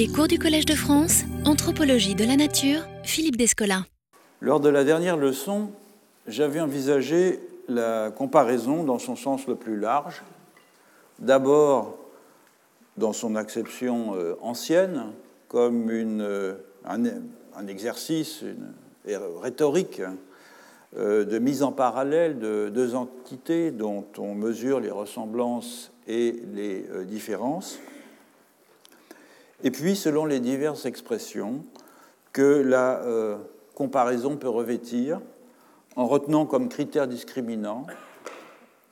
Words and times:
Les 0.00 0.08
cours 0.08 0.28
du 0.28 0.38
Collège 0.38 0.64
de 0.64 0.74
France, 0.74 1.24
Anthropologie 1.44 2.14
de 2.14 2.24
la 2.24 2.34
nature, 2.34 2.88
Philippe 3.02 3.36
Descola. 3.36 3.84
Lors 4.40 4.58
de 4.58 4.70
la 4.70 4.82
dernière 4.82 5.18
leçon, 5.18 5.72
j'avais 6.26 6.58
envisagé 6.58 7.38
la 7.68 8.10
comparaison 8.10 8.82
dans 8.82 8.98
son 8.98 9.14
sens 9.14 9.46
le 9.46 9.56
plus 9.56 9.78
large. 9.78 10.22
D'abord, 11.18 11.98
dans 12.96 13.12
son 13.12 13.36
acception 13.36 14.14
euh, 14.14 14.36
ancienne, 14.40 15.12
comme 15.48 15.90
une, 15.90 16.22
euh, 16.22 16.54
un, 16.86 17.66
exercice 17.66 18.40
une, 18.40 18.72
rhétorique 19.42 20.00
euh, 20.96 21.26
de 21.26 21.38
mise 21.38 21.62
en 21.62 21.72
parallèle 21.72 22.38
de 22.38 22.70
deux 22.70 22.94
entités 22.94 23.70
dont 23.70 24.06
on 24.16 24.34
mesure 24.34 24.80
les 24.80 24.90
ressemblances 24.90 25.92
et 26.08 26.40
les 26.54 26.86
différences. 27.04 27.78
Et 29.62 29.70
puis, 29.70 29.96
selon 29.96 30.24
les 30.24 30.40
diverses 30.40 30.86
expressions 30.86 31.64
que 32.32 32.62
la 32.62 33.02
comparaison 33.74 34.36
peut 34.36 34.48
revêtir, 34.48 35.20
en 35.96 36.06
retenant 36.06 36.46
comme 36.46 36.68
critère 36.68 37.08
discriminant 37.08 37.86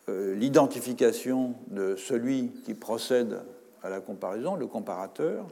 euh, 0.09 0.35
l'identification 0.35 1.55
de 1.69 1.97
celui 1.97 2.51
qui 2.65 2.75
procède 2.75 3.41
à 3.83 3.91
la 3.91 4.01
comparaison, 4.01 4.57
le 4.57 4.67
comparateur, 4.67 5.47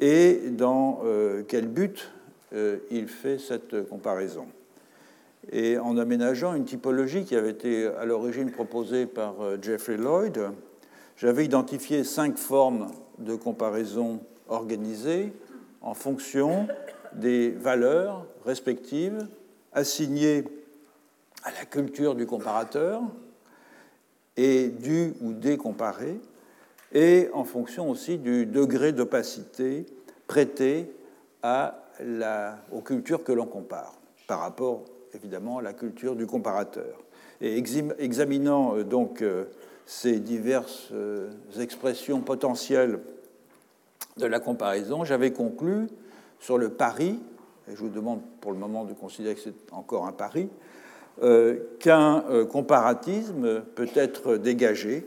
et 0.00 0.50
dans 0.50 1.00
euh, 1.04 1.42
quel 1.46 1.68
but 1.68 2.10
euh, 2.54 2.78
il 2.90 3.08
fait 3.08 3.38
cette 3.38 3.88
comparaison. 3.88 4.46
Et 5.50 5.78
en 5.78 5.98
aménageant 5.98 6.54
une 6.54 6.64
typologie 6.64 7.24
qui 7.24 7.36
avait 7.36 7.50
été 7.50 7.86
à 7.86 8.04
l'origine 8.04 8.50
proposée 8.50 9.06
par 9.06 9.34
Jeffrey 9.60 9.96
Lloyd, 9.96 10.50
j'avais 11.16 11.44
identifié 11.44 12.04
cinq 12.04 12.38
formes 12.38 12.88
de 13.18 13.34
comparaison 13.34 14.20
organisées 14.48 15.32
en 15.80 15.94
fonction 15.94 16.68
des 17.14 17.50
valeurs 17.50 18.26
respectives 18.44 19.26
assignées 19.72 20.44
à 21.44 21.50
la 21.50 21.64
culture 21.64 22.14
du 22.14 22.26
comparateur 22.26 23.02
et 24.36 24.68
du 24.68 25.14
ou 25.20 25.32
des 25.32 25.56
comparés, 25.56 26.18
et 26.92 27.28
en 27.32 27.44
fonction 27.44 27.90
aussi 27.90 28.18
du 28.18 28.46
degré 28.46 28.92
d'opacité 28.92 29.86
prêté 30.26 30.90
à 31.42 31.82
la, 32.00 32.58
aux 32.70 32.80
cultures 32.80 33.24
que 33.24 33.32
l'on 33.32 33.46
compare, 33.46 33.94
par 34.26 34.40
rapport 34.40 34.84
évidemment 35.14 35.58
à 35.58 35.62
la 35.62 35.72
culture 35.72 36.16
du 36.16 36.26
comparateur. 36.26 37.02
Et 37.40 37.62
examinant 37.98 38.76
euh, 38.76 38.84
donc 38.84 39.20
euh, 39.20 39.44
ces 39.92 40.20
diverses 40.20 40.88
euh, 40.92 41.28
expressions 41.60 42.22
potentielles 42.22 42.98
de 44.16 44.26
la 44.26 44.40
comparaison, 44.40 45.04
j'avais 45.04 45.32
conclu 45.32 45.86
sur 46.40 46.56
le 46.56 46.70
pari, 46.70 47.20
et 47.68 47.76
je 47.76 47.76
vous 47.76 47.90
demande 47.90 48.20
pour 48.40 48.52
le 48.52 48.58
moment 48.58 48.84
de 48.84 48.94
considérer 48.94 49.34
que 49.34 49.42
c'est 49.42 49.72
encore 49.72 50.06
un 50.06 50.12
pari, 50.12 50.48
euh, 51.22 51.58
qu'un 51.78 52.24
euh, 52.30 52.46
comparatisme 52.46 53.60
peut 53.74 53.90
être 53.94 54.38
dégagé 54.38 55.06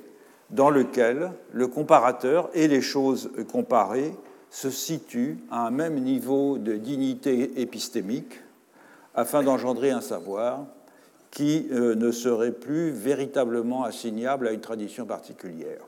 dans 0.52 0.69
lequel 0.69 1.31
le 1.52 1.67
comparateur 1.67 2.52
et 2.53 2.67
les 2.67 2.81
choses 2.81 3.31
comparées 3.52 4.13
se 4.52 4.69
situent 4.69 5.39
à 5.50 5.66
un 5.66 5.72
même 5.72 5.95
niveau 5.95 6.59
de 6.59 6.73
dignité 6.73 7.59
épistémique 7.59 8.39
afin 9.16 9.41
d'engendrer 9.41 9.89
un 9.89 10.02
savoir 10.02 10.67
qui 11.36 11.67
euh, 11.72 11.94
ne 11.94 12.09
serait 12.09 12.52
plus 12.52 12.89
véritablement 12.89 13.83
assignable 13.83 14.47
à 14.47 14.53
une 14.53 14.61
tradition 14.61 15.05
particulière. 15.05 15.81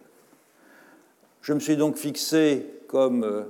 Je 1.41 1.53
me 1.53 1.59
suis 1.59 1.77
donc 1.77 1.95
fixé 1.95 2.67
comme 2.87 3.45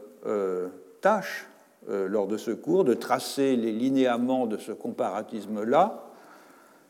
tâche 1.02 1.48
euh, 1.90 2.08
lors 2.09 2.28
de 2.28 2.36
ce 2.36 2.52
cours, 2.52 2.84
de 2.84 2.94
tracer 2.94 3.56
les 3.56 3.72
linéaments 3.72 4.45
de 4.45 4.58
ce 4.58 4.73
comparatisme-là 4.73 6.03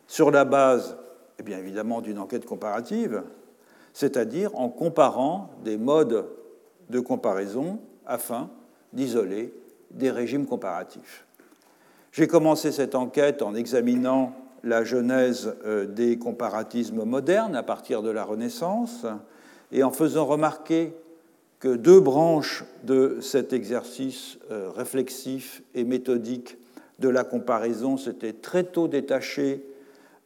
sur 0.08 0.32
la 0.32 0.44
base, 0.44 0.98
eh 1.38 1.44
bien 1.44 1.60
évidemment, 1.60 2.02
d'une 2.02 2.18
enquête 2.18 2.46
comparative, 2.46 3.22
c'est-à-dire 3.94 4.56
en 4.56 4.70
comparant 4.70 5.52
des 5.64 5.78
modes 5.78 6.26
de 6.90 7.00
comparaison 7.00 7.80
afin 8.08 8.50
d'isoler 8.92 9.54
des 9.92 10.10
régimes 10.10 10.48
comparatifs. 10.48 11.28
J'ai 12.12 12.28
commencé 12.28 12.72
cette 12.72 12.96
enquête 12.96 13.44
en 13.44 13.54
examinant 13.54 14.34
la 14.68 14.84
genèse 14.84 15.56
euh, 15.66 15.86
des 15.86 16.18
comparatismes 16.18 17.04
modernes 17.04 17.56
à 17.56 17.64
partir 17.64 18.04
de 18.04 18.10
la 18.10 18.24
Renaissance 18.24 19.06
et 19.72 19.84
en 19.84 19.92
faisant 19.92 20.26
remarquer 20.26 20.94
que 21.60 21.76
deux 21.76 22.00
branches 22.00 22.66
de 22.84 23.18
cet 23.22 23.54
exercice 23.54 24.38
euh, 24.52 24.70
réflexif 24.70 25.64
et 25.74 25.84
méthodique 25.84 26.58
de 27.00 27.10
la 27.10 27.24
comparaison 27.24 27.98
s'étaient 27.98 28.34
très 28.34 28.64
tôt 28.64 28.88
détachées 28.88 29.64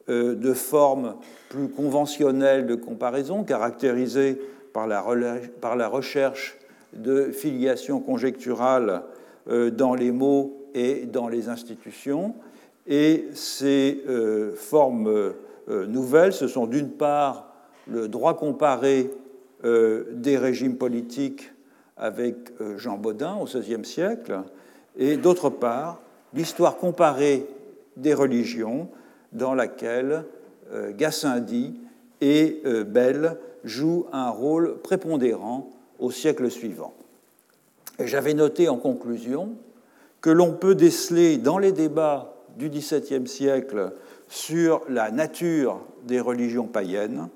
euh, 0.10 0.36
de 0.36 0.54
formes 0.54 1.16
plus 1.50 1.70
conventionnelles 1.70 2.66
de 2.66 2.76
comparaison, 2.76 3.44
caractérisées 3.44 4.42
par 4.74 4.88
la, 4.88 5.88
recherche 5.88 6.58
de 6.94 7.32
filiation 7.32 8.00
conjecturale 8.00 9.04
dans 9.48 9.96
les 9.96 10.12
mots 10.12 10.62
et 10.74 11.06
dans 11.06 11.28
les 11.28 11.50
institutions. 11.50 12.36
Et 12.88 13.28
ces 13.34 14.04
formes 14.56 15.34
nouvelles, 15.68 16.34
ce 16.34 16.48
sont 16.48 16.66
d'une 16.66 16.90
part 16.90 17.52
le 17.88 18.08
droit 18.08 18.36
comparé 18.36 19.12
euh, 19.64 20.06
des 20.12 20.38
régimes 20.38 20.78
politiques 20.78 21.52
avec 21.96 22.36
euh, 22.62 22.80
Jean 22.80 22.98
Baudin 22.98 23.36
au 23.36 23.46
XVIe 23.46 23.86
siècle, 23.86 24.42
et 24.98 25.18
d'autre 25.18 25.50
part, 25.50 26.02
l'histoire 26.34 26.78
comparée 26.78 27.46
des 27.96 28.16
religions 28.16 28.90
dans 29.34 29.54
laquelle 29.54 30.26
euh, 30.72 30.92
Gassendi 30.96 31.80
et 32.22 32.62
Bell 32.86 33.38
jouent 33.64 34.06
un 34.12 34.30
rôle 34.30 34.78
prépondérant 34.84 35.70
au 35.98 36.12
siècle 36.12 36.52
suivant. 36.52 36.94
J'avais 38.00 38.36
noté 38.36 38.70
en 38.70 38.78
conclusion 38.78 39.54
que 40.22 40.30
l'on 40.30 40.54
peut 40.54 40.76
déceler 40.76 41.38
dans 41.38 41.58
les 41.58 41.72
débats 41.72 42.31
du 42.58 42.70
XVIIe 42.70 43.28
siècle 43.28 43.94
sur 44.28 44.82
la 44.90 45.12
nature 45.12 45.82
des 46.04 46.20
religions 46.20 46.68
païennes 46.68 47.30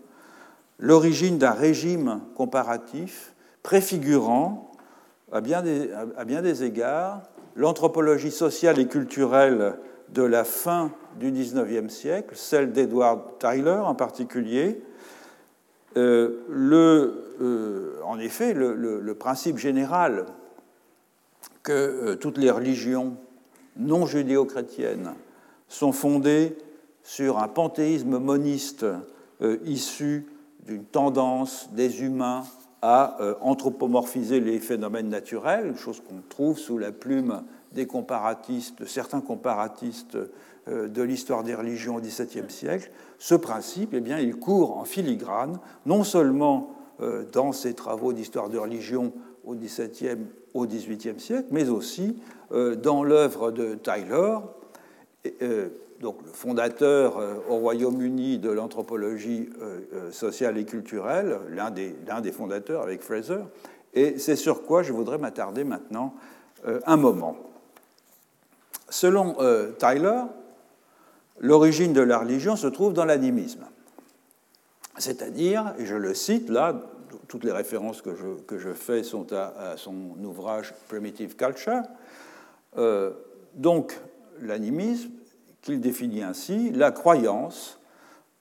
l'origine 0.80 1.38
d'un 1.38 1.52
régime 1.52 2.22
comparatif 2.36 3.34
préfigurant, 3.64 4.72
à 5.32 5.42
bien 5.42 5.62
des, 5.62 5.92
à 6.18 6.26
bien 6.26 6.42
des 6.42 6.64
égards, 6.64 7.24
l'anthropologie 7.56 8.32
sociale 8.32 8.80
et 8.80 8.88
culturelle 8.88 9.76
de 10.10 10.22
la 10.22 10.44
fin 10.44 10.92
du 11.20 11.32
XIXe 11.32 11.92
siècle, 11.92 12.36
celle 12.36 12.72
d'Edward 12.72 13.40
Tyler 13.40 13.80
en 13.84 13.96
particulier. 13.96 14.82
Euh, 15.98 16.44
le, 16.50 17.36
euh, 17.42 18.00
en 18.04 18.20
effet, 18.20 18.54
le, 18.54 19.14
principe 19.16 19.58
général 19.58 20.26
que 21.64 21.72
euh, 21.72 22.16
toutes 22.16 22.38
les 22.38 22.52
religions 22.52 23.16
non 23.78 24.06
judéo-chrétiennes 24.06 25.14
sont 25.68 25.92
fondées 25.92 26.56
sur 27.04 27.40
un 27.40 27.48
panthéisme 27.48 28.18
moniste 28.18 28.86
issu 29.66 30.26
d'une 30.66 30.84
tendance 30.84 31.70
des 31.74 32.04
humains 32.04 32.44
à 32.82 33.18
euh, 33.20 33.34
anthropomorphiser 33.42 34.40
les 34.40 34.60
phénomènes 34.60 35.10
naturels, 35.10 35.76
chose 35.76 36.02
qu'on 36.08 36.22
trouve 36.30 36.60
sous 36.60 36.78
la 36.78 36.92
plume 36.92 37.42
des 37.72 37.88
comparatistes, 37.88 38.80
de 38.80 38.86
certains 38.86 39.22
comparatistes 39.22 40.18
euh, 40.68 40.88
de 40.88 41.02
l'histoire 41.02 41.44
des 41.44 41.56
religions 41.56 41.96
au 41.96 42.00
XVIIe 42.00 42.50
siècle, 42.50 42.92
ce 43.18 43.34
principe, 43.34 43.94
eh 43.94 44.02
bien, 44.02 44.20
il 44.20 44.36
court 44.36 44.78
en 44.78 44.86
filigrane, 44.86 45.60
non 45.88 46.04
seulement 46.04 46.76
euh, 47.02 47.26
dans 47.32 47.54
ses 47.54 47.74
travaux 47.74 48.14
d'histoire 48.14 48.50
de 48.50 48.58
religion 48.60 49.14
au 49.46 49.56
XVIIe, 49.56 50.18
au 50.54 50.66
XVIIIe 50.66 51.20
siècle, 51.20 51.48
mais 51.52 51.70
aussi 51.70 52.18
dans 52.52 53.04
l'œuvre 53.04 53.52
de 53.52 53.76
Tyler, 53.76 54.38
donc 56.00 56.18
le 56.24 56.32
fondateur 56.32 57.18
euh, 57.18 57.36
au 57.50 57.58
Royaume-Uni 57.58 58.38
de 58.38 58.50
l'anthropologie 58.50 59.50
euh, 59.62 59.80
euh, 59.94 60.12
sociale 60.12 60.58
et 60.58 60.66
culturelle, 60.66 61.40
l'un 61.50 61.72
des, 61.72 61.96
des, 62.22 62.32
fondateurs 62.32 62.82
avec 62.82 63.02
Fraser, 63.02 63.44
et 63.94 64.20
c'est 64.20 64.36
sur 64.36 64.64
quoi 64.64 64.84
je 64.84 64.92
voudrais 64.92 65.18
m'attarder 65.18 65.64
maintenant 65.64 66.14
un 66.86 66.98
moment. 66.98 67.38
Selon 68.90 69.38
Tyler, 69.78 70.24
l'origine 71.40 71.94
de 71.94 72.02
la 72.02 72.18
religion 72.18 72.58
se 72.58 72.68
trouve 72.68 72.92
dans 72.92 73.06
l'animisme. 73.06 73.66
C'est-à-dire, 74.98 75.74
et 75.78 75.86
je 75.86 75.96
le 75.96 76.14
cite 76.14 76.50
là, 76.50 76.76
toutes 77.28 77.44
les 77.44 77.52
références 77.52 78.02
que 78.02 78.16
je, 78.16 78.42
que 78.46 78.58
je 78.58 78.74
fais 78.74 79.04
sont 79.04 79.32
à, 79.34 79.76
son 79.78 80.16
ouvrage 80.24 80.74
Primitive 80.88 81.36
Culture. 81.36 81.84
donc, 83.54 83.98
l'animisme 84.42 85.12
qu'il 85.62 85.82
définit 85.82 86.22
ainsi 86.22 86.72
la 86.72 86.92
croyance 86.92 87.80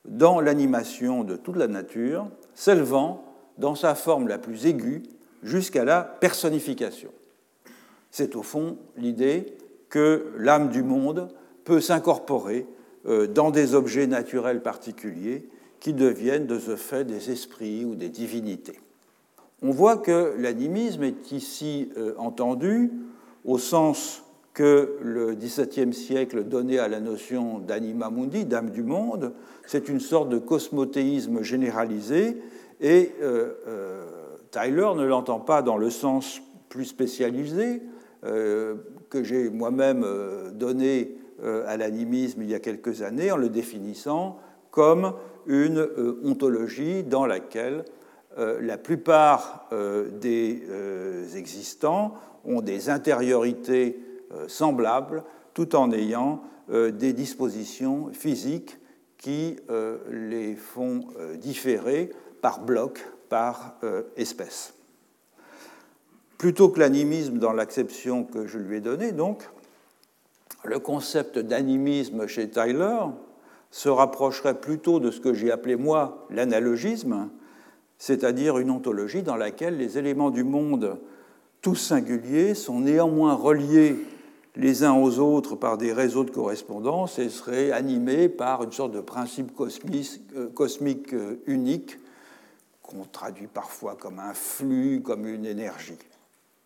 dans 0.05 0.41
l'animation 0.41 1.25
de 1.25 1.37
toute 1.37 1.57
la 1.57 1.69
nature, 1.69 2.29
s'élevant 2.55 3.25
dans 3.59 3.75
sa 3.75 3.95
forme 3.95 4.29
la 4.29 4.39
plus 4.39 4.67
aiguë 4.67 5.03
jusqu'à 5.43 5.85
la 5.85 6.03
personnification. 6.03 7.11
C'est 8.11 8.37
au 8.37 8.43
fond 8.43 8.77
l'idée 8.97 9.57
que 9.89 10.33
l'âme 10.37 10.69
du 10.69 10.83
monde 10.83 11.29
peut 11.65 11.81
s'incorporer 11.81 12.67
euh, 13.07 13.27
dans 13.27 13.51
des 13.51 13.75
objets 13.75 14.07
naturels 14.07 14.63
particuliers 14.63 15.49
qui 15.85 15.93
deviennent 15.93 16.47
de 16.47 16.59
ce 16.59 16.77
fait 16.77 17.05
des 17.05 17.31
esprits 17.31 17.85
ou 17.85 17.95
des 17.95 18.09
divinités. 18.09 18.81
On 19.61 19.71
voit 19.71 19.99
que 19.99 20.35
l'animisme 20.39 21.03
est 21.03 21.31
ici 21.31 21.91
euh, 21.99 22.15
entendu 22.17 22.91
au 23.45 23.59
sens 23.59 24.25
que 24.55 24.97
le 25.03 25.35
XVIIe 25.35 25.93
siècle 25.93 26.45
donnait 26.45 26.79
à 26.79 26.89
la 26.89 27.01
notion 27.01 27.59
d'anima 27.59 28.09
mundi, 28.09 28.47
d'âme 28.47 28.71
du 28.71 28.83
monde. 28.83 29.35
C'est 29.67 29.91
une 29.91 30.01
sorte 30.01 30.31
de 30.31 30.39
cosmothéisme 30.39 31.43
généralisé 31.43 32.41
et 32.81 33.13
euh, 33.21 33.53
euh, 33.69 34.05
Tyler 34.53 34.89
ne 34.97 35.05
l'entend 35.05 35.41
pas 35.41 35.61
dans 35.61 35.77
le 35.77 35.91
sens 35.91 36.41
plus 36.71 36.87
spécialisé 36.87 37.83
que 38.23 39.23
j'ai 39.23 39.51
moi-même 39.51 40.07
donné 40.55 41.15
à 41.43 41.77
l'animisme 41.77 42.41
il 42.41 42.49
y 42.49 42.55
a 42.55 42.59
quelques 42.59 43.03
années 43.03 43.31
en 43.31 43.37
le 43.37 43.51
définissant 43.51 44.39
comme 44.75 45.13
une 45.47 45.89
ontologie 46.25 47.05
dans 47.05 47.27
laquelle 47.27 47.85
euh, 48.39 48.59
la 48.61 48.77
plupart 48.77 49.69
euh, 49.71 50.11
des 50.11 50.65
euh, 50.69 51.33
existants 51.37 52.15
ont 52.45 52.61
des 52.61 52.91
intériorités 52.91 54.01
semblables 54.49 55.23
tout 55.55 55.77
en 55.77 55.93
ayant 55.93 56.43
des 56.69 57.13
dispositions 57.13 58.09
physiques 58.13 58.79
qui 59.17 59.57
les 60.11 60.57
font 60.57 61.05
différer 61.37 62.11
par 62.43 62.61
bloc, 62.61 63.07
par 63.29 63.77
espèce. 64.17 64.75
Plutôt 66.37 66.69
que 66.69 66.81
l'animisme 66.81 67.39
dans 67.39 67.53
l'acception 67.53 68.25
que 68.25 68.47
je 68.47 68.59
lui 68.59 68.79
ai 68.79 68.81
donnée, 68.81 69.13
donc, 69.13 69.49
le 70.65 70.81
concept 70.81 71.39
d'animisme 71.39 72.27
chez 72.27 72.51
Tyler 72.51 72.99
se 73.75 73.89
rapprocherait 73.89 74.61
plutôt 74.61 75.01
de 75.01 75.11
ce 75.11 75.19
que 75.19 75.35
j'ai 75.35 75.51
appelé 75.51 75.75
moi 75.75 76.29
l'analogisme, 76.31 77.29
c'est-à-dire 77.99 78.59
une 78.59 78.71
ontologie 78.71 79.25
dans 79.25 79.35
laquelle 79.35 79.79
les 79.79 79.99
éléments 79.99 80.31
du 80.31 80.45
monde, 80.45 81.01
tous 81.61 81.75
singuliers, 81.75 82.55
sont 82.55 82.79
néanmoins 82.79 83.35
reliés 83.35 83.97
les 84.55 84.85
uns 84.85 84.95
aux 84.95 85.19
autres 85.19 85.57
par 85.57 85.77
des 85.77 85.93
réseaux 85.93 86.23
de 86.23 86.31
correspondance 86.31 87.19
et 87.19 87.29
seraient 87.29 87.73
animés 87.73 88.29
par 88.29 88.63
une 88.63 88.71
sorte 88.71 88.93
de 88.93 89.01
principe 89.01 89.51
euh, 89.61 90.49
cosmique, 90.55 91.13
euh, 91.13 91.43
unique 91.47 91.99
qu'on 92.81 93.03
traduit 93.03 93.49
parfois 93.49 93.97
comme 93.97 94.21
un 94.21 94.35
flux, 94.35 95.03
comme 95.05 95.27
une 95.27 95.47
énergie. 95.47 95.99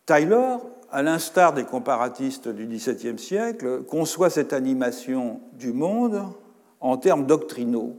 Tyler, 0.05 0.57
à 0.91 1.01
l'instar 1.01 1.53
des 1.53 1.63
comparatistes 1.63 2.49
du 2.49 2.67
XVIIe 2.67 3.17
siècle, 3.17 3.81
conçoit 3.87 4.29
cette 4.29 4.53
animation 4.53 5.41
du 5.53 5.73
monde 5.73 6.21
en 6.81 6.97
termes 6.97 7.25
doctrinaux, 7.25 7.97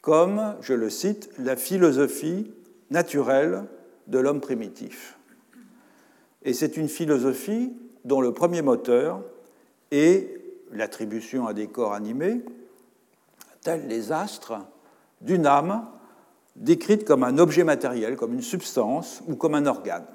comme, 0.00 0.56
je 0.60 0.74
le 0.74 0.90
cite, 0.90 1.30
la 1.38 1.56
philosophie 1.56 2.50
naturelle 2.90 3.64
de 4.06 4.18
l'homme 4.18 4.40
primitif. 4.40 5.18
Et 6.42 6.52
c'est 6.52 6.76
une 6.76 6.88
philosophie 6.88 7.72
dont 8.04 8.20
le 8.20 8.32
premier 8.32 8.60
moteur 8.60 9.22
est 9.90 10.40
l'attribution 10.72 11.46
à 11.46 11.54
des 11.54 11.68
corps 11.68 11.94
animés, 11.94 12.44
tels 13.62 13.86
les 13.88 14.12
astres, 14.12 14.58
d'une 15.20 15.46
âme 15.46 15.86
décrite 16.56 17.04
comme 17.04 17.24
un 17.24 17.38
objet 17.38 17.64
matériel, 17.64 18.16
comme 18.16 18.34
une 18.34 18.42
substance 18.42 19.22
ou 19.26 19.36
comme 19.36 19.54
un 19.54 19.66
organe. 19.66 20.06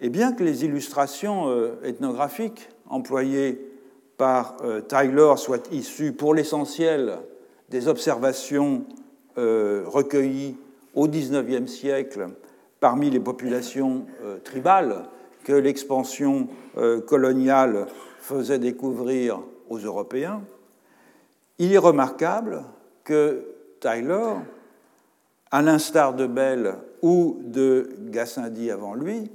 Et 0.00 0.08
bien 0.08 0.32
que 0.32 0.44
les 0.44 0.64
illustrations 0.64 1.48
euh, 1.48 1.80
ethnographiques 1.82 2.68
employées 2.88 3.75
par 4.16 4.56
euh, 4.64 4.80
Tyler 4.80 5.34
soient 5.36 5.62
issues 5.70 6.12
pour 6.12 6.34
l'essentiel 6.34 7.18
des 7.68 7.88
observations 7.88 8.84
euh, 9.38 9.84
recueillies 9.86 10.56
au 10.94 11.08
XIXe 11.08 11.70
siècle 11.70 12.28
parmi 12.80 13.10
les 13.10 13.20
populations 13.20 14.06
euh, 14.22 14.38
tribales 14.38 15.04
que 15.44 15.52
l'expansion 15.52 16.48
euh, 16.76 17.00
coloniale 17.00 17.86
faisait 18.18 18.58
découvrir 18.58 19.40
aux 19.68 19.78
Européens, 19.78 20.42
il 21.58 21.72
est 21.72 21.78
remarquable 21.78 22.64
que 23.04 23.44
Tyler, 23.80 24.34
à 25.50 25.62
l'instar 25.62 26.14
de 26.14 26.26
Bell 26.26 26.74
ou 27.02 27.38
de 27.42 27.90
Gassendi 28.08 28.70
avant 28.70 28.94
lui, 28.94 29.30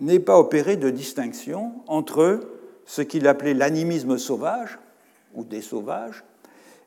n'ait 0.00 0.20
pas 0.20 0.38
opéré 0.38 0.76
de 0.76 0.90
distinction 0.90 1.72
entre 1.86 2.40
ce 2.88 3.02
qu'il 3.02 3.28
appelait 3.28 3.52
l'animisme 3.52 4.16
sauvage, 4.16 4.78
ou 5.34 5.44
des 5.44 5.60
sauvages, 5.60 6.24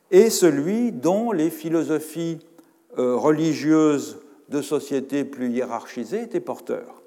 et 0.10 0.32
celui 0.32 0.92
dont 0.92 1.32
les 1.32 1.52
philosophies 1.52 2.40
euh, 2.98 3.16
religieuses 3.16 4.18
de 4.50 4.64
sociétés 4.64 5.24
plus 5.24 5.52
hiérarchisées 5.52 6.24
étaient 6.24 6.40
porteurs. 6.40 7.04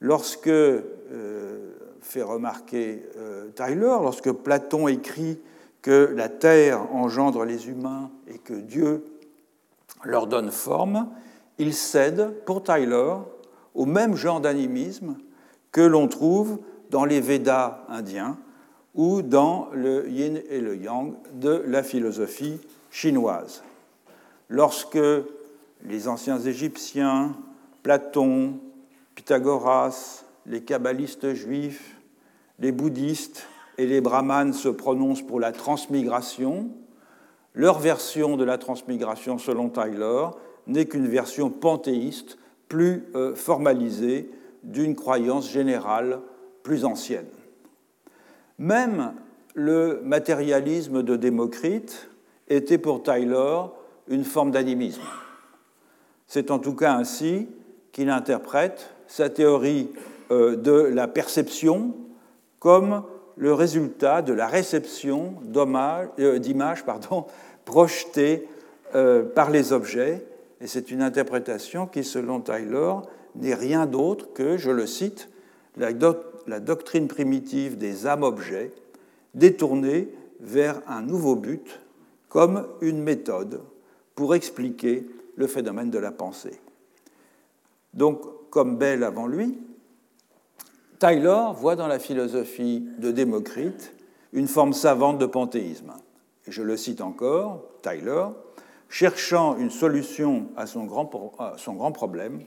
Lorsque, 0.00 0.48
euh, 0.48 1.74
fait 2.00 2.22
remarquer 2.22 3.06
euh, 3.18 3.50
Tyler, 3.50 3.98
lorsque 4.00 4.32
Platon 4.32 4.88
écrit 4.88 5.38
que 5.82 6.10
la 6.16 6.30
terre 6.30 6.90
engendre 6.94 7.44
les 7.44 7.68
humains 7.68 8.10
et 8.28 8.38
que 8.38 8.54
Dieu 8.54 9.04
leur 10.04 10.26
donne 10.26 10.50
forme, 10.50 11.10
il 11.58 11.74
cède 11.74 12.32
pour 12.46 12.62
Tyler 12.62 13.16
au 13.74 13.84
même 13.84 14.16
genre 14.16 14.40
d'animisme 14.40 15.16
que 15.70 15.82
l'on 15.82 16.08
trouve 16.08 16.58
dans 16.90 17.04
les 17.04 17.20
Védas 17.20 17.84
indiens, 17.88 18.36
ou 18.94 19.22
dans 19.22 19.68
le 19.72 20.08
yin 20.08 20.40
et 20.48 20.60
le 20.60 20.76
yang 20.76 21.14
de 21.34 21.62
la 21.66 21.82
philosophie 21.82 22.58
chinoise. 22.90 23.62
Lorsque 24.48 24.98
les 25.84 26.08
anciens 26.08 26.38
Égyptiens, 26.38 27.36
Platon, 27.82 28.58
Pythagoras, 29.14 30.24
les 30.46 30.62
kabbalistes 30.62 31.34
juifs, 31.34 31.96
les 32.58 32.72
bouddhistes 32.72 33.46
et 33.78 33.86
les 33.86 34.00
brahmanes 34.00 34.52
se 34.52 34.68
prononcent 34.68 35.22
pour 35.22 35.40
la 35.40 35.52
transmigration, 35.52 36.68
leur 37.54 37.78
version 37.78 38.36
de 38.36 38.44
la 38.44 38.58
transmigration, 38.58 39.38
selon 39.38 39.68
Tyler, 39.68 40.26
n'est 40.66 40.86
qu'une 40.86 41.06
version 41.08 41.48
panthéiste 41.48 42.38
plus 42.68 43.04
euh, 43.14 43.34
formalisée 43.34 44.30
d'une 44.62 44.94
croyance 44.94 45.50
générale 45.50 46.20
plus 46.62 46.84
ancienne. 46.84 47.26
Même 48.58 49.14
le 49.54 50.00
matérialisme 50.04 51.02
de 51.02 51.16
Démocrite 51.16 52.08
était 52.48 52.78
pour 52.78 53.02
Tyler 53.02 53.62
une 54.08 54.24
forme 54.24 54.50
d'animisme. 54.50 55.02
C'est 56.26 56.50
en 56.50 56.58
tout 56.58 56.74
cas 56.74 56.92
ainsi 56.92 57.48
qu'il 57.92 58.10
interprète 58.10 58.90
sa 59.06 59.28
théorie 59.28 59.90
euh, 60.30 60.56
de 60.56 60.72
la 60.72 61.08
perception 61.08 61.94
comme 62.58 63.02
le 63.36 63.54
résultat 63.54 64.22
de 64.22 64.32
la 64.32 64.46
réception 64.46 65.36
euh, 65.56 66.38
d'images 66.38 66.84
projetées 67.64 68.46
euh, 68.94 69.24
par 69.24 69.50
les 69.50 69.72
objets. 69.72 70.24
Et 70.60 70.66
c'est 70.66 70.90
une 70.90 71.00
interprétation 71.00 71.86
qui, 71.86 72.04
selon 72.04 72.40
Tyler, 72.40 72.92
n'est 73.34 73.54
rien 73.54 73.86
d'autre 73.86 74.32
que, 74.34 74.58
je 74.58 74.70
le 74.70 74.86
cite, 74.86 75.29
la 75.80 76.60
doctrine 76.60 77.08
primitive 77.08 77.78
des 77.78 78.06
âmes-objets, 78.06 78.72
détournée 79.34 80.08
vers 80.40 80.82
un 80.86 81.02
nouveau 81.02 81.36
but 81.36 81.80
comme 82.28 82.66
une 82.80 83.02
méthode 83.02 83.60
pour 84.14 84.34
expliquer 84.34 85.06
le 85.36 85.46
phénomène 85.46 85.90
de 85.90 85.98
la 85.98 86.12
pensée. 86.12 86.60
Donc, 87.94 88.22
comme 88.50 88.76
Bell 88.76 89.02
avant 89.02 89.26
lui, 89.26 89.58
Taylor 90.98 91.54
voit 91.54 91.76
dans 91.76 91.86
la 91.86 91.98
philosophie 91.98 92.86
de 92.98 93.10
Démocrite 93.10 93.94
une 94.32 94.48
forme 94.48 94.72
savante 94.72 95.18
de 95.18 95.26
panthéisme. 95.26 95.94
Et 96.46 96.52
je 96.52 96.62
le 96.62 96.76
cite 96.76 97.00
encore, 97.00 97.64
Tyler, 97.82 98.26
cherchant 98.88 99.56
une 99.56 99.70
solution 99.70 100.48
à 100.56 100.66
son 100.66 100.84
grand, 100.84 101.10
à 101.38 101.54
son 101.56 101.74
grand 101.74 101.92
problème, 101.92 102.42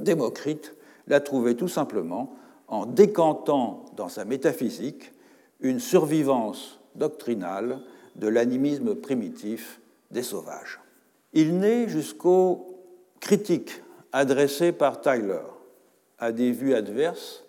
Démocrite 0.00 0.74
l'a 1.10 1.20
trouvé 1.20 1.56
tout 1.56 1.68
simplement 1.68 2.36
en 2.68 2.86
décantant 2.86 3.84
dans 3.96 4.08
sa 4.08 4.24
métaphysique 4.24 5.12
une 5.60 5.80
survivance 5.80 6.80
doctrinale 6.94 7.80
de 8.14 8.28
l'animisme 8.28 8.94
primitif 8.94 9.80
des 10.12 10.22
sauvages. 10.22 10.80
Il 11.32 11.58
naît 11.58 11.88
jusqu'aux 11.88 12.78
critiques 13.18 13.82
adressées 14.12 14.72
par 14.72 15.00
Tyler 15.00 15.42
à 16.18 16.32
des 16.32 16.52
vues 16.52 16.74
adverses 16.74 17.44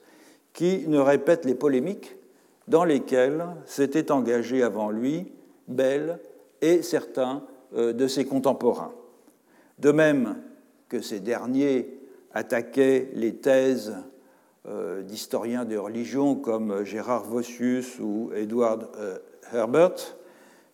qui 0.53 0.87
ne 0.87 0.99
répètent 0.99 1.45
les 1.45 1.55
polémiques 1.55 2.15
dans 2.67 2.83
lesquelles 2.83 3.45
s'étaient 3.65 4.11
engagés 4.11 4.63
avant 4.63 4.89
lui 4.89 5.31
Bell 5.67 6.19
et 6.61 6.81
certains 6.81 7.43
euh, 7.75 7.93
de 7.93 8.07
ses 8.07 8.25
contemporains. 8.25 8.93
De 9.77 9.91
même 9.91 10.37
que 10.89 11.01
ces 11.01 11.19
derniers 11.19 12.00
attaquait 12.33 13.09
les 13.13 13.35
thèses 13.35 13.95
euh, 14.67 15.01
d'historiens 15.01 15.65
de 15.65 15.75
religion 15.75 16.35
comme 16.35 16.83
Gérard 16.83 17.23
Vossius 17.23 17.99
ou 17.99 18.31
Edward 18.35 18.89
euh, 18.97 19.17
Herbert, 19.51 20.15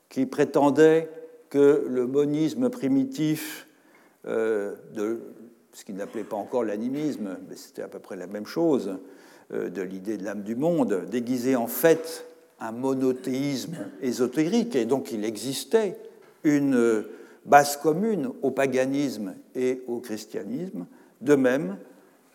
qui 0.09 0.25
prétendaient 0.25 1.09
que 1.49 1.85
le 1.87 2.05
monisme 2.05 2.69
primitif 2.69 3.65
euh, 4.25 4.75
de 4.93 5.21
ce 5.71 5.85
qu'il 5.85 5.95
n'appelait 5.95 6.25
pas 6.25 6.35
encore 6.35 6.63
l'animisme, 6.63 7.37
mais 7.47 7.55
c'était 7.55 7.81
à 7.81 7.87
peu 7.87 7.99
près 7.99 8.15
la 8.15 8.27
même 8.27 8.45
chose, 8.45 8.97
de 9.51 9.81
l'idée 9.81 10.17
de 10.17 10.25
l'âme 10.25 10.41
du 10.41 10.55
monde, 10.55 11.05
déguisait 11.09 11.55
en 11.55 11.67
fait 11.67 12.25
un 12.59 12.73
monothéisme 12.73 13.77
ésotérique, 14.01 14.75
et 14.75 14.83
donc 14.83 15.13
il 15.13 15.23
existait 15.23 15.97
une 16.43 17.05
base 17.45 17.77
commune 17.77 18.31
au 18.41 18.51
paganisme 18.51 19.35
et 19.55 19.83
au 19.87 19.99
christianisme. 19.99 20.87
De 21.21 21.35
même, 21.35 21.77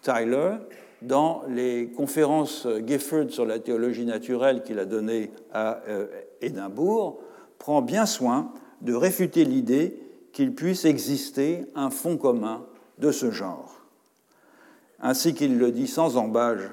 Tyler, 0.02 0.56
dans 1.02 1.42
les 1.48 1.90
conférences 1.90 2.66
Gifford 2.86 3.30
sur 3.30 3.46
la 3.46 3.58
théologie 3.58 4.04
naturelle 4.04 4.62
qu'il 4.62 4.78
a 4.78 4.84
données 4.84 5.30
à 5.52 5.82
euh, 5.88 6.06
Édimbourg, 6.40 7.20
prend 7.58 7.82
bien 7.82 8.06
soin 8.06 8.52
de 8.80 8.94
réfuter 8.94 9.44
l'idée 9.44 9.98
qu'il 10.32 10.54
puisse 10.54 10.84
exister 10.84 11.66
un 11.74 11.90
fond 11.90 12.16
commun 12.16 12.64
de 12.98 13.12
ce 13.12 13.30
genre. 13.30 13.82
Ainsi 15.00 15.34
qu'il 15.34 15.58
le 15.58 15.72
dit 15.72 15.86
sans 15.86 16.16
embâge 16.16 16.70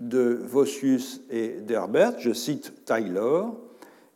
de 0.00 0.40
Vossius 0.42 1.22
et 1.30 1.60
d'Herbert, 1.60 2.18
je 2.18 2.32
cite 2.32 2.84
Tyler, 2.84 3.42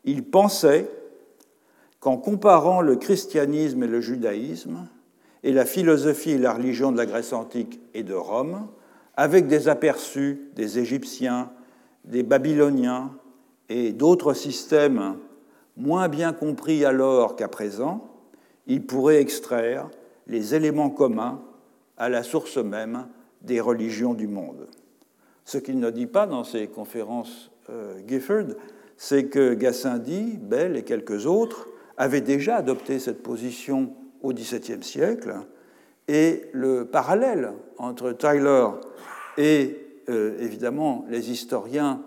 il 0.05 0.25
pensait 0.25 0.91
qu'en 2.01 2.17
comparant 2.17 2.81
le 2.81 2.97
christianisme 2.97 3.83
et 3.83 3.87
le 3.87 4.01
judaïsme, 4.01 4.87
et 5.43 5.53
la 5.53 5.65
philosophie 5.65 6.33
et 6.33 6.39
la 6.39 6.53
religion 6.53 6.93
de 6.93 6.97
la 6.97 7.07
Grèce 7.07 7.33
antique 7.33 7.81
et 7.95 8.03
de 8.03 8.15
Rome, 8.15 8.67
avec 9.17 9.47
des 9.47 9.69
aperçus 9.69 10.51
des 10.55 10.79
Égyptiens, 10.79 11.51
des 12.05 12.23
Babyloniens 12.23 13.11
et 13.69 13.93
d'autres 13.93 14.35
systèmes 14.35 15.17
moins 15.77 16.09
bien 16.09 16.33
compris 16.33 16.85
alors 16.85 17.37
qu'à 17.37 17.49
présent, 17.49 18.09
il 18.67 18.85
pourrait 18.87 19.21
extraire 19.21 19.89
les 20.27 20.55
éléments 20.55 20.91
communs 20.91 21.43
à 21.97 22.09
la 22.09 22.23
source 22.23 22.57
même 22.57 23.07
des 23.43 23.61
religions 23.61 24.15
du 24.15 24.29
monde. 24.29 24.69
Ce 25.45 25.59
qu'il 25.59 25.81
ne 25.81 25.91
dit 25.91 26.07
pas 26.07 26.27
dans 26.27 26.45
ses 26.45 26.67
conférences 26.67 27.51
euh, 27.71 28.01
Gifford, 28.07 28.55
c'est 28.97 29.27
que 29.27 29.55
Gassendi, 29.55 30.39
Bell 30.41 30.77
et 30.77 30.83
quelques 30.83 31.27
autres 31.27 31.69
avaient 31.97 32.21
déjà 32.21 32.57
adopté 32.57 32.99
cette 32.99 33.23
position 33.23 33.93
au 34.23 34.33
XVIIe 34.33 34.83
siècle, 34.83 35.35
et 36.09 36.43
le 36.53 36.87
parallèle 36.87 37.53
entre 37.79 38.13
Tyler 38.13 38.67
et 39.39 39.77
euh, 40.09 40.37
évidemment 40.41 41.05
les 41.09 41.31
historiens 41.31 42.03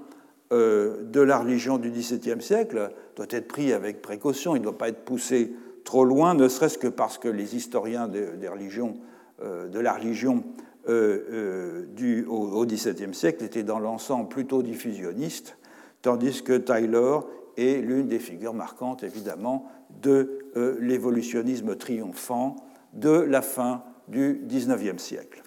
euh, 0.52 1.04
de 1.04 1.22
la 1.22 1.40
religion 1.40 1.78
du 1.78 1.90
XVIIe 1.90 2.42
siècle 2.42 2.92
doit 3.16 3.28
être 3.30 3.48
pris 3.48 3.72
avec 3.72 4.02
précaution, 4.02 4.56
il 4.56 4.60
ne 4.60 4.66
doit 4.66 4.78
pas 4.78 4.90
être 4.90 5.06
poussé 5.06 5.54
trop 5.86 6.04
loin, 6.04 6.34
ne 6.34 6.48
serait-ce 6.48 6.78
que 6.78 6.88
parce 6.88 7.18
que 7.18 7.30
les 7.30 7.56
historiens 7.56 8.10
des, 8.10 8.48
religions, 8.48 8.96
euh, 9.42 9.68
de 9.68 9.80
la 9.80 9.94
religion 9.94 10.44
du, 10.86 12.26
au 12.26 12.66
XVIIe 12.66 13.14
siècle 13.14 13.46
étaient 13.46 13.64
dans 13.64 13.80
l'ensemble 13.80 14.28
plutôt 14.28 14.62
diffusionnistes, 14.62 15.58
tandis 16.02 16.44
que 16.44 16.58
Tyler 16.58 17.20
est 17.56 17.82
l'une 17.82 18.08
des 18.08 18.20
figures 18.20 18.54
marquantes, 18.54 19.02
évidemment, 19.04 19.72
de 20.02 20.40
euh, 20.56 20.78
l'évolutionnisme 20.80 21.76
triomphant 21.76 22.56
de 22.94 23.10
la 23.10 23.42
fin 23.42 23.84
du 24.08 24.42
XIXe 24.46 25.02
siècle. 25.02 25.42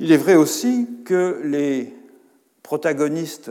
Il 0.00 0.12
est 0.12 0.16
vrai 0.16 0.36
aussi 0.36 0.88
que 1.04 1.40
les 1.44 1.92
protagonistes 2.62 3.50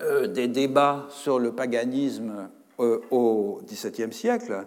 euh, 0.00 0.26
des 0.26 0.46
débats 0.46 1.06
sur 1.08 1.38
le 1.38 1.52
paganisme 1.52 2.48
euh, 2.80 3.00
au 3.10 3.60
XVIIe 3.66 4.12
siècle 4.12 4.66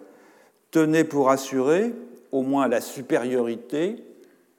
tenaient 0.70 1.04
pour 1.04 1.30
assurer 1.30 1.94
au 2.32 2.42
moins 2.42 2.66
la 2.66 2.80
supériorité 2.80 4.02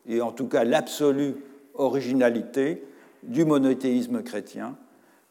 et 0.08 0.22
en 0.22 0.31
tout 0.31 0.48
cas 0.48 0.63
l'absolue 0.63 1.36
originalité 1.74 2.84
du 3.24 3.46
monothéisme 3.46 4.24
chrétien, 4.24 4.75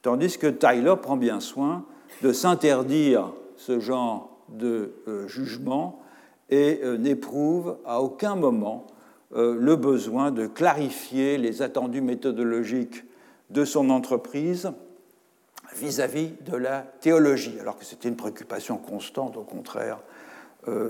tandis 0.02 0.38
que 0.38 0.46
Tyler 0.46 0.94
prend 1.00 1.16
bien 1.16 1.40
soin 1.40 1.84
de 2.22 2.32
s'interdire 2.32 3.32
ce 3.60 3.78
genre 3.78 4.38
de 4.48 4.94
euh, 5.06 5.28
jugement 5.28 6.00
et 6.48 6.80
euh, 6.82 6.96
n'éprouve 6.96 7.76
à 7.84 8.00
aucun 8.00 8.34
moment 8.34 8.86
euh, 9.34 9.54
le 9.54 9.76
besoin 9.76 10.30
de 10.30 10.46
clarifier 10.46 11.36
les 11.36 11.60
attendus 11.60 12.00
méthodologiques 12.00 13.04
de 13.50 13.64
son 13.66 13.90
entreprise 13.90 14.72
vis-à-vis 15.76 16.32
de 16.46 16.56
la 16.56 16.80
théologie, 16.80 17.58
alors 17.60 17.78
que 17.78 17.84
c'était 17.84 18.08
une 18.08 18.16
préoccupation 18.16 18.78
constante, 18.78 19.36
au 19.36 19.44
contraire, 19.44 19.98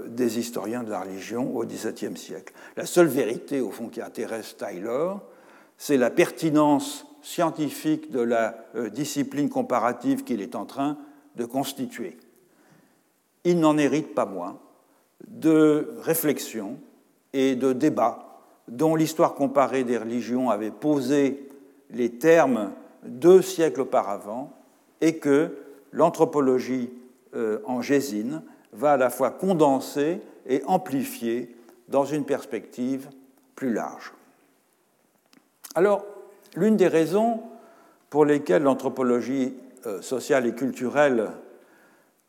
des 0.09 0.39
historiens 0.39 0.83
de 0.83 0.91
la 0.91 1.03
religion 1.03 1.55
au 1.55 1.65
XVIIe 1.65 2.17
siècle. 2.17 2.55
La 2.77 2.87
seule 2.87 3.07
vérité, 3.07 3.61
au 3.61 3.71
fond, 3.71 3.89
qui 3.89 4.01
intéresse 4.01 4.57
Tyler, 4.57 5.13
c'est 5.77 5.99
la 5.99 6.11
pertinence 6.11 7.07
scientifique 7.23 8.11
de 8.11 8.21
la 8.21 8.65
discipline 8.91 9.51
comparative 9.51 10.25
qu'il 10.25 10.41
est 10.41 10.57
en 10.57 10.65
train 10.65 10.97
de 11.37 11.45
constituer 11.45 12.17
il 13.45 13.61
n'en 13.61 13.79
hérite 13.79 14.15
pas 14.15 14.27
moins 14.27 14.59
de 15.27 15.95
réflexions 16.03 16.79
et 17.33 17.55
de 17.55 17.73
débats 17.73 18.31
dont 18.69 18.95
l'histoire 18.95 19.35
comparée 19.35 19.85
des 19.85 19.99
religions 19.99 20.51
avait 20.51 20.71
posé 20.71 21.49
les 21.91 22.11
termes 22.11 22.73
deux 23.03 23.43
siècles 23.43 23.83
auparavant 23.83 24.53
et 25.01 25.17
que 25.19 25.57
l'anthropologie 25.93 26.91
euh, 27.35 27.61
en 27.65 27.83
gésine 27.83 28.43
va 28.73 28.93
à 28.93 28.97
la 28.97 29.11
fois 29.11 29.31
condenser 29.31 30.21
et 30.47 30.63
amplifier 30.67 31.57
dans 31.89 32.05
une 32.05 32.25
perspective 32.25 33.09
plus 33.57 33.73
large. 33.73 34.13
Alors, 35.75 36.05
l'une 36.55 36.77
des 36.77 36.89
raisons 36.89 37.41
pour 38.09 38.25
lesquelles 38.25 38.63
l'anthropologie 38.63 39.55
euh, 39.87 40.01
sociale 40.03 40.47
et 40.47 40.55
culturelle 40.55 41.31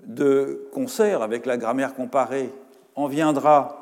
de 0.06 0.68
concert 0.74 1.22
avec 1.22 1.46
la 1.46 1.58
grammaire 1.58 1.94
comparée 1.94 2.52
en 2.96 3.08
viendra 3.08 3.82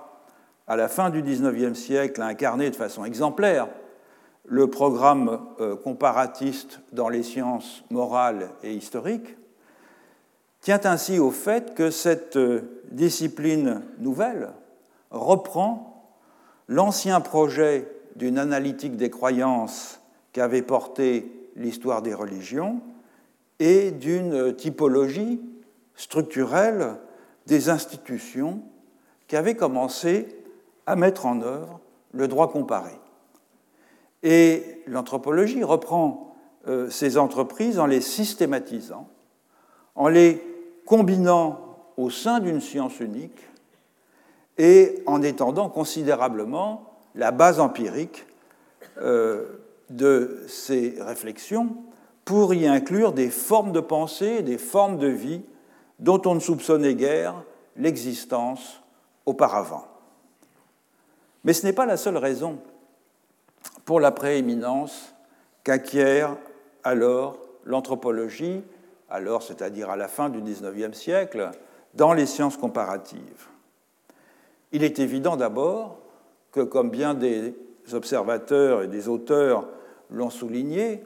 à 0.68 0.76
la 0.76 0.88
fin 0.88 1.10
du 1.10 1.22
XIXe 1.22 1.78
siècle 1.78 2.22
à 2.22 2.28
incarner 2.28 2.70
de 2.70 2.76
façon 2.76 3.06
exemplaire 3.06 3.68
le 4.46 4.68
programme 4.68 5.40
euh, 5.60 5.76
comparatiste 5.76 6.80
dans 6.92 7.10
les 7.10 7.24
sciences 7.24 7.84
morales 7.90 8.50
et 8.64 8.74
historiques, 8.74 9.38
tient 10.62 10.82
ainsi 10.84 11.20
au 11.20 11.32
fait 11.32 11.76
que 11.76 11.92
cette 11.92 12.36
euh, 12.36 12.82
discipline 12.92 13.82
nouvelle 14.00 14.50
reprend 15.12 16.12
l'ancien 16.68 17.22
projet 17.22 17.88
d'une 18.16 18.38
analytique 18.38 18.98
des 18.98 19.10
croyances 19.10 20.02
qu'avait 20.34 20.62
porté 20.62 21.32
l'histoire 21.56 22.02
des 22.02 22.14
religions 22.14 22.82
et 23.60 23.92
d'une 23.92 24.56
typologie 24.56 25.40
structurelle 26.00 26.96
des 27.46 27.70
institutions 27.70 28.62
qui 29.27 29.36
avaient 29.36 29.56
commencé 29.56 30.29
à 30.86 30.96
mettre 30.96 31.25
en 31.25 31.41
œuvre 31.41 31.82
le 32.13 32.29
droit 32.29 32.50
comparé. 32.50 32.94
Et 34.24 34.82
l'anthropologie 34.88 35.62
reprend 35.62 36.36
euh, 36.68 36.89
ces 36.89 37.18
entreprises 37.18 37.79
en 37.79 37.86
les 37.86 38.00
systématisant, 38.00 39.10
en 39.96 40.08
les 40.08 40.41
combinant 40.86 41.60
au 41.98 42.10
sein 42.10 42.39
d'une 42.39 42.62
science 42.62 43.01
unique 43.01 43.46
et 44.58 45.03
en 45.06 45.22
étendant 45.22 45.70
considérablement 45.70 46.94
la 47.13 47.32
base 47.32 47.60
empirique 47.60 48.25
euh, 49.01 49.46
de 49.89 50.46
ces 50.48 50.96
réflexions 51.00 51.75
pour 52.24 52.53
y 52.53 52.68
inclure 52.68 53.12
des 53.12 53.29
formes 53.29 53.74
de 53.74 53.82
pensée, 53.82 54.44
des 54.44 54.58
formes 54.58 54.98
de 54.98 55.08
vie 55.08 55.41
dont 56.00 56.22
on 56.25 56.36
ne 56.36 56.39
soupçonnait 56.39 56.96
guère 56.96 57.36
l'existence 57.75 58.82
auparavant. 59.25 59.86
Mais 61.44 61.53
ce 61.53 61.65
n'est 61.65 61.74
pas 61.74 61.86
la 61.86 61.98
seule 61.98 62.18
raison 62.18 62.60
pour 63.86 64.00
la 64.00 64.12
prééminence 64.12 65.13
qu'acquiert 65.63 66.36
alors 66.84 67.38
l'anthropologie, 67.65 68.63
alors 69.10 69.44
c'est-à-dire 69.44 69.89
à 69.89 69.96
la 69.96 70.08
fin 70.08 70.29
du 70.29 70.41
XIXe 70.41 70.98
siècle, 70.98 71.51
dans 71.94 72.13
les 72.13 72.25
sciences 72.25 72.58
comparatives. 72.58 73.48
Il 74.72 74.84
est 74.84 75.00
évident 75.00 75.36
d'abord 75.36 76.00
que, 76.51 76.62
comme 76.62 76.89
bien 76.89 77.13
des 77.13 77.56
observateurs 77.94 78.84
et 78.84 78.88
des 78.88 79.08
auteurs 79.08 79.68
l'ont 80.12 80.29
souligné, 80.29 81.03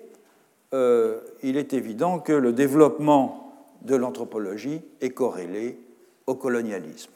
euh, 0.74 1.22
il 1.42 1.58
est 1.58 1.74
évident 1.74 2.20
que 2.20 2.34
le 2.34 2.52
développement 2.52 3.43
de 3.84 3.96
l'anthropologie 3.96 4.82
est 5.02 5.12
corrélée 5.12 5.80
au 6.26 6.36
colonialisme. 6.36 7.12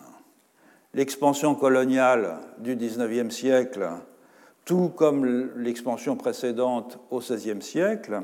L'expansion 0.93 1.55
coloniale 1.55 2.39
du 2.59 2.75
XIXe 2.75 3.33
siècle 3.33 3.89
tout 4.67 4.91
comme 4.93 5.25
l'expansion 5.55 6.17
précédente 6.17 6.99
au 7.09 7.19
XVIe 7.19 7.61
siècle, 7.61 8.21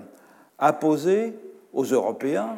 a 0.59 0.73
posé 0.73 1.39
aux 1.71 1.85
Européens 1.85 2.57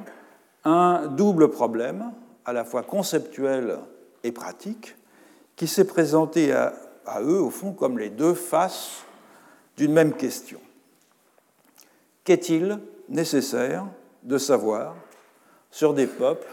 un 0.64 1.06
double 1.06 1.52
problème, 1.52 2.12
à 2.46 2.52
la 2.52 2.66
fois 2.66 2.82
conceptuel 2.82 3.78
et 4.24 4.32
pratique, 4.32 4.96
qui 5.56 5.68
s'est 5.68 5.86
présenté 5.86 6.52
à, 6.52 6.74
à, 7.06 7.22
eux, 7.22 7.40
au 7.40 7.52
fond, 7.52 7.74
comme 7.74 8.00
les 8.00 8.10
deux 8.10 8.34
faces 8.34 9.04
d'une 9.78 9.94
même 9.94 10.14
question. 10.14 10.60
Qu'est-il 12.24 12.80
nécessaire 13.08 13.86
de 14.24 14.40
savoir 14.40 14.96
sur 15.76 15.94
des 15.94 16.08
peuples 16.08 16.48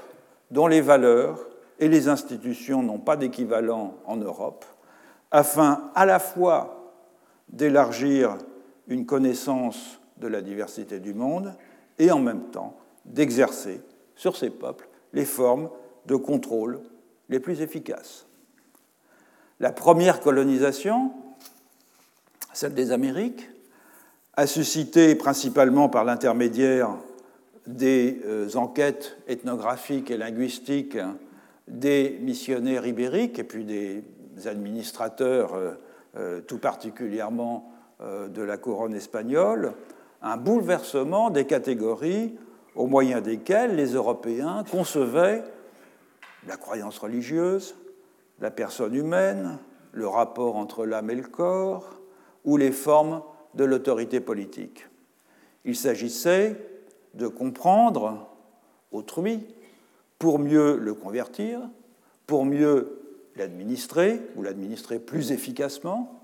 dont 0.50 0.66
les 0.66 0.80
valeurs 0.80 1.38
et 1.78 1.86
les 1.86 2.08
institutions 2.08 2.82
n'ont 2.82 2.98
pas 2.98 3.16
d'équivalent 3.16 3.94
en 4.04 4.16
Europe, 4.16 4.64
afin 5.30 5.92
à 5.94 6.06
la 6.06 6.18
fois 6.18 6.92
d'élargir 7.48 8.36
une 8.88 9.06
connaissance 9.06 10.00
de 10.16 10.26
la 10.26 10.42
diversité 10.42 10.98
du 10.98 11.14
monde 11.14 11.54
et 12.00 12.10
en 12.10 12.18
même 12.18 12.50
temps 12.50 12.76
d'exercer 13.04 13.80
sur 14.16 14.36
ces 14.36 14.50
peuples 14.50 14.88
les 15.12 15.24
formes 15.24 15.70
de 16.06 16.16
contrôle 16.16 16.80
les 17.28 17.38
plus 17.38 17.60
efficaces. 17.60 18.26
La 19.60 19.70
première 19.70 20.18
colonisation, 20.18 21.12
celle 22.52 22.74
des 22.74 22.90
Amériques, 22.90 23.48
a 24.34 24.48
suscité 24.48 25.14
principalement 25.14 25.88
par 25.88 26.02
l'intermédiaire 26.04 26.96
des 27.66 28.21
euh, 28.25 28.49
enquêtes 28.54 29.16
ethnographiques 29.28 30.11
et 30.11 30.16
linguistiques 30.16 30.99
des 31.69 32.19
missionnaires 32.21 32.87
ibériques 32.87 33.38
et 33.38 33.45
puis 33.45 33.64
des 33.64 34.04
administrateurs 34.47 35.54
euh, 35.54 35.73
euh, 36.16 36.40
tout 36.40 36.59
particulièrement 36.59 37.69
de 38.35 38.42
la 38.42 38.57
couronne 38.57 38.95
espagnole, 38.95 39.75
un 40.23 40.37
bouleversement 40.37 41.31
des 41.31 41.45
catégories 41.45 42.35
au 42.75 42.88
moyen 42.88 43.21
desquelles 43.21 43.76
les 43.76 43.92
Européens 43.92 44.64
concevaient 44.69 45.45
la 46.49 46.57
croyance 46.57 46.99
religieuse, 46.99 47.76
la 48.40 48.50
personne 48.50 48.97
humaine, 48.97 49.59
le 49.92 50.09
rapport 50.09 50.57
entre 50.57 50.85
l'âme 50.85 51.11
et 51.11 51.14
le 51.14 51.23
corps, 51.23 52.00
ou 52.45 52.57
les 52.57 52.73
formes 52.73 53.23
de 53.54 53.62
l'autorité 53.64 54.19
politique. 54.19 54.88
Il 55.64 55.76
s'agissait 55.76 56.57
de 57.14 57.26
comprendre 57.26 58.28
autrui 58.90 59.47
pour 60.19 60.38
mieux 60.38 60.76
le 60.76 60.95
convertir, 60.95 61.61
pour 62.26 62.45
mieux 62.45 63.00
l'administrer 63.37 64.21
ou 64.37 64.42
l'administrer 64.42 64.99
plus 64.99 65.33
efficacement, 65.33 66.21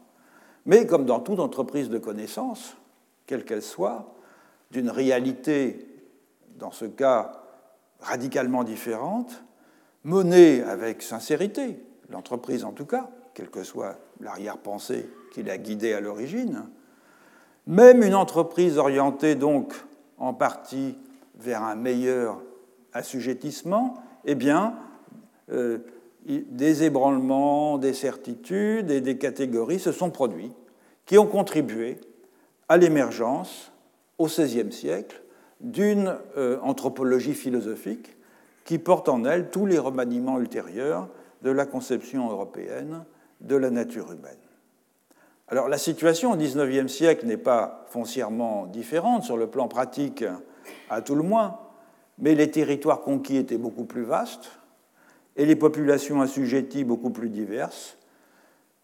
mais 0.66 0.86
comme 0.86 1.06
dans 1.06 1.20
toute 1.20 1.40
entreprise 1.40 1.88
de 1.88 1.98
connaissance, 1.98 2.76
quelle 3.26 3.44
qu'elle 3.44 3.62
soit, 3.62 4.14
d'une 4.70 4.90
réalité, 4.90 5.86
dans 6.58 6.70
ce 6.70 6.84
cas 6.84 7.42
radicalement 8.00 8.64
différente, 8.64 9.42
menée 10.04 10.62
avec 10.62 11.02
sincérité, 11.02 11.78
l'entreprise 12.10 12.64
en 12.64 12.72
tout 12.72 12.86
cas, 12.86 13.08
quelle 13.34 13.50
que 13.50 13.62
soit 13.62 13.98
l'arrière-pensée 14.20 15.08
qui 15.32 15.42
l'a 15.42 15.58
guidée 15.58 15.92
à 15.92 16.00
l'origine, 16.00 16.64
même 17.66 18.02
une 18.02 18.14
entreprise 18.14 18.78
orientée 18.78 19.34
donc 19.34 19.74
en 20.18 20.34
partie 20.34 20.96
vers 21.38 21.62
un 21.62 21.76
meilleur 21.76 22.42
assujettissement, 22.92 23.94
eh 24.24 24.34
bien, 24.34 24.74
euh, 25.50 25.78
des 26.26 26.82
ébranlements, 26.82 27.78
des 27.78 27.94
certitudes 27.94 28.90
et 28.90 29.00
des 29.00 29.16
catégories 29.16 29.78
se 29.78 29.92
sont 29.92 30.10
produits 30.10 30.52
qui 31.06 31.16
ont 31.16 31.26
contribué 31.26 31.98
à 32.68 32.76
l'émergence 32.76 33.72
au 34.18 34.26
XVIe 34.26 34.72
siècle 34.72 35.22
d'une 35.60 36.16
euh, 36.36 36.58
anthropologie 36.62 37.34
philosophique 37.34 38.16
qui 38.64 38.78
porte 38.78 39.08
en 39.08 39.24
elle 39.24 39.50
tous 39.50 39.64
les 39.64 39.78
remaniements 39.78 40.38
ultérieurs 40.38 41.08
de 41.42 41.50
la 41.50 41.64
conception 41.64 42.30
européenne 42.30 43.04
de 43.40 43.56
la 43.56 43.70
nature 43.70 44.12
humaine. 44.12 44.47
Alors 45.50 45.68
la 45.68 45.78
situation 45.78 46.32
au 46.32 46.36
XIXe 46.36 46.92
siècle 46.92 47.24
n'est 47.26 47.38
pas 47.38 47.86
foncièrement 47.88 48.66
différente 48.66 49.22
sur 49.22 49.38
le 49.38 49.46
plan 49.46 49.66
pratique 49.66 50.22
à 50.90 51.00
tout 51.00 51.14
le 51.14 51.22
moins, 51.22 51.58
mais 52.18 52.34
les 52.34 52.50
territoires 52.50 53.00
conquis 53.00 53.36
étaient 53.36 53.56
beaucoup 53.56 53.84
plus 53.84 54.02
vastes 54.02 54.50
et 55.36 55.46
les 55.46 55.56
populations 55.56 56.20
assujetties 56.20 56.84
beaucoup 56.84 57.10
plus 57.10 57.30
diverses, 57.30 57.96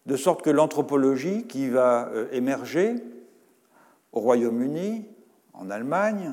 de 0.07 0.15
sorte 0.15 0.41
que 0.41 0.49
l'anthropologie 0.49 1.45
qui 1.45 1.69
va 1.69 2.07
euh, 2.07 2.27
émerger 2.31 2.95
au 4.11 4.21
Royaume-Uni, 4.21 5.05
en 5.53 5.69
Allemagne, 5.69 6.31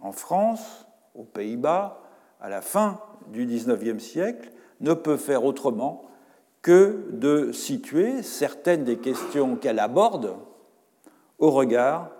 en 0.00 0.12
France, 0.12 0.86
aux 1.14 1.24
Pays-Bas, 1.24 2.00
à 2.40 2.48
la 2.48 2.62
fin 2.62 3.00
du 3.28 3.44
XIXe 3.44 4.02
siècle, 4.02 4.52
ne 4.80 4.94
peut 4.94 5.16
faire 5.16 5.44
autrement 5.44 6.04
que 6.66 7.04
de 7.12 7.52
situer 7.52 8.24
certaines 8.24 8.82
des 8.82 8.96
questions 8.96 9.54
qu'elle 9.54 9.78
aborde 9.78 10.34
au 11.38 11.52
regard 11.52 12.10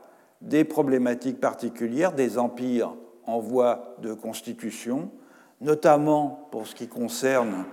des 0.41 0.63
problématiques 0.63 1.41
particulières 1.41 2.13
des 2.13 2.39
empires 2.39 2.95
en 3.25 3.41
voie 3.41 3.97
de 4.03 4.15
constitution, 4.15 5.11
notamment 5.61 6.47
pour 6.53 6.69
ce 6.69 6.77
qui 6.77 6.87
concerne 6.87 7.65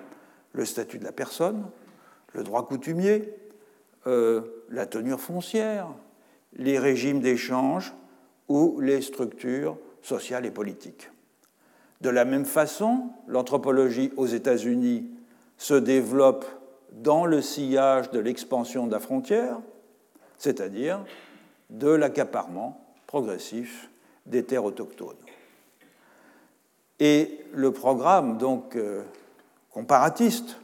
le 0.53 0.65
statut 0.65 0.97
de 0.97 1.03
la 1.03 1.11
personne, 1.11 1.63
le 2.33 2.41
droit 2.41 2.65
coutumier, 2.65 3.35
euh, 4.07 4.41
la 4.71 4.87
tenure 4.87 5.19
foncière, 5.19 5.89
les 6.55 6.79
régimes 6.79 7.19
d'échange 7.19 7.93
ou 8.49 8.79
les 8.79 9.03
structures 9.03 9.77
sociales 10.01 10.47
et 10.47 10.51
politiques. 10.51 11.11
De 12.01 12.09
la 12.09 12.25
même 12.25 12.45
façon, 12.45 13.11
l'anthropologie 13.27 14.11
aux 14.17 14.25
États-Unis 14.25 15.11
se 15.59 15.75
développe 15.75 16.47
dans 16.93 17.25
le 17.25 17.41
sillage 17.41 18.11
de 18.11 18.19
l'expansion 18.19 18.87
de 18.87 18.91
la 18.91 18.99
frontière, 18.99 19.59
c'est-à-dire 20.37 21.03
de 21.69 21.89
l'accaparement 21.89 22.85
progressif 23.07 23.89
des 24.25 24.43
terres 24.43 24.65
autochtones. 24.65 25.15
Et 26.99 27.45
le 27.53 27.71
programme 27.71 28.37
donc 28.37 28.75
euh, 28.75 29.03
comparatiste 29.71 30.57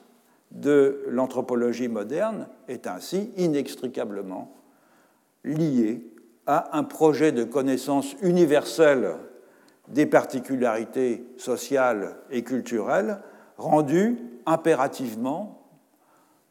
de 0.51 1.03
l'anthropologie 1.07 1.87
moderne 1.87 2.47
est 2.67 2.87
ainsi 2.87 3.31
inextricablement 3.37 4.55
lié 5.43 6.03
à 6.47 6.77
un 6.77 6.83
projet 6.83 7.31
de 7.31 7.43
connaissance 7.43 8.15
universelle 8.21 9.15
des 9.87 10.05
particularités 10.05 11.25
sociales 11.37 12.15
et 12.31 12.43
culturelles 12.43 13.19
rendu 13.57 14.17
impérativement 14.45 15.58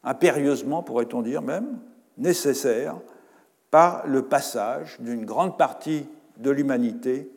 impérieusement, 0.03 0.83
pourrait-on 0.83 1.21
dire 1.21 1.41
même, 1.41 1.79
nécessaire 2.17 2.97
par 3.71 4.07
le 4.07 4.23
passage 4.23 4.97
d'une 4.99 5.25
grande 5.25 5.57
partie 5.57 6.07
de 6.37 6.49
l'humanité 6.49 7.31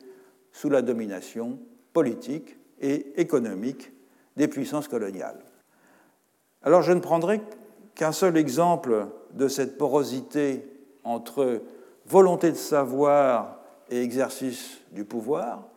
sous 0.51 0.69
la 0.69 0.81
domination 0.81 1.59
politique 1.93 2.57
et 2.79 3.19
économique 3.21 3.91
des 4.35 4.47
puissances 4.47 4.87
coloniales. 4.87 5.39
Alors 6.63 6.81
je 6.81 6.91
ne 6.91 6.99
prendrai 6.99 7.41
qu'un 7.95 8.11
seul 8.11 8.37
exemple 8.37 9.07
de 9.33 9.47
cette 9.47 9.77
porosité 9.77 10.65
entre 11.03 11.61
volonté 12.05 12.51
de 12.51 12.57
savoir 12.57 13.59
et 13.89 14.01
exercice 14.01 14.79
du 14.91 15.05
pouvoir, 15.05 15.67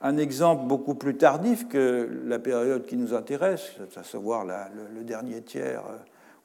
un 0.00 0.16
exemple 0.16 0.66
beaucoup 0.66 0.94
plus 0.94 1.16
tardif 1.16 1.68
que 1.68 2.08
la 2.24 2.38
période 2.38 2.86
qui 2.86 2.96
nous 2.96 3.14
intéresse, 3.14 3.72
à 3.96 4.02
savoir 4.02 4.44
le, 4.44 5.02
dernier 5.04 5.42
tiers 5.42 5.82
euh, 5.86 5.96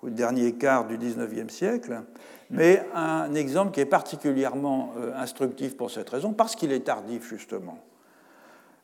ou 0.01 0.07
le 0.07 0.11
dernier 0.11 0.53
quart 0.53 0.85
du 0.85 0.97
XIXe 0.97 1.53
siècle, 1.53 2.01
mais 2.49 2.85
un 2.93 3.33
exemple 3.33 3.71
qui 3.71 3.79
est 3.79 3.85
particulièrement 3.85 4.93
euh, 4.97 5.13
instructif 5.15 5.77
pour 5.77 5.89
cette 5.89 6.09
raison, 6.09 6.33
parce 6.33 6.55
qu'il 6.55 6.71
est 6.71 6.81
tardif 6.81 7.27
justement. 7.27 7.79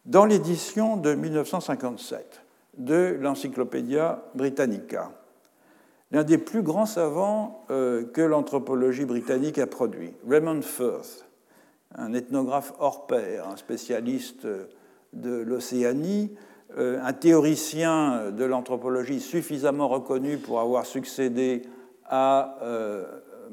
Dans 0.05 0.25
l'édition 0.25 0.97
de 0.97 1.13
1957 1.13 2.41
de 2.77 3.17
l'Encyclopédia 3.19 4.23
Britannica, 4.33 5.11
l'un 6.11 6.23
des 6.23 6.37
plus 6.37 6.63
grands 6.63 6.85
savants 6.85 7.65
euh, 7.69 8.05
que 8.05 8.21
l'anthropologie 8.21 9.05
britannique 9.05 9.57
a 9.59 9.67
produit, 9.67 10.13
Raymond 10.27 10.61
Firth, 10.61 11.25
un 11.95 12.13
ethnographe 12.13 12.73
hors 12.79 13.07
pair, 13.07 13.47
un 13.47 13.57
spécialiste 13.57 14.47
de 15.13 15.31
l'Océanie, 15.31 16.31
euh, 16.77 16.99
un 17.03 17.11
théoricien 17.11 18.31
de 18.31 18.45
l'anthropologie 18.45 19.19
suffisamment 19.19 19.89
reconnu 19.89 20.37
pour 20.37 20.61
avoir 20.61 20.85
succédé 20.85 21.63
à 22.05 22.57
euh, 22.61 23.05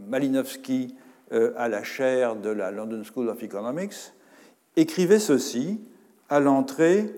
Malinowski 0.07 0.95
euh, 1.33 1.53
à 1.57 1.69
la 1.69 1.83
chaire 1.83 2.37
de 2.37 2.49
la 2.49 2.71
London 2.71 3.03
School 3.03 3.29
of 3.29 3.43
Economics, 3.43 4.13
écrivait 4.77 5.19
ceci 5.19 5.81
à 6.29 6.41
l'entrée 6.41 7.13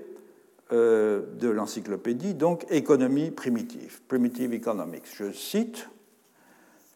de 0.70 1.48
l'encyclopédie, 1.48 2.35
donc 2.35 2.64
économie 2.70 3.33
primitive, 3.33 4.02
primitive 4.06 4.54
economics. 4.54 5.02
Je 5.16 5.33
cite 5.33 5.88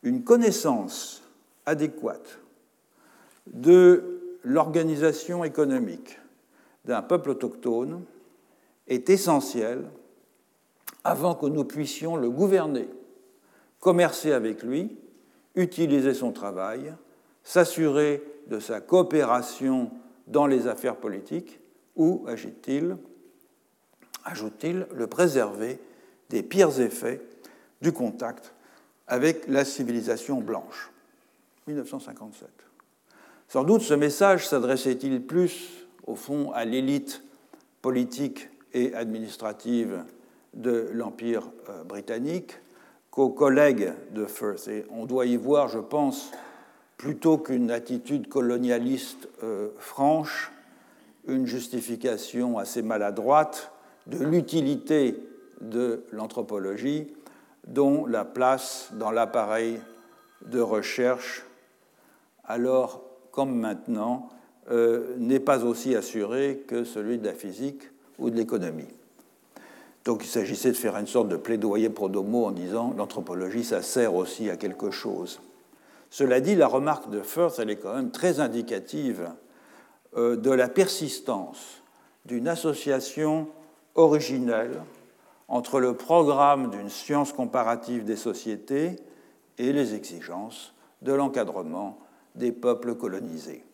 Une 0.05 0.23
connaissance 0.23 1.25
adéquate 1.67 2.39
de 3.53 4.14
l'organisation 4.45 5.43
économique 5.45 6.19
d'un 6.85 7.03
peuple 7.03 7.31
autochtone 7.31 8.05
est 8.87 9.09
essentielle 9.09 9.91
avant 11.03 11.35
que 11.35 11.47
nous 11.47 11.65
puissions 11.65 12.17
le 12.17 12.31
gouverner, 12.31 12.89
commercer 13.81 14.33
avec 14.33 14.63
lui, 14.63 14.97
utiliser 15.55 16.15
son 16.15 16.33
travail, 16.33 16.95
s'assurer 17.43 18.23
de 18.49 18.59
sa 18.59 18.81
coopération 18.81 19.91
dans 20.27 20.47
les 20.47 20.67
affaires 20.67 20.97
politiques 20.97 21.61
ou, 21.97 22.25
ajoute-t-il, 22.27 22.97
le 24.93 25.07
préserver 25.07 25.79
des 26.31 26.43
pires 26.43 26.81
effets 26.81 27.21
du 27.83 27.93
contact 27.93 28.55
avec 29.07 29.47
la 29.49 29.65
civilisation 29.65 30.41
blanche. 30.41 30.91
1957. 31.67 32.64
Sans 33.49 33.65
doute 33.65 33.83
ce 33.83 33.95
message 33.95 34.49
s'adressait-il 34.49 35.23
plus, 35.23 35.87
au 36.07 36.17
fond, 36.17 36.51
à 36.53 36.65
l'élite 36.65 37.23
politique 37.83 38.49
et 38.73 38.95
administrative 38.95 40.05
de 40.55 40.89
l'Empire 40.93 41.51
euh, 41.69 41.85
britannique 41.85 42.59
qu'aux 43.11 43.31
collègues 43.31 43.93
de 44.13 44.25
Firth. 44.25 44.69
Et 44.69 44.85
on 44.91 45.07
doit 45.07 45.27
y 45.27 45.37
voir, 45.37 45.69
je 45.69 45.79
pense, 45.79 46.33
plutôt 46.97 47.39
qu'une 47.39 47.71
attitude 47.71 48.29
colonialiste 48.29 49.29
euh, 49.43 49.69
franche, 49.79 50.51
une 51.27 51.47
justification 51.47 52.59
assez 52.59 52.83
maladroite 52.83 53.71
de 54.07 54.25
l'utilité 54.25 55.17
de 55.61 56.05
l'anthropologie, 56.13 57.07
dont 57.67 58.05
la 58.07 58.25
place 58.25 58.91
dans 58.93 59.11
l'appareil 59.11 59.81
de 60.45 60.61
recherche, 60.61 61.45
alors 62.45 63.04
comme 63.35 63.59
maintenant, 63.59 64.29
euh, 64.71 65.17
n'est 65.19 65.41
pas 65.41 65.65
aussi 65.65 65.97
assurée 65.97 66.63
que 66.69 66.85
celui 66.85 67.19
de 67.19 67.27
la 67.27 67.35
physique 67.35 67.83
ou 68.21 68.31
de 68.31 68.37
l'économie. 68.37 68.89
Donc 70.05 70.25
il 70.25 70.29
s'agissait 70.29 70.71
de 70.71 70.77
faire 70.77 70.97
une 70.97 71.09
sorte 71.09 71.29
de 71.29 71.37
plaidoyer 71.37 71.91
pro 71.91 72.09
domo 72.09 72.47
en 72.47 72.53
disant 72.53 72.95
l'anthropologie, 72.97 73.65
ça 73.65 73.83
sert 73.83 74.15
aussi 74.15 74.51
à 74.51 74.57
quelque 74.57 74.93
chose. 74.93 75.41
Cela 76.11 76.41
dit, 76.41 76.55
la 76.55 76.69
remarque 76.69 77.11
de 77.11 77.23
Firth, 77.23 77.59
elle 77.59 77.71
est 77.71 77.77
quand 77.77 77.95
même 77.95 78.13
très 78.13 78.39
indicative 78.39 79.29
euh, 80.17 80.37
de 80.37 80.51
la 80.53 80.69
persistance 80.69 81.83
d'une 82.27 82.47
association 82.47 83.49
originelle 83.97 84.81
entre 85.49 85.81
le 85.81 85.95
programme 85.95 86.71
d'une 86.71 86.89
science 86.89 87.33
comparative 87.33 88.05
des 88.05 88.17
sociétés 88.17 88.95
et 89.59 89.73
les 89.73 89.95
exigences 89.95 90.73
de 91.03 91.13
l'encadrement 91.13 91.99
des 92.35 92.53
peuples 92.53 92.95
colonisés. 92.95 93.65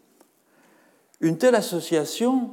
Une 1.20 1.38
telle 1.38 1.54
association, 1.54 2.50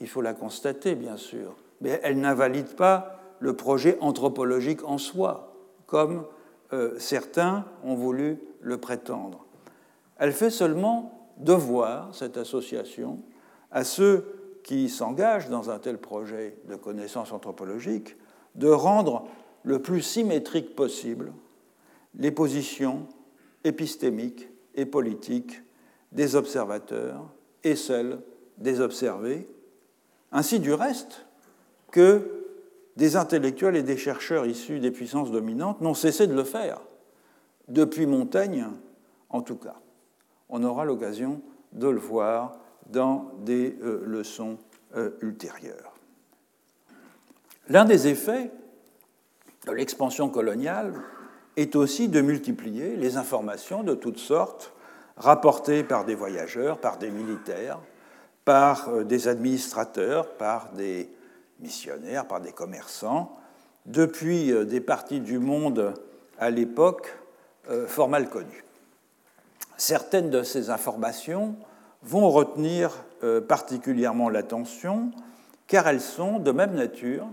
il 0.00 0.08
faut 0.08 0.22
la 0.22 0.34
constater 0.34 0.94
bien 0.94 1.16
sûr, 1.16 1.56
mais 1.80 2.00
elle 2.02 2.20
n'invalide 2.20 2.74
pas 2.76 3.18
le 3.40 3.54
projet 3.54 3.98
anthropologique 4.00 4.84
en 4.84 4.98
soi, 4.98 5.56
comme 5.86 6.24
euh, 6.72 6.96
certains 6.98 7.64
ont 7.82 7.94
voulu 7.94 8.38
le 8.60 8.78
prétendre. 8.78 9.44
Elle 10.16 10.32
fait 10.32 10.50
seulement 10.50 11.28
devoir, 11.38 12.14
cette 12.14 12.36
association, 12.36 13.18
à 13.72 13.82
ceux 13.82 14.60
qui 14.62 14.88
s'engagent 14.88 15.48
dans 15.48 15.70
un 15.70 15.78
tel 15.78 15.98
projet 15.98 16.56
de 16.68 16.76
connaissance 16.76 17.32
anthropologique, 17.32 18.16
de 18.54 18.68
rendre 18.68 19.26
le 19.64 19.82
plus 19.82 20.02
symétrique 20.02 20.76
possible 20.76 21.32
les 22.14 22.30
positions 22.30 23.06
épistémiques 23.64 24.48
et 24.74 24.86
politiques 24.86 25.62
des 26.12 26.36
observateurs 26.36 27.32
et 27.64 27.76
celles 27.76 28.20
des 28.58 28.80
observés, 28.80 29.48
ainsi 30.30 30.60
du 30.60 30.72
reste 30.72 31.26
que 31.90 32.42
des 32.96 33.16
intellectuels 33.16 33.76
et 33.76 33.82
des 33.82 33.96
chercheurs 33.96 34.46
issus 34.46 34.80
des 34.80 34.90
puissances 34.90 35.30
dominantes 35.30 35.80
n'ont 35.80 35.94
cessé 35.94 36.26
de 36.26 36.34
le 36.34 36.44
faire, 36.44 36.80
depuis 37.68 38.06
Montaigne 38.06 38.66
en 39.30 39.42
tout 39.42 39.56
cas. 39.56 39.76
On 40.48 40.62
aura 40.64 40.84
l'occasion 40.84 41.40
de 41.72 41.88
le 41.88 41.98
voir 41.98 42.58
dans 42.86 43.32
des 43.40 43.78
euh, 43.82 44.02
leçons 44.04 44.58
euh, 44.96 45.10
ultérieures. 45.22 45.94
L'un 47.68 47.84
des 47.84 48.08
effets 48.08 48.50
de 49.66 49.72
l'expansion 49.72 50.28
coloniale 50.28 50.92
est 51.56 51.76
aussi 51.76 52.08
de 52.08 52.20
multiplier 52.20 52.96
les 52.96 53.16
informations 53.16 53.82
de 53.82 53.94
toutes 53.94 54.18
sortes 54.18 54.72
rapportées 55.16 55.84
par 55.84 56.04
des 56.04 56.14
voyageurs, 56.14 56.78
par 56.78 56.98
des 56.98 57.10
militaires, 57.10 57.78
par 58.44 58.88
euh, 58.88 59.04
des 59.04 59.28
administrateurs, 59.28 60.28
par 60.34 60.72
des 60.72 61.08
missionnaires, 61.60 62.26
par 62.26 62.40
des 62.40 62.52
commerçants, 62.52 63.36
depuis 63.86 64.52
euh, 64.52 64.64
des 64.64 64.80
parties 64.80 65.20
du 65.20 65.38
monde 65.38 65.94
à 66.38 66.50
l'époque 66.50 67.14
euh, 67.70 67.86
fort 67.86 68.08
mal 68.08 68.28
connues. 68.28 68.64
Certaines 69.76 70.30
de 70.30 70.42
ces 70.42 70.70
informations 70.70 71.56
vont 72.02 72.30
retenir 72.30 72.90
particulièrement 73.48 74.28
l'attention 74.28 75.12
car 75.68 75.86
elles 75.86 76.00
sont 76.00 76.40
de 76.40 76.50
même 76.50 76.74
nature 76.74 77.26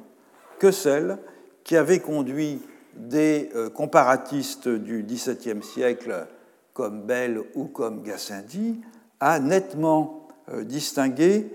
que 0.60 0.69
celles 0.69 1.17
qui 1.63 1.75
avaient 1.75 1.99
conduit 1.99 2.62
des 2.95 3.49
comparatistes 3.73 4.67
du 4.67 5.04
XVIIe 5.04 5.63
siècle 5.63 6.28
comme 6.73 7.04
Bell 7.04 7.41
ou 7.56 7.65
comme 7.65 8.04
Gassendi 8.04 8.82
à 9.19 9.39
nettement 9.39 10.28
distinguer 10.63 11.52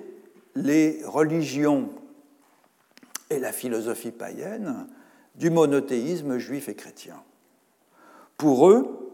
les 0.55 1.01
religions 1.05 1.91
et 3.31 3.39
la 3.39 3.53
philosophie 3.53 4.13
païenne 4.13 4.87
du 5.35 5.51
monothéisme 5.51 6.39
juif 6.39 6.69
et 6.69 6.75
chrétien. 6.75 7.23
Pour 8.37 8.69
eux, 8.69 9.05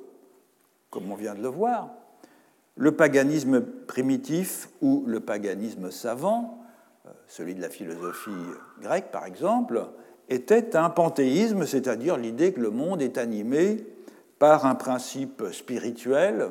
comme 0.91 1.11
on 1.11 1.15
vient 1.15 1.35
de 1.35 1.43
le 1.43 1.49
voir, 1.49 1.91
le 2.77 2.93
paganisme 2.93 3.61
primitif 3.61 4.69
ou 4.81 5.05
le 5.07 5.21
paganisme 5.21 5.91
savant, 5.91 6.65
euh, 7.07 7.11
celui 7.27 7.55
de 7.55 7.61
la 7.61 7.69
philosophie 7.69 8.31
grecque 8.81 9.11
par 9.11 9.27
exemple, 9.27 9.89
était 10.31 10.77
un 10.77 10.89
panthéisme, 10.89 11.67
c'est-à-dire 11.67 12.17
l'idée 12.17 12.53
que 12.53 12.61
le 12.61 12.71
monde 12.71 13.03
est 13.03 13.19
animé 13.19 13.85
par 14.39 14.65
un 14.65 14.77
principe 14.77 15.43
spirituel 15.53 16.51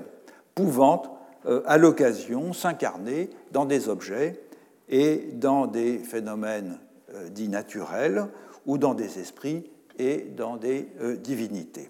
pouvant 0.53 1.17
euh, 1.45 1.61
à 1.65 1.77
l'occasion 1.77 2.53
s'incarner 2.53 3.29
dans 3.51 3.65
des 3.65 3.87
objets 3.87 4.43
et 4.89 5.29
dans 5.33 5.65
des 5.65 5.97
phénomènes 5.97 6.77
euh, 7.15 7.29
dits 7.29 7.47
naturels 7.47 8.27
ou 8.65 8.77
dans 8.77 8.93
des 8.93 9.19
esprits 9.19 9.69
et 9.97 10.27
dans 10.35 10.57
des 10.57 10.89
euh, 11.01 11.15
divinités. 11.15 11.89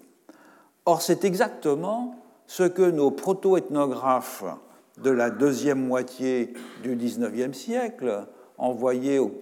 Or, 0.86 1.02
c'est 1.02 1.24
exactement 1.24 2.14
ce 2.46 2.62
que 2.62 2.88
nos 2.88 3.10
proto-ethnographes 3.10 4.44
de 4.98 5.10
la 5.10 5.30
deuxième 5.30 5.84
moitié 5.86 6.52
du 6.82 6.94
XIXe 6.94 7.56
siècle, 7.56 8.26
envoyés 8.58 9.18
aux 9.18 9.32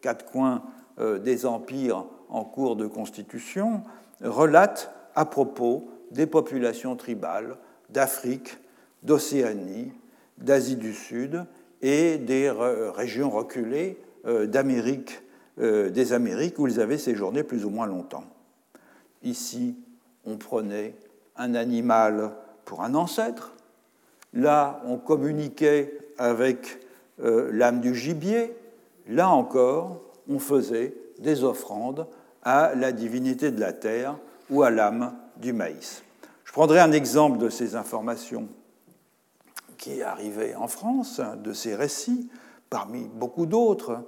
quatre 0.00 0.24
coins 0.24 0.62
des 0.98 1.46
empires 1.46 2.06
en 2.28 2.44
cours 2.44 2.76
de 2.76 2.86
constitution, 2.86 3.82
relatent 4.20 4.92
à 5.14 5.24
propos 5.24 5.88
des 6.10 6.26
populations 6.26 6.96
tribales 6.96 7.56
d'Afrique, 7.90 8.58
d'Océanie, 9.02 9.92
d'Asie 10.38 10.76
du 10.76 10.92
Sud 10.92 11.44
et 11.82 12.18
des 12.18 12.50
régions 12.50 13.30
reculées 13.30 13.98
d'Amérique 14.24 15.22
euh, 15.60 15.90
des 15.90 16.12
Amériques 16.12 16.60
où 16.60 16.68
ils 16.68 16.80
avaient 16.80 16.98
séjourné 16.98 17.42
plus 17.42 17.64
ou 17.64 17.70
moins 17.70 17.86
longtemps. 17.86 18.22
Ici, 19.24 19.76
on 20.24 20.36
prenait 20.36 20.94
un 21.36 21.56
animal 21.56 22.30
pour 22.64 22.82
un 22.82 22.94
ancêtre. 22.94 23.54
Là, 24.32 24.80
on 24.86 24.98
communiquait 24.98 25.98
avec 26.16 26.78
euh, 27.20 27.50
l'âme 27.52 27.80
du 27.80 27.92
gibier. 27.92 28.54
Là 29.08 29.30
encore, 29.30 30.00
on 30.28 30.38
faisait 30.38 30.94
des 31.18 31.44
offrandes 31.44 32.06
à 32.42 32.74
la 32.74 32.92
divinité 32.92 33.50
de 33.50 33.60
la 33.60 33.72
terre 33.72 34.16
ou 34.50 34.62
à 34.62 34.70
l'âme 34.70 35.14
du 35.36 35.52
maïs. 35.52 36.02
Je 36.44 36.52
prendrai 36.52 36.80
un 36.80 36.92
exemple 36.92 37.38
de 37.38 37.48
ces 37.48 37.76
informations 37.76 38.48
qui 39.76 40.02
arrivaient 40.02 40.54
en 40.54 40.68
France, 40.68 41.20
de 41.42 41.52
ces 41.52 41.74
récits, 41.74 42.28
parmi 42.70 43.08
beaucoup 43.14 43.46
d'autres 43.46 44.02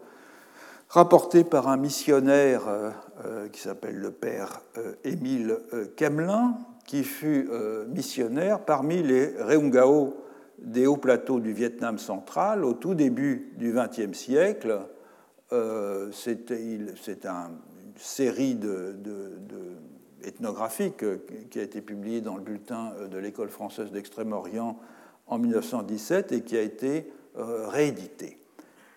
rapporté 0.91 1.45
par 1.45 1.69
un 1.69 1.77
missionnaire 1.77 2.69
euh, 2.69 2.91
euh, 3.25 3.49
qui 3.49 3.61
s'appelle 3.61 3.97
le 3.97 4.11
père 4.11 4.61
euh, 4.77 4.95
Émile 5.05 5.57
Kemelin, 5.97 6.59
qui 6.85 7.05
fut 7.05 7.49
missionnaire 7.87 8.59
parmi 8.65 9.01
les 9.01 9.41
Reungao 9.41 10.17
des 10.59 10.89
hauts 10.89 10.97
plateaux 10.97 11.39
du 11.39 11.53
Vietnam 11.53 11.99
central 11.99 12.65
au 12.65 12.73
tout 12.73 12.97
début 12.97 13.53
du 13.57 13.73
XXe 13.73 14.19
siècle. 14.19 14.81
C'est 15.51 16.51
une 16.51 16.95
série 17.97 18.59
ethnographique 20.23 21.05
qui 21.51 21.59
a 21.59 21.63
été 21.63 21.81
publié 21.81 22.21
dans 22.21 22.37
le 22.37 22.43
bulletin 22.43 22.93
de 23.11 23.19
l'École 23.19 23.49
française 23.49 23.91
d'Extrême-Orient 23.91 24.79
en 25.27 25.39
1917 25.39 26.33
et 26.33 26.43
qui 26.43 26.57
a 26.57 26.63
été 26.63 27.13
réédité. 27.35 28.39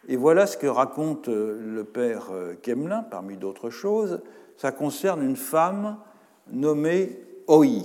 Et 0.08 0.16
voilà 0.16 0.46
ce 0.46 0.58
que 0.58 0.68
raconte 0.68 1.28
le 1.28 1.84
père 1.84 2.30
Kemelin, 2.62 3.04
parmi 3.04 3.38
d'autres 3.38 3.70
choses. 3.70 4.22
Ça 4.58 4.72
concerne 4.72 5.24
une 5.24 5.38
femme 5.38 5.98
nommée 6.52 7.20
Oi. 7.48 7.84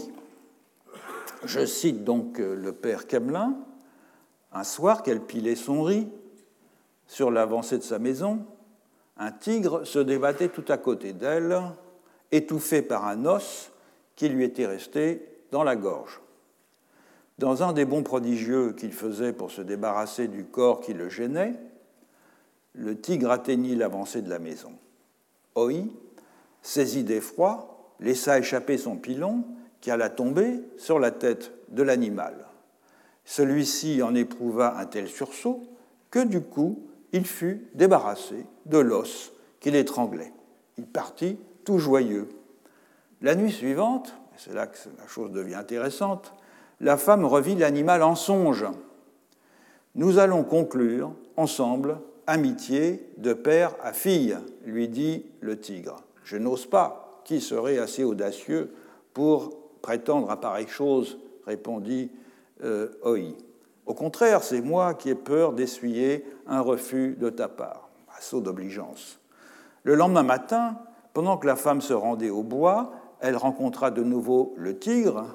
Je 1.45 1.65
cite 1.65 2.05
donc 2.05 2.39
le 2.39 2.73
père 2.73 3.07
Kemelin. 3.07 3.57
Un 4.53 4.65
soir 4.65 5.03
qu'elle 5.03 5.21
pilait 5.21 5.55
son 5.55 5.83
riz 5.83 6.09
sur 7.07 7.31
l'avancée 7.31 7.79
de 7.79 7.83
sa 7.83 7.99
maison, 7.99 8.45
un 9.19 9.33
tigre 9.33 9.85
se 9.85 9.99
débattait 9.99 10.49
tout 10.49 10.65
à 10.69 10.79
côté 10.79 11.13
d'elle, 11.13 11.61
étouffé 12.31 12.83
par 12.83 13.07
un 13.07 13.25
os 13.27 13.73
qui 14.17 14.29
lui 14.29 14.45
était 14.45 14.67
resté 14.67 15.23
dans 15.51 15.65
la 15.65 15.77
gorge. 15.77 16.21
Dans 17.39 17.63
un 17.63 17.73
des 17.73 17.85
bons 17.85 18.03
prodigieux 18.03 18.73
qu'il 18.73 18.93
faisait 18.93 19.33
pour 19.33 19.51
se 19.51 19.63
débarrasser 19.63 20.29
du 20.29 20.45
corps 20.45 20.81
qui 20.81 20.93
le 20.93 21.09
gênait, 21.09 21.55
le 22.75 23.01
tigre 23.01 23.31
atteignit 23.31 23.77
l'avancée 23.77 24.23
de 24.23 24.31
la 24.31 24.39
maison. 24.39 24.73
Oi, 25.55 25.85
saisi 26.63 27.05
d'effroi, 27.05 27.95
laissa 28.01 28.39
échapper 28.39 28.79
son 28.79 28.97
pilon 28.97 29.45
qui 29.81 29.91
alla 29.91 30.11
tomber 30.11 30.61
sur 30.77 30.99
la 30.99 31.11
tête 31.11 31.53
de 31.69 31.83
l'animal. 31.83 32.47
Celui-ci 33.25 34.03
en 34.03 34.15
éprouva 34.15 34.79
un 34.79 34.87
tel 34.87 35.09
sursaut 35.09 35.63
que 36.11 36.25
du 36.25 36.41
coup 36.41 36.83
il 37.13 37.27
fut 37.27 37.69
débarrassé 37.75 38.47
de 38.69 38.79
l'os 38.79 39.33
qui 39.61 39.71
l'étranglait. 39.71 40.33
Il 40.77 40.87
partit 40.87 41.39
tout 41.65 41.79
joyeux. 41.79 42.29
La 43.21 43.35
nuit 43.35 43.53
suivante, 43.53 44.15
c'est 44.37 44.55
là 44.55 44.67
que 44.67 44.79
la 44.99 45.07
chose 45.07 45.33
devient 45.33 45.57
intéressante, 45.57 46.33
la 46.81 46.97
femme 46.97 47.25
revit 47.25 47.57
l'animal 47.57 48.03
en 48.03 48.15
songe. 48.15 48.67
Nous 49.95 50.19
allons 50.19 50.45
conclure 50.45 51.13
ensemble 51.37 51.99
amitié 52.27 53.09
de 53.17 53.33
père 53.33 53.75
à 53.83 53.93
fille, 53.93 54.37
lui 54.65 54.89
dit 54.89 55.25
le 55.41 55.59
tigre. 55.59 55.97
Je 56.25 56.37
n'ose 56.37 56.67
pas. 56.67 57.05
Qui 57.25 57.41
serait 57.41 57.79
assez 57.79 58.05
audacieux 58.05 58.73
pour 59.13 59.59
prétendre 59.83 60.31
à 60.31 60.41
pareille 60.41 60.69
chose 60.69 61.19
répondit 61.47 62.11
euh. 62.65 62.89
Au 63.87 63.95
contraire, 63.95 64.43
c'est 64.43 64.61
moi 64.61 64.95
qui 64.95 65.11
ai 65.11 65.15
peur 65.15 65.53
d'essuyer 65.53 66.25
un 66.47 66.61
refus 66.61 67.17
de 67.19 67.31
ta 67.31 67.49
part. 67.49 67.88
Le 69.85 69.95
lendemain 69.95 70.23
matin, 70.23 70.79
pendant 71.15 71.37
que 71.37 71.47
la 71.47 71.57
femme 71.57 71.81
se 71.81 71.93
rendait 71.93 72.31
au 72.31 72.43
bois, 72.43 72.93
elle 73.21 73.37
rencontra 73.37 73.91
de 73.91 74.03
nouveau 74.03 74.55
le 74.57 74.79
tigre, 74.79 75.27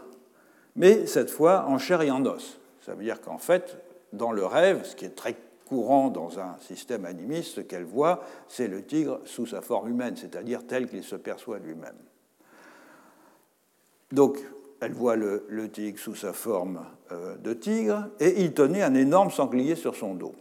mais 0.76 1.06
cette 1.06 1.30
fois 1.30 1.66
en 1.68 1.78
chair 1.78 2.02
et 2.02 2.12
en 2.12 2.26
os. 2.26 2.60
Ça 2.82 2.94
veut 2.94 3.04
dire 3.04 3.22
qu'en 3.22 3.38
fait, 3.38 3.78
dans 4.12 4.32
le 4.32 4.46
rêve, 4.46 4.84
ce 4.84 4.96
qui 4.96 5.06
est 5.06 5.16
très 5.16 5.36
courant 5.66 6.10
dans 6.10 6.40
un 6.40 6.58
système 6.60 7.06
animiste, 7.06 7.56
ce 7.56 7.62
qu'elle 7.62 7.84
voit, 7.84 8.22
c'est 8.48 8.68
le 8.68 8.84
tigre 8.84 9.20
sous 9.26 9.46
sa 9.46 9.62
forme 9.62 9.90
humaine, 9.90 10.16
c'est-à-dire 10.16 10.66
tel 10.68 10.88
qu'il 10.88 11.04
se 11.04 11.16
perçoit 11.16 11.60
lui-même. 11.60 11.98
Donc, 14.12 14.40
elle 14.82 14.94
voit 14.94 15.16
le, 15.16 15.70
tigre 15.72 15.98
sous 15.98 16.16
sa 16.16 16.34
forme 16.34 16.86
euh, 17.12 17.38
de 17.38 17.54
tigre, 17.54 18.10
et 18.20 18.42
il 18.44 18.54
tenait 18.54 18.84
un 18.84 18.94
énorme 18.94 19.32
sanglier 19.32 19.76
sur 19.76 19.96
son 19.96 20.14
dos. 20.14 20.36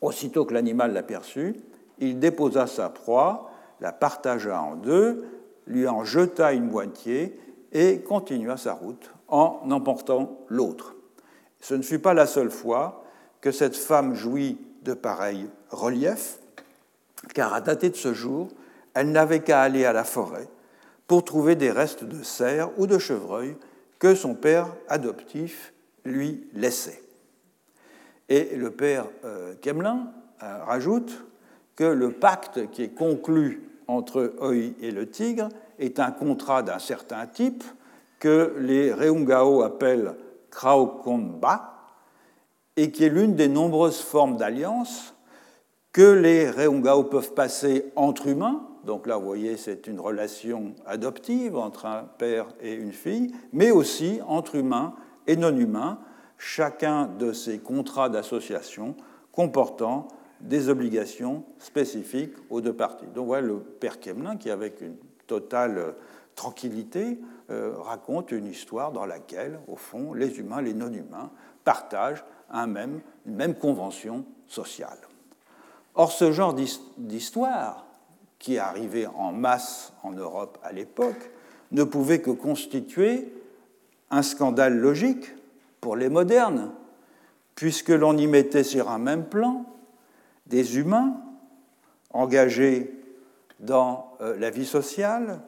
Aussitôt 0.00 0.44
que 0.44 0.54
l'animal 0.54 0.92
l'aperçut, 0.92 1.56
il 1.98 2.18
déposa 2.18 2.66
sa 2.66 2.88
proie, 2.88 3.50
la 3.80 3.92
partagea 3.92 4.60
en 4.60 4.76
deux, 4.76 5.24
lui 5.66 5.86
en 5.86 6.04
jeta 6.04 6.52
une 6.52 6.70
moitié 6.70 7.38
et 7.72 8.00
continua 8.00 8.56
sa 8.56 8.72
route 8.72 9.10
en 9.28 9.60
emportant 9.70 10.38
l'autre. 10.48 10.96
Ce 11.60 11.74
ne 11.74 11.82
fut 11.82 11.98
pas 11.98 12.14
la 12.14 12.26
seule 12.26 12.50
fois 12.50 13.04
que 13.40 13.52
cette 13.52 13.76
femme 13.76 14.14
jouit 14.14 14.58
de 14.82 14.94
pareils 14.94 15.48
reliefs, 15.70 16.38
car 17.34 17.52
à 17.52 17.60
dater 17.60 17.90
de 17.90 17.96
ce 17.96 18.14
jour, 18.14 18.48
elle 18.94 19.12
n'avait 19.12 19.40
qu'à 19.40 19.60
aller 19.60 19.84
à 19.84 19.92
la 19.92 20.04
forêt 20.04 20.48
pour 21.06 21.24
trouver 21.24 21.56
des 21.56 21.70
restes 21.70 22.04
de 22.04 22.22
cerf 22.22 22.70
ou 22.78 22.86
de 22.86 22.98
chevreuil 22.98 23.56
que 23.98 24.14
son 24.14 24.34
père 24.34 24.74
adoptif 24.88 25.72
lui 26.04 26.48
laissait. 26.54 27.02
Et 28.30 28.56
le 28.56 28.70
père 28.70 29.06
euh, 29.24 29.54
Kemelin 29.60 30.12
euh, 30.42 30.64
rajoute 30.64 31.24
que 31.74 31.84
le 31.84 32.12
pacte 32.12 32.70
qui 32.70 32.84
est 32.84 32.94
conclu 32.94 33.68
entre 33.88 34.34
Oi 34.40 34.72
et 34.80 34.92
le 34.92 35.10
tigre 35.10 35.48
est 35.80 35.98
un 35.98 36.12
contrat 36.12 36.62
d'un 36.62 36.78
certain 36.78 37.26
type 37.26 37.64
que 38.20 38.54
les 38.58 38.92
Reungao 38.92 39.62
appellent 39.62 40.14
Kraokonba 40.50 41.74
et 42.76 42.92
qui 42.92 43.04
est 43.04 43.08
l'une 43.08 43.34
des 43.34 43.48
nombreuses 43.48 44.00
formes 44.00 44.36
d'alliance 44.36 45.14
que 45.92 46.02
les 46.02 46.48
Reungao 46.48 47.04
peuvent 47.04 47.34
passer 47.34 47.90
entre 47.96 48.28
humains. 48.28 48.62
Donc 48.84 49.08
là, 49.08 49.16
vous 49.16 49.26
voyez, 49.26 49.56
c'est 49.56 49.88
une 49.88 49.98
relation 49.98 50.74
adoptive 50.86 51.56
entre 51.56 51.86
un 51.86 52.04
père 52.16 52.46
et 52.60 52.74
une 52.74 52.92
fille, 52.92 53.32
mais 53.52 53.72
aussi 53.72 54.20
entre 54.26 54.54
humains 54.54 54.94
et 55.26 55.36
non-humains, 55.36 55.98
chacun 56.40 57.04
de 57.04 57.34
ces 57.34 57.58
contrats 57.58 58.08
d'association 58.08 58.96
comportant 59.30 60.08
des 60.40 60.70
obligations 60.70 61.44
spécifiques 61.58 62.32
aux 62.48 62.62
deux 62.62 62.72
parties. 62.72 63.06
Donc 63.14 63.26
voilà 63.26 63.46
le 63.46 63.58
père 63.58 64.00
Kemelin 64.00 64.36
qui, 64.36 64.50
avec 64.50 64.80
une 64.80 64.96
totale 65.26 65.94
tranquillité, 66.34 67.20
euh, 67.50 67.74
raconte 67.76 68.32
une 68.32 68.46
histoire 68.46 68.90
dans 68.90 69.04
laquelle, 69.04 69.60
au 69.68 69.76
fond, 69.76 70.14
les 70.14 70.38
humains, 70.38 70.62
les 70.62 70.72
non-humains 70.72 71.30
partagent 71.62 72.24
un 72.50 72.66
même, 72.66 73.02
une 73.26 73.34
même 73.34 73.54
convention 73.54 74.24
sociale. 74.48 74.98
Or, 75.94 76.10
ce 76.10 76.32
genre 76.32 76.54
d'histoire 76.96 77.84
qui 78.38 78.56
arrivait 78.56 79.06
en 79.06 79.32
masse 79.32 79.92
en 80.02 80.12
Europe 80.12 80.58
à 80.62 80.72
l'époque, 80.72 81.30
ne 81.70 81.84
pouvait 81.84 82.22
que 82.22 82.30
constituer 82.30 83.30
un 84.10 84.22
scandale 84.22 84.78
logique 84.78 85.26
pour 85.80 85.96
les 85.96 86.08
modernes, 86.08 86.70
puisque 87.54 87.90
l'on 87.90 88.16
y 88.16 88.26
mettait 88.26 88.64
sur 88.64 88.90
un 88.90 88.98
même 88.98 89.24
plan 89.24 89.64
des 90.46 90.78
humains 90.78 91.16
engagés 92.12 92.94
dans 93.60 94.12
euh, 94.20 94.36
la 94.38 94.50
vie 94.50 94.66
sociale, 94.66 95.40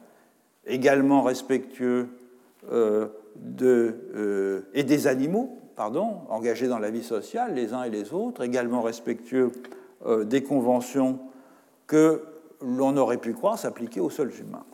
également 0.65 1.21
respectueux 1.21 2.07
euh, 2.71 3.07
de, 3.35 3.95
euh, 4.15 4.61
et 4.73 4.83
des 4.83 5.07
animaux, 5.07 5.57
pardon, 5.75 6.21
engagés 6.29 6.67
dans 6.67 6.79
la 6.79 6.91
vie 6.91 7.03
sociale, 7.03 7.53
les 7.53 7.73
uns 7.73 7.83
et 7.83 7.89
les 7.89 8.13
autres, 8.13 8.43
également 8.43 8.81
respectueux 8.81 9.51
des 10.25 10.43
conventions 10.43 11.17
que 11.87 12.23
l'on 12.61 12.97
aurait 12.97 13.17
pu 13.17 13.33
croire 13.33 13.57
s'appliquer 13.57 14.01
aux 14.01 14.09
seuls 14.09 14.33
humains. 14.37 14.65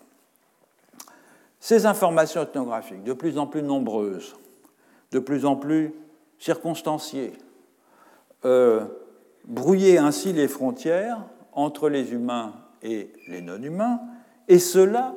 Ces 1.60 1.86
informations 1.86 2.42
ethnographiques, 2.42 3.04
de 3.04 3.14
plus 3.14 3.38
en 3.38 3.46
plus 3.46 3.62
nombreuses, 3.62 4.36
de 5.12 5.20
plus 5.20 5.46
en 5.46 5.56
plus 5.56 5.94
circonstanciées, 6.38 7.34
euh, 8.46 8.86
ainsi 9.98 10.34
les 10.34 10.48
frontières 10.48 11.26
entre 11.54 11.90
les 11.90 12.14
humains 12.14 12.54
et 12.82 13.12
les 13.28 13.42
non-humains, 13.42 14.00
et 14.48 14.60
cela 14.60 15.16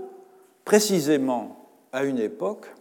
précisément 0.64 1.68
à 1.92 2.04
une 2.04 2.18
époque 2.18 2.72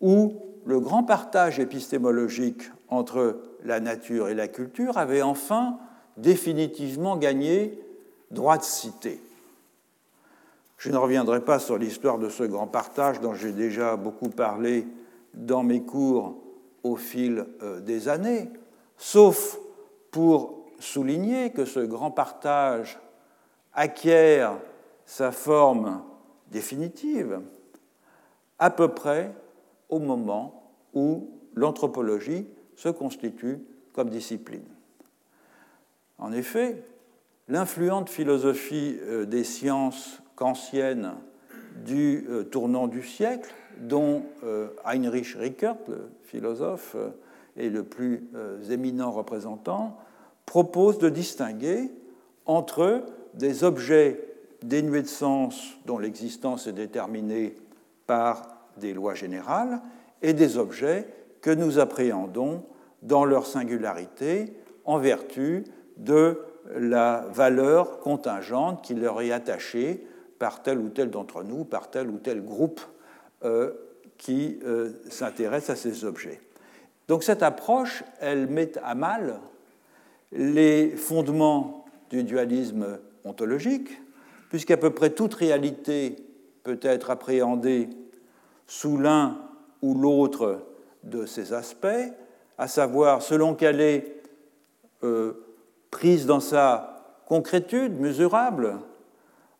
où 0.00 0.34
le 0.64 0.80
grand 0.80 1.02
partage 1.02 1.58
épistémologique 1.58 2.70
entre 2.88 3.40
la 3.64 3.80
nature 3.80 4.28
et 4.28 4.34
la 4.34 4.48
culture 4.48 4.98
avait 4.98 5.22
enfin 5.22 5.78
définitivement 6.16 7.16
gagné 7.16 7.78
droit 8.30 8.58
de 8.58 8.62
cité. 8.62 9.20
Je 10.78 10.90
ne 10.90 10.96
reviendrai 10.96 11.40
pas 11.40 11.58
sur 11.58 11.78
l'histoire 11.78 12.18
de 12.18 12.28
ce 12.28 12.44
grand 12.44 12.66
partage 12.66 13.20
dont 13.20 13.34
j'ai 13.34 13.52
déjà 13.52 13.96
beaucoup 13.96 14.28
parlé 14.28 14.86
dans 15.32 15.62
mes 15.62 15.82
cours 15.82 16.36
au 16.84 16.94
fil 16.94 17.44
euh, 17.62 17.80
des 17.80 18.08
années, 18.08 18.48
sauf 18.96 19.58
pour 20.12 20.66
souligner 20.78 21.50
que 21.50 21.64
ce 21.64 21.80
grand 21.80 22.12
partage 22.12 23.00
acquiert 23.72 24.56
sa 25.04 25.32
forme 25.32 26.04
définitive 26.52 27.40
à 28.60 28.70
peu 28.70 28.88
près 28.88 29.34
au 29.88 29.98
moment 29.98 30.70
où 30.94 31.30
l'anthropologie 31.56 32.46
se 32.76 32.88
constitue 32.88 33.58
comme 33.92 34.10
discipline. 34.10 34.64
En 36.18 36.32
effet, 36.32 36.84
L'influente 37.48 38.08
philosophie 38.08 38.96
euh, 39.02 39.26
des 39.26 39.44
sciences 39.44 40.22
kantiennes 40.34 41.12
du 41.84 42.26
euh, 42.30 42.42
tournant 42.42 42.86
du 42.86 43.02
siècle, 43.02 43.54
dont 43.80 44.22
euh, 44.44 44.68
Heinrich 44.84 45.36
Rickert, 45.38 45.76
le 45.88 46.08
philosophe, 46.24 46.96
est 47.56 47.68
le 47.68 47.84
plus 47.84 48.28
éminent 48.68 49.12
représentant, 49.12 49.96
propose 50.44 50.98
de 50.98 51.08
distinguer 51.08 51.88
entre 52.46 53.02
des 53.34 53.62
objets 53.62 54.20
dénués 54.62 55.02
de 55.02 55.08
sens 55.08 55.74
dont 55.86 55.98
l'existence 55.98 56.66
est 56.66 56.72
déterminée 56.72 57.54
par 58.06 58.66
des 58.78 58.92
lois 58.92 59.14
générales 59.14 59.80
et 60.22 60.32
des 60.32 60.56
objets 60.56 61.06
que 61.40 61.50
nous 61.50 61.78
appréhendons 61.78 62.64
dans 63.02 63.24
leur 63.24 63.46
singularité 63.46 64.52
en 64.84 64.98
vertu 64.98 65.64
de 65.96 66.40
la 66.74 67.26
valeur 67.32 68.00
contingente 68.00 68.82
qui 68.82 68.94
leur 68.94 69.20
est 69.20 69.32
attachée 69.32 70.06
par 70.38 70.62
tel 70.62 70.78
ou 70.78 70.88
tel 70.88 71.10
d'entre 71.10 71.42
nous, 71.42 71.64
par 71.64 71.90
tel 71.90 72.08
ou 72.08 72.18
tel 72.18 72.42
groupe. 72.42 72.80
euh, 72.80 72.93
qui 74.18 74.58
euh, 74.64 74.90
s'intéresse 75.10 75.70
à 75.70 75.76
ces 75.76 76.04
objets. 76.04 76.40
Donc 77.08 77.22
cette 77.22 77.42
approche, 77.42 78.04
elle 78.20 78.46
met 78.46 78.72
à 78.82 78.94
mal 78.94 79.40
les 80.32 80.90
fondements 80.96 81.84
du 82.10 82.24
dualisme 82.24 82.98
ontologique, 83.24 83.90
puisqu'à 84.48 84.76
peu 84.76 84.90
près 84.90 85.10
toute 85.10 85.34
réalité 85.34 86.16
peut 86.62 86.80
être 86.82 87.10
appréhendée 87.10 87.88
sous 88.66 88.96
l'un 88.96 89.38
ou 89.82 89.94
l'autre 89.94 90.60
de 91.02 91.26
ces 91.26 91.52
aspects, 91.52 91.86
à 92.56 92.68
savoir 92.68 93.20
selon 93.20 93.54
qu'elle 93.54 93.80
est 93.80 94.22
euh, 95.02 95.34
prise 95.90 96.24
dans 96.24 96.40
sa 96.40 97.20
concrétude 97.26 98.00
mesurable, 98.00 98.78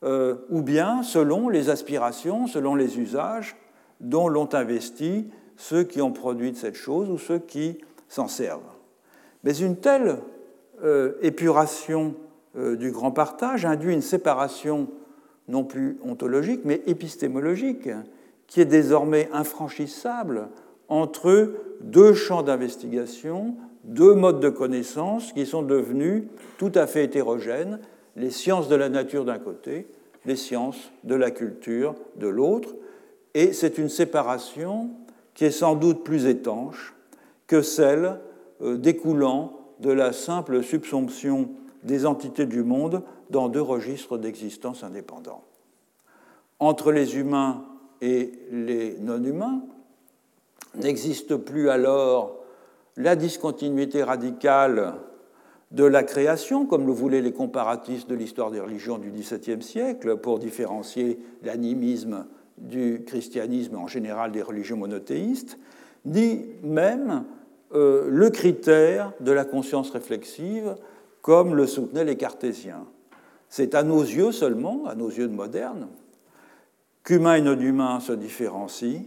euh, 0.02 0.36
ou 0.48 0.62
bien 0.62 1.02
selon 1.02 1.48
les 1.48 1.68
aspirations, 1.68 2.46
selon 2.46 2.74
les 2.74 2.98
usages 2.98 3.56
dont 4.00 4.28
l'ont 4.28 4.52
investi 4.54 5.26
ceux 5.56 5.84
qui 5.84 6.02
ont 6.02 6.12
produit 6.12 6.54
cette 6.54 6.74
chose 6.74 7.10
ou 7.10 7.18
ceux 7.18 7.38
qui 7.38 7.78
s'en 8.08 8.28
servent. 8.28 8.60
Mais 9.44 9.56
une 9.56 9.76
telle 9.76 10.18
euh, 10.82 11.12
épuration 11.22 12.14
du 12.56 12.92
grand 12.92 13.10
partage 13.10 13.66
induit 13.66 13.92
une 13.92 14.00
séparation 14.00 14.88
non 15.48 15.64
plus 15.64 15.98
ontologique, 16.04 16.60
mais 16.64 16.82
épistémologique, 16.86 17.88
qui 18.46 18.60
est 18.60 18.66
désormais 18.66 19.28
infranchissable 19.32 20.48
entre 20.88 21.52
deux 21.80 22.14
champs 22.14 22.42
d'investigation, 22.42 23.56
deux 23.84 24.14
modes 24.14 24.40
de 24.40 24.48
connaissance 24.48 25.32
qui 25.32 25.46
sont 25.46 25.62
devenus 25.62 26.24
tout 26.58 26.72
à 26.74 26.86
fait 26.86 27.04
hétérogènes, 27.04 27.80
les 28.16 28.30
sciences 28.30 28.68
de 28.68 28.76
la 28.76 28.88
nature 28.88 29.24
d'un 29.24 29.38
côté, 29.38 29.86
les 30.24 30.36
sciences 30.36 30.92
de 31.04 31.14
la 31.14 31.30
culture 31.30 31.94
de 32.16 32.28
l'autre, 32.28 32.74
et 33.34 33.52
c'est 33.52 33.78
une 33.78 33.88
séparation 33.88 34.90
qui 35.34 35.44
est 35.44 35.50
sans 35.50 35.74
doute 35.74 36.04
plus 36.04 36.26
étanche 36.26 36.94
que 37.46 37.62
celle 37.62 38.20
euh, 38.62 38.76
découlant 38.76 39.58
de 39.80 39.90
la 39.90 40.12
simple 40.12 40.62
subsomption 40.62 41.50
des 41.82 42.06
entités 42.06 42.46
du 42.46 42.62
monde 42.62 43.02
dans 43.30 43.48
deux 43.48 43.60
registres 43.60 44.16
d'existence 44.16 44.84
indépendants. 44.84 45.42
Entre 46.60 46.92
les 46.92 47.16
humains 47.16 47.64
et 48.00 48.32
les 48.50 48.96
non-humains, 49.00 49.62
n'existe 50.76 51.36
plus 51.36 51.68
alors 51.68 52.36
la 52.96 53.16
discontinuité 53.16 54.02
radicale 54.02 54.94
de 55.72 55.84
la 55.84 56.04
création, 56.04 56.66
comme 56.66 56.86
le 56.86 56.92
voulaient 56.92 57.20
les 57.20 57.32
comparatistes 57.32 58.08
de 58.08 58.14
l'histoire 58.14 58.52
des 58.52 58.60
religions 58.60 58.98
du 58.98 59.10
XVIIe 59.10 59.62
siècle, 59.62 60.16
pour 60.16 60.38
différencier 60.38 61.18
l'animisme 61.42 62.26
du 62.58 63.02
christianisme 63.06 63.76
en 63.76 63.86
général 63.86 64.32
des 64.32 64.42
religions 64.42 64.76
monothéistes, 64.76 65.58
ni 66.04 66.46
même 66.62 67.24
euh, 67.74 68.08
le 68.08 68.30
critère 68.30 69.12
de 69.20 69.32
la 69.32 69.44
conscience 69.44 69.90
réflexive, 69.90 70.76
comme 71.22 71.54
le 71.54 71.66
soutenaient 71.66 72.04
les 72.04 72.16
cartésiens. 72.16 72.84
C'est 73.48 73.74
à 73.74 73.82
nos 73.82 74.02
yeux 74.02 74.32
seulement, 74.32 74.86
à 74.86 74.94
nos 74.94 75.08
yeux 75.08 75.28
de 75.28 75.34
modernes, 75.34 75.88
qu'humain 77.02 77.36
et 77.36 77.40
non-humain 77.40 78.00
se 78.00 78.12
différencient 78.12 79.02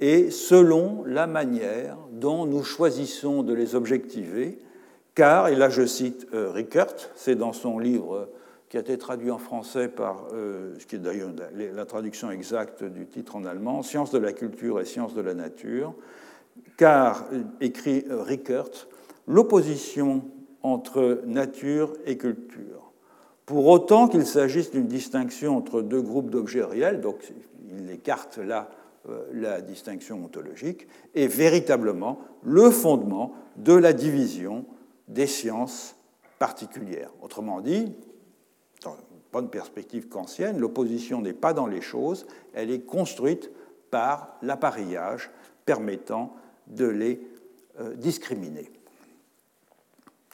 et 0.00 0.32
selon 0.32 1.04
la 1.06 1.28
manière 1.28 1.96
dont 2.10 2.44
nous 2.44 2.64
choisissons 2.64 3.44
de 3.44 3.54
les 3.54 3.76
objectiver, 3.76 4.58
car, 5.14 5.46
et 5.46 5.54
là 5.54 5.68
je 5.68 5.86
cite 5.86 6.26
euh, 6.34 6.50
Rickert, 6.50 6.94
c'est 7.14 7.36
dans 7.36 7.52
son 7.52 7.78
livre 7.78 8.28
qui 8.72 8.78
a 8.78 8.80
été 8.80 8.96
traduit 8.96 9.30
en 9.30 9.36
français 9.36 9.86
par, 9.86 10.28
euh, 10.32 10.72
ce 10.78 10.86
qui 10.86 10.96
est 10.96 10.98
d'ailleurs 10.98 11.28
la 11.54 11.84
traduction 11.84 12.30
exacte 12.30 12.82
du 12.82 13.06
titre 13.06 13.36
en 13.36 13.44
allemand, 13.44 13.82
Sciences 13.82 14.10
de 14.12 14.18
la 14.18 14.32
culture 14.32 14.80
et 14.80 14.86
sciences 14.86 15.12
de 15.12 15.20
la 15.20 15.34
nature, 15.34 15.94
car, 16.78 17.26
euh, 17.34 17.42
écrit 17.60 18.06
Rickert, 18.08 18.88
l'opposition 19.26 20.24
entre 20.62 21.20
nature 21.26 21.92
et 22.06 22.16
culture 22.16 22.94
pour 23.44 23.66
autant 23.66 24.08
qu'il 24.08 24.24
s'agisse 24.24 24.70
d'une 24.70 24.86
distinction 24.86 25.54
entre 25.54 25.82
deux 25.82 26.00
groupes 26.00 26.30
d'objets 26.30 26.64
réels, 26.64 27.02
donc 27.02 27.30
il 27.70 27.90
écarte 27.90 28.38
là 28.38 28.70
euh, 29.06 29.26
la 29.34 29.60
distinction 29.60 30.24
ontologique, 30.24 30.88
est 31.14 31.26
véritablement 31.26 32.20
le 32.42 32.70
fondement 32.70 33.34
de 33.56 33.74
la 33.74 33.92
division 33.92 34.64
des 35.08 35.26
sciences 35.26 35.94
particulières. 36.38 37.10
Autrement 37.20 37.60
dit, 37.60 37.92
dans 38.82 38.94
une 38.94 39.18
bonne 39.32 39.48
perspective 39.48 40.08
kantienne, 40.08 40.58
l'opposition 40.58 41.20
n'est 41.20 41.32
pas 41.32 41.52
dans 41.52 41.66
les 41.66 41.80
choses, 41.80 42.26
elle 42.54 42.70
est 42.70 42.82
construite 42.82 43.50
par 43.90 44.36
l'appareillage 44.42 45.30
permettant 45.64 46.34
de 46.66 46.86
les 46.86 47.20
euh, 47.80 47.94
discriminer. 47.94 48.70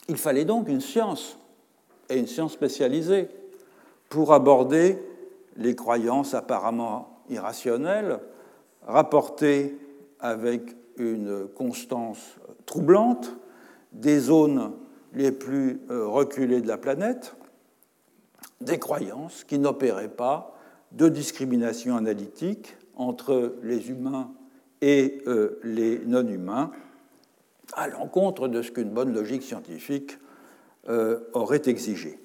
Il 0.07 0.17
fallait 0.17 0.45
donc 0.45 0.67
une 0.67 0.81
science 0.81 1.37
et 2.09 2.17
une 2.17 2.27
science 2.27 2.53
spécialisée 2.53 3.29
pour 4.09 4.33
aborder 4.33 4.97
les 5.55 5.75
croyances 5.75 6.33
apparemment 6.33 7.21
irrationnelles, 7.29 8.19
rapportées 8.87 9.77
avec 10.19 10.75
une 10.97 11.47
constance 11.47 12.35
troublante 12.65 13.35
des 13.91 14.19
zones 14.19 14.73
les 15.13 15.31
plus 15.31 15.81
euh, 15.89 16.07
reculées 16.07 16.61
de 16.61 16.67
la 16.67 16.77
planète, 16.77 17.35
des 18.61 18.79
croyances 18.79 19.43
qui 19.43 19.59
n'opéraient 19.59 20.09
pas 20.09 20.55
de 20.91 21.07
discrimination 21.07 21.95
analytique 21.95 22.75
entre 22.95 23.55
les 23.63 23.89
humains 23.89 24.31
et 24.81 25.21
euh, 25.27 25.59
les 25.63 25.99
non-humains, 25.99 26.71
à 27.73 27.87
l'encontre 27.87 28.47
de 28.47 28.61
ce 28.61 28.71
qu'une 28.71 28.89
bonne 28.89 29.13
logique 29.13 29.43
scientifique 29.43 30.17
euh, 30.89 31.19
aurait 31.33 31.61
exigé. 31.65 32.19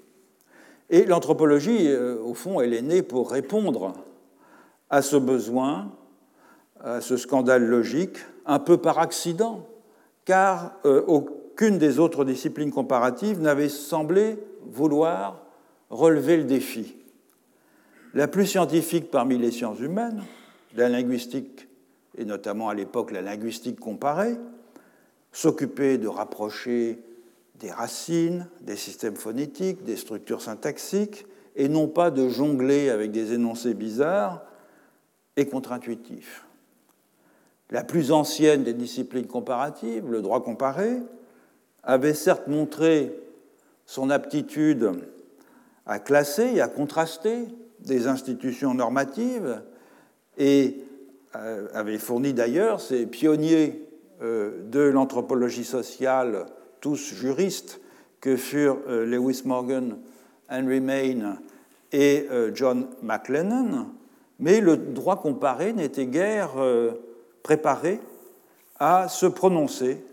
Et 0.91 1.05
l'anthropologie, 1.05 1.89
euh, 1.89 2.19
au 2.21 2.35
fond, 2.35 2.61
elle 2.61 2.75
est 2.75 2.83
née 2.83 3.03
pour 3.03 3.31
répondre 3.31 3.93
à 4.91 5.03
ce 5.03 5.17
besoin, 5.17 5.93
à 6.81 7.01
ce 7.01 7.17
scandale 7.17 7.65
logique, 7.65 8.19
un 8.47 8.59
peu 8.59 8.77
par 8.77 8.99
accident, 8.99 9.67
car 10.25 10.73
aucune 10.85 11.79
des 11.79 11.99
autres 11.99 12.25
disciplines 12.25 12.71
comparatives 12.71 13.41
n'avait 13.41 13.69
semblé 13.69 14.39
vouloir 14.67 15.44
relever 15.91 16.37
le 16.37 16.45
défi. 16.45 16.97
La 18.15 18.29
plus 18.29 18.47
scientifique 18.47 19.11
parmi 19.11 19.39
les 19.39 19.51
sciences 19.51 19.81
humaines, 19.81 20.23
la 20.77 20.89
linguistique, 20.89 21.69
et 22.17 22.25
notamment 22.25 22.69
à 22.69 22.75
l'époque 22.75 23.11
la 23.11 23.23
linguistique 23.23 23.81
comparée, 23.81 24.37
s'occupait 25.33 25.99
de 25.99 26.07
rapprocher 26.07 27.01
des 27.57 27.71
racines, 27.71 28.47
des 28.61 28.77
systèmes 28.77 29.17
phonétiques, 29.17 29.85
des 29.85 29.97
structures 29.97 30.43
syntaxiques, 30.43 31.27
et 31.57 31.69
non 31.69 31.89
pas 31.89 32.11
de 32.11 32.29
jongler 32.29 32.91
avec 32.91 33.11
des 33.11 33.33
énoncés 33.33 33.75
bizarres 33.75 34.45
et 35.37 35.47
contre-intuitifs. 35.47 36.45
La 37.71 37.83
plus 37.83 38.13
ancienne 38.13 38.63
des 38.63 38.75
disciplines 38.75 39.27
comparatives, 39.27 40.11
le 40.11 40.23
droit 40.23 40.43
comparé, 40.43 40.99
avait 41.83 42.15
certes 42.15 42.49
montré 42.49 43.13
son 43.87 44.11
aptitude 44.11 44.93
à 45.87 45.99
classer 45.99 46.53
et 46.55 46.61
à 46.61 46.69
contraster 46.69 47.47
des 47.81 48.07
institutions 48.07 48.75
normatives. 48.75 49.63
Et 50.39 50.85
euh, 51.37 51.67
avait 51.75 51.99
fourni 51.99 52.33
d'ailleurs 52.33 52.81
ses 52.81 53.07
pionniers 53.07 53.89
euh, 54.23 54.63
de 54.71 54.81
l'anthropologie 54.81 55.65
sociale 55.65 56.47
tous 56.81 57.15
juristes, 57.15 57.81
que 58.21 58.37
furent 58.37 58.79
euh, 58.89 59.05
Lewis 59.05 59.43
Morgan, 59.45 59.99
Henry 60.49 60.81
Maine 60.81 61.39
et 61.93 62.27
John 62.55 62.89
McLennan, 63.03 63.87
mais 64.41 64.61
le 64.61 64.77
droit 64.77 65.21
comparé 65.21 65.73
n'était 65.73 66.07
guère 66.07 66.51
préparé 67.45 68.01
à 68.81 69.07
se 69.09 69.27
prononcer 69.27 70.05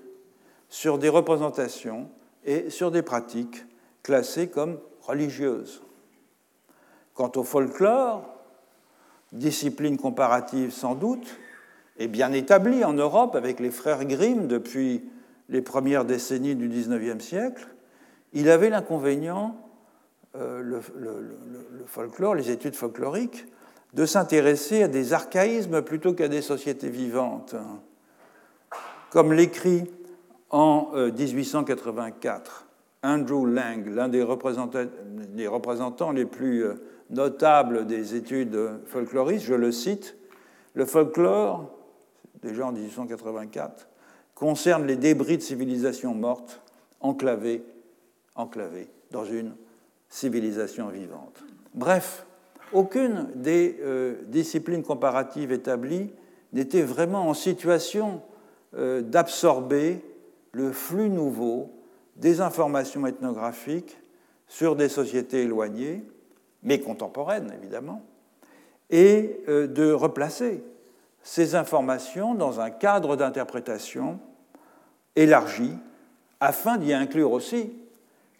sur 0.69 0.99
des 0.99 1.09
représentations 1.09 2.07
et 2.45 2.69
sur 2.69 2.91
des 2.91 3.01
pratiques 3.01 3.65
classées 4.03 4.47
comme 4.47 4.77
religieuses. 5.01 5.81
Quant 7.13 7.31
au 7.35 7.43
folklore, 7.43 8.23
discipline 9.31 9.97
comparative 9.97 10.71
sans 10.71 10.95
doute, 10.95 11.37
est 11.97 12.07
bien 12.07 12.31
établie 12.31 12.83
en 12.83 12.93
Europe 12.93 13.35
avec 13.35 13.59
les 13.59 13.71
frères 13.71 14.05
Grimm 14.05 14.47
depuis 14.47 15.03
les 15.49 15.61
premières 15.61 16.05
décennies 16.05 16.55
du 16.55 16.67
XIXe 16.69 17.23
siècle, 17.23 17.67
il 18.33 18.49
avait 18.49 18.69
l'inconvénient, 18.69 19.57
euh, 20.35 20.61
le, 20.61 20.79
folklore, 21.85 22.35
les 22.35 22.49
études 22.49 22.75
folkloriques, 22.75 23.45
de 23.93 24.05
s'intéresser 24.05 24.83
à 24.83 24.87
des 24.87 25.11
archaïsmes 25.11 25.81
plutôt 25.81 26.13
qu'à 26.13 26.29
des 26.29 26.41
sociétés 26.41 26.89
vivantes. 26.89 27.55
Comme 29.09 29.33
l'écrit 29.33 29.91
en 30.49 30.91
1884 30.93 32.65
euh, 32.65 32.70
Andrew 33.03 33.45
Lang, 33.47 33.87
l'un 33.87 34.09
des 34.09 34.21
représentants, 34.23 36.11
les 36.11 36.25
plus 36.25 36.63
euh, 36.63 36.75
notables 37.09 37.87
des 37.87 38.15
études 38.15 38.57
folkloristes, 38.85 39.45
je 39.45 39.55
le 39.55 39.71
cite, 39.71 40.15
le 40.73 40.85
folklore, 40.85 41.71
déjà 42.41 42.67
en 42.67 42.71
1884, 42.71 43.87
concerne 44.35 44.85
les 44.85 44.95
débris 44.95 45.37
de 45.37 45.41
civilisations 45.41 46.13
mortes 46.13 46.61
enclavées, 46.99 47.63
enclavées 48.35 48.87
dans 49.11 49.25
une 49.25 49.53
civilisation 50.09 50.87
vivante. 50.89 51.43
Bref, 51.73 52.25
aucune 52.73 53.29
des 53.35 53.77
euh, 53.81 54.15
disciplines 54.27 54.83
comparatives 54.83 55.51
établies 55.51 56.11
n'était 56.53 56.83
vraiment 56.83 57.27
en 57.27 57.33
situation 57.33 58.21
euh, 58.75 59.01
d'absorber 59.01 60.01
le 60.53 60.71
flux 60.71 61.09
nouveau 61.09 61.71
des 62.21 62.39
informations 62.39 63.05
ethnographiques 63.07 63.97
sur 64.47 64.75
des 64.75 64.89
sociétés 64.89 65.41
éloignées, 65.41 66.03
mais 66.61 66.79
contemporaines 66.79 67.51
évidemment, 67.59 68.05
et 68.91 69.41
euh, 69.49 69.65
de 69.65 69.91
replacer 69.91 70.63
ces 71.23 71.55
informations 71.55 72.35
dans 72.35 72.59
un 72.59 72.69
cadre 72.69 73.15
d'interprétation 73.15 74.19
élargi 75.15 75.73
afin 76.39 76.77
d'y 76.77 76.93
inclure 76.93 77.31
aussi 77.31 77.73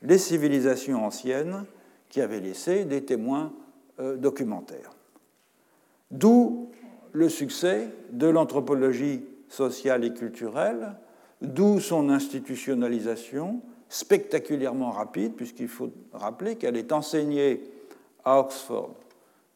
les 0.03 0.19
civilisations 0.19 1.03
anciennes 1.03 1.65
qui 2.09 2.21
avaient 2.21 2.39
laissé 2.39 2.86
des 2.86 3.03
témoins 3.03 3.51
euh, 3.99 4.15
documentaires. 4.15 4.91
D'où 6.11 6.69
le 7.13 7.29
succès 7.29 7.89
de 8.11 8.27
l'anthropologie 8.27 9.25
sociale 9.47 10.03
et 10.03 10.13
culturelle, 10.13 10.97
d'où 11.41 11.79
son 11.79 12.09
institutionnalisation 12.09 13.61
spectaculairement 13.91 14.91
rapide, 14.91 15.33
puisqu'il 15.35 15.67
faut 15.67 15.91
rappeler 16.13 16.55
qu'elle 16.55 16.77
est 16.77 16.93
enseignée 16.93 17.61
à 18.23 18.39
Oxford 18.39 18.95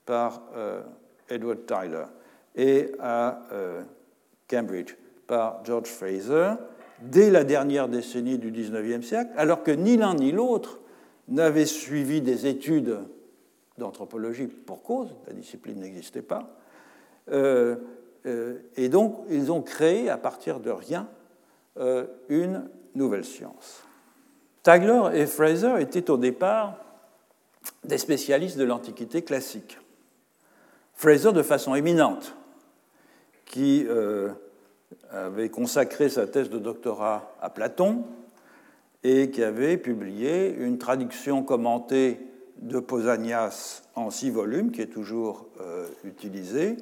par 0.05 0.41
euh, 0.57 0.81
Edward 1.29 1.65
Tyler 1.65 2.03
et 2.53 2.91
à 2.99 3.39
euh, 3.53 3.81
Cambridge 4.49 4.93
par 5.25 5.63
George 5.63 5.87
Fraser 5.87 6.51
dès 6.99 7.31
la 7.31 7.45
dernière 7.45 7.87
décennie 7.87 8.37
du 8.37 8.51
XIXe 8.51 9.05
siècle, 9.07 9.31
alors 9.37 9.63
que 9.63 9.71
ni 9.71 9.95
l'un 9.95 10.15
ni 10.15 10.33
l'autre 10.33 10.79
n'avaient 11.29 11.65
suivi 11.65 12.21
des 12.21 12.45
études 12.45 12.99
d'anthropologie 13.77 14.47
pour 14.47 14.83
cause, 14.83 15.15
la 15.27 15.33
discipline 15.33 15.79
n'existait 15.79 16.21
pas. 16.21 16.57
Euh, 17.31 17.77
et 18.75 18.89
donc, 18.89 19.17
ils 19.29 19.51
ont 19.51 19.61
créé 19.61 20.09
à 20.09 20.17
partir 20.17 20.59
de 20.59 20.71
rien 20.71 21.07
une 22.29 22.67
nouvelle 22.95 23.25
science. 23.25 23.84
Tagler 24.65 25.11
et 25.13 25.27
Fraser 25.27 25.79
étaient 25.79 26.09
au 26.09 26.17
départ 26.17 26.73
des 27.83 27.99
spécialistes 27.99 28.57
de 28.57 28.63
l'Antiquité 28.63 29.21
classique. 29.21 29.77
Fraser 30.95 31.33
de 31.33 31.43
façon 31.43 31.75
éminente, 31.75 32.35
qui 33.45 33.85
avait 35.11 35.49
consacré 35.49 36.09
sa 36.09 36.25
thèse 36.25 36.49
de 36.49 36.57
doctorat 36.57 37.31
à 37.41 37.51
Platon 37.51 38.05
et 39.03 39.29
qui 39.29 39.43
avait 39.43 39.77
publié 39.77 40.49
une 40.49 40.79
traduction 40.79 41.43
commentée 41.43 42.19
de 42.57 42.79
Pausanias 42.79 43.83
en 43.93 44.09
six 44.09 44.31
volumes, 44.31 44.71
qui 44.71 44.81
est 44.81 44.87
toujours 44.87 45.45
euh, 45.61 45.87
utilisé, 46.03 46.77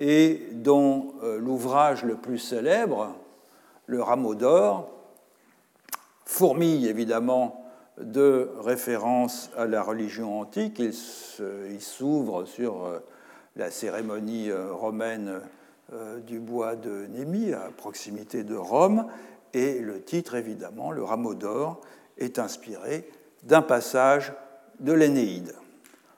et 0.00 0.48
dont 0.54 1.14
euh, 1.22 1.38
l'ouvrage 1.38 2.02
le 2.02 2.16
plus 2.16 2.38
célèbre, 2.38 3.14
Le 3.86 4.02
Rameau 4.02 4.34
d'or, 4.34 4.95
fourmille 6.26 6.86
évidemment 6.86 7.64
de 7.98 8.50
références 8.58 9.50
à 9.56 9.64
la 9.64 9.82
religion 9.82 10.40
antique. 10.40 10.78
Il 10.80 11.80
s'ouvre 11.80 12.44
sur 12.44 12.84
euh, 12.84 12.98
la 13.56 13.70
cérémonie 13.70 14.52
romaine 14.52 15.40
euh, 15.92 16.18
du 16.18 16.40
bois 16.40 16.74
de 16.74 17.06
Némi, 17.06 17.52
à 17.52 17.70
proximité 17.76 18.42
de 18.42 18.56
Rome, 18.56 19.06
et 19.54 19.78
le 19.78 20.02
titre, 20.02 20.34
évidemment, 20.34 20.90
le 20.90 21.04
rameau 21.04 21.34
d'or, 21.34 21.80
est 22.18 22.40
inspiré 22.40 23.08
d'un 23.44 23.62
passage 23.62 24.32
de 24.80 24.92
l'Énéide. 24.92 25.54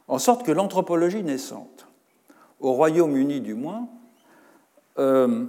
En 0.06 0.18
sorte 0.18 0.46
que 0.46 0.52
l'anthropologie 0.52 1.22
naissante, 1.22 1.86
au 2.60 2.72
Royaume-Uni 2.72 3.42
du 3.42 3.52
moins, 3.52 3.90
euh, 4.98 5.44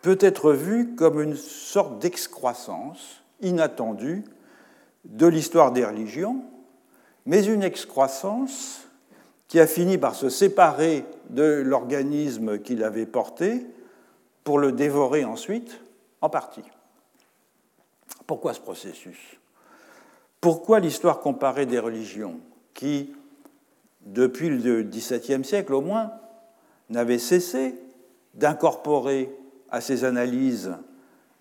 peut 0.00 0.16
être 0.18 0.54
vue 0.54 0.94
comme 0.94 1.20
une 1.20 1.36
sorte 1.36 1.98
d'excroissance 1.98 3.22
inattendue 3.40 4.24
de 5.04 5.26
l'histoire 5.26 5.72
des 5.72 5.84
religions, 5.84 6.42
mais 7.26 7.44
une 7.44 7.62
excroissance 7.62 8.88
qui 9.48 9.60
a 9.60 9.66
fini 9.66 9.98
par 9.98 10.14
se 10.14 10.28
séparer 10.28 11.04
de 11.30 11.62
l'organisme 11.64 12.58
qu'il 12.58 12.84
avait 12.84 13.06
porté 13.06 13.66
pour 14.44 14.58
le 14.58 14.72
dévorer 14.72 15.24
ensuite 15.24 15.80
en 16.20 16.28
partie. 16.28 16.64
Pourquoi 18.26 18.54
ce 18.54 18.60
processus? 18.60 19.18
Pourquoi 20.40 20.80
l'histoire 20.80 21.20
comparée 21.20 21.66
des 21.66 21.78
religions 21.78 22.40
qui, 22.74 23.12
depuis 24.02 24.50
le 24.50 24.82
XVIIe 24.82 25.44
siècle 25.44 25.74
au 25.74 25.80
moins, 25.80 26.12
n'avait 26.90 27.18
cessé 27.18 27.74
d'incorporer 28.34 29.34
à 29.70 29.80
ses 29.80 30.04
analyses 30.04 30.74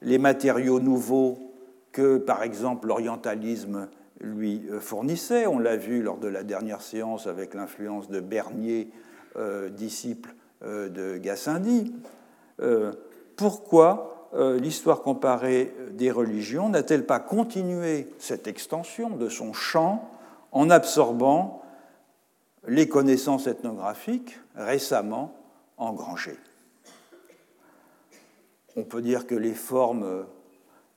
les 0.02 0.18
matériaux 0.18 0.80
nouveaux 0.80 1.47
que, 1.98 2.20
par 2.20 2.44
exemple, 2.44 2.90
l'orientalisme 2.90 3.88
lui 4.22 4.68
euh, 4.70 4.80
fournissait. 4.80 5.48
On 5.48 5.58
l'a 5.58 5.78
vu 5.78 6.04
lors 6.04 6.20
de 6.20 6.28
la 6.28 6.44
dernière 6.44 6.84
séance 6.84 7.26
avec 7.26 7.56
l'influence 7.56 8.08
de 8.08 8.20
Bernier, 8.20 8.92
euh, 9.36 9.70
disciple 9.70 10.36
euh, 10.64 10.90
de 10.90 11.18
Gassendi. 11.18 11.96
pourquoi 13.36 14.14
l'histoire 14.60 15.02
comparée 15.02 15.74
des 15.92 16.12
religions 16.12 16.70
n'a-t-elle 16.70 17.06
pas 17.06 17.20
continué 17.20 18.10
cette 18.20 18.46
extension 18.46 19.10
de 19.10 19.30
son 19.30 19.54
champ 19.54 20.12
en 20.52 20.70
absorbant 20.70 21.64
les 22.68 22.90
connaissances 22.90 23.48
ethnographiques 23.48 24.40
récemment 24.56 25.34
engrangées? 25.78 26.38
On 28.76 28.84
peut 28.84 29.02
dire 29.02 29.26
que 29.26 29.36
les 29.36 29.54
formes 29.54 30.26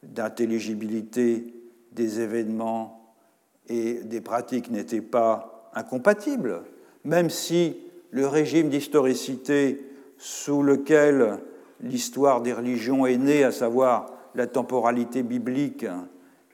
d'intelligibilité 0.03 1.55
des 1.93 2.21
événements 2.21 3.15
et 3.69 3.95
des 4.05 4.21
pratiques 4.21 4.71
n'étaient 4.71 5.01
pas 5.01 5.71
incompatibles, 5.75 6.63
même 7.05 7.31
si 7.31 7.77
le 8.11 8.27
régime 8.27 8.69
d'historicité 8.69 9.81
sous 10.19 10.63
lequel 10.63 11.39
l'histoire 11.83 12.43
des 12.43 12.53
religions 12.53 13.07
est 13.07 13.17
née, 13.17 13.45
à 13.45 13.53
savoir 13.53 14.07
la 14.35 14.47
temporalité 14.47 15.23
biblique, 15.23 15.87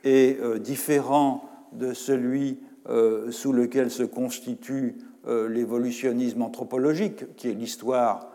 est 0.05 0.41
euh, 0.41 0.59
différent 0.59 1.49
de 1.73 1.93
celui 1.93 2.61
euh, 2.89 3.31
sous 3.31 3.53
lequel 3.53 3.91
se 3.91 4.05
constitue 4.05 4.97
euh, 5.27 5.49
l'évolutionnisme 5.49 6.43
anthropologique, 6.43 7.35
qui 7.37 7.51
est 7.51 7.55
l'histoire 7.55 8.29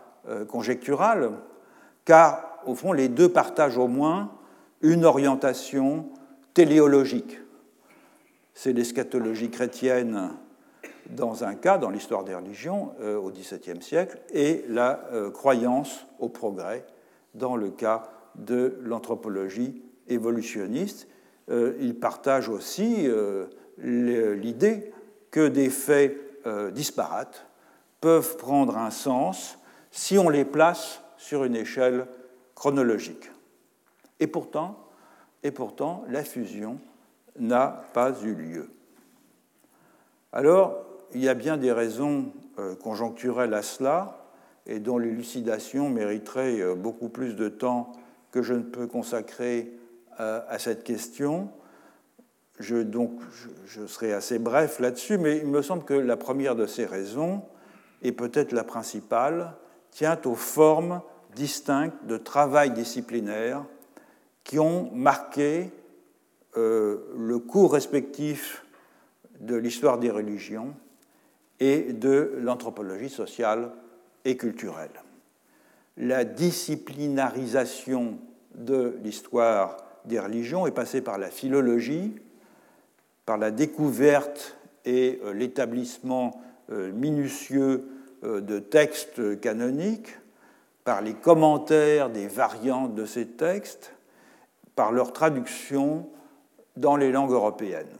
conjecturale, 0.46 1.32
car 2.04 2.60
au 2.64 2.76
fond 2.76 2.92
les 2.92 3.08
deux 3.08 3.28
partagent 3.28 3.76
au 3.76 3.88
moins 3.88 4.30
une 4.82 5.04
orientation 5.04 6.06
téléologique 6.54 7.38
c'est 8.54 8.72
l'eschatologie 8.72 9.50
chrétienne 9.50 10.30
dans 11.10 11.44
un 11.44 11.54
cas, 11.54 11.78
dans 11.78 11.90
l'histoire 11.90 12.24
des 12.24 12.34
religions 12.34 12.92
euh, 13.00 13.16
au 13.16 13.30
XVIIe 13.30 13.82
siècle, 13.82 14.20
et 14.32 14.64
la 14.68 15.08
euh, 15.12 15.30
croyance 15.30 16.06
au 16.18 16.28
progrès 16.28 16.86
dans 17.34 17.56
le 17.56 17.70
cas 17.70 18.08
de 18.36 18.78
l'anthropologie 18.82 19.82
évolutionniste. 20.08 21.08
Euh, 21.50 21.74
il 21.80 21.98
partage 21.98 22.48
aussi 22.48 23.08
l'idée 23.78 24.92
que 25.32 25.48
des 25.48 25.70
faits 25.70 26.16
disparates 26.72 27.46
peuvent 28.00 28.36
prendre 28.36 28.78
un 28.78 28.90
sens 28.90 29.58
si 29.90 30.18
on 30.18 30.28
les 30.28 30.44
place 30.44 31.00
sur 31.16 31.44
une 31.44 31.56
échelle 31.56 32.06
chronologique. 32.54 33.31
Et 34.20 34.26
pourtant, 34.26 34.78
et 35.42 35.50
pourtant 35.50 36.04
la 36.08 36.24
fusion 36.24 36.78
n'a 37.38 37.84
pas 37.92 38.12
eu 38.22 38.34
lieu. 38.34 38.70
Alors, 40.32 40.84
il 41.14 41.22
y 41.22 41.28
a 41.28 41.34
bien 41.34 41.56
des 41.56 41.72
raisons 41.72 42.32
euh, 42.58 42.74
conjoncturelles 42.74 43.54
à 43.54 43.62
cela, 43.62 44.18
et 44.66 44.78
dont 44.78 44.98
l'élucidation 44.98 45.88
mériterait 45.88 46.60
euh, 46.60 46.74
beaucoup 46.74 47.08
plus 47.08 47.34
de 47.34 47.48
temps 47.48 47.92
que 48.30 48.42
je 48.42 48.54
ne 48.54 48.62
peux 48.62 48.86
consacrer 48.86 49.72
euh, 50.20 50.40
à 50.48 50.58
cette 50.58 50.84
question. 50.84 51.50
Je, 52.60 52.76
donc, 52.76 53.12
je 53.66 53.86
serai 53.86 54.12
assez 54.12 54.38
bref 54.38 54.78
là-dessus, 54.78 55.18
mais 55.18 55.38
il 55.38 55.48
me 55.48 55.62
semble 55.62 55.84
que 55.84 55.94
la 55.94 56.16
première 56.16 56.54
de 56.54 56.66
ces 56.66 56.86
raisons 56.86 57.42
et 58.02 58.12
peut-être 58.12 58.52
la 58.52 58.64
principale, 58.64 59.54
tient 59.90 60.18
aux 60.24 60.34
formes 60.34 61.00
distinctes 61.34 62.04
de 62.06 62.16
travail 62.16 62.72
disciplinaire 62.72 63.64
qui 64.44 64.58
ont 64.58 64.90
marqué 64.92 65.70
euh, 66.56 66.98
le 67.16 67.38
cours 67.38 67.72
respectif 67.72 68.64
de 69.40 69.56
l'histoire 69.56 69.98
des 69.98 70.10
religions 70.10 70.74
et 71.60 71.92
de 71.92 72.34
l'anthropologie 72.38 73.08
sociale 73.08 73.72
et 74.24 74.36
culturelle. 74.36 75.02
La 75.96 76.24
disciplinarisation 76.24 78.18
de 78.54 78.98
l'histoire 79.02 79.76
des 80.04 80.18
religions 80.18 80.66
est 80.66 80.72
passée 80.72 81.00
par 81.00 81.18
la 81.18 81.30
philologie, 81.30 82.14
par 83.24 83.38
la 83.38 83.50
découverte 83.50 84.56
et 84.84 85.20
euh, 85.24 85.32
l'établissement 85.32 86.42
euh, 86.70 86.92
minutieux 86.92 87.88
de 88.22 88.60
textes 88.60 89.40
canoniques, 89.40 90.16
par 90.84 91.02
les 91.02 91.14
commentaires 91.14 92.08
des 92.08 92.28
variantes 92.28 92.94
de 92.94 93.04
ces 93.04 93.26
textes, 93.26 93.96
par 94.74 94.92
leur 94.92 95.12
traduction 95.12 96.08
dans 96.76 96.96
les 96.96 97.12
langues 97.12 97.32
européennes. 97.32 97.96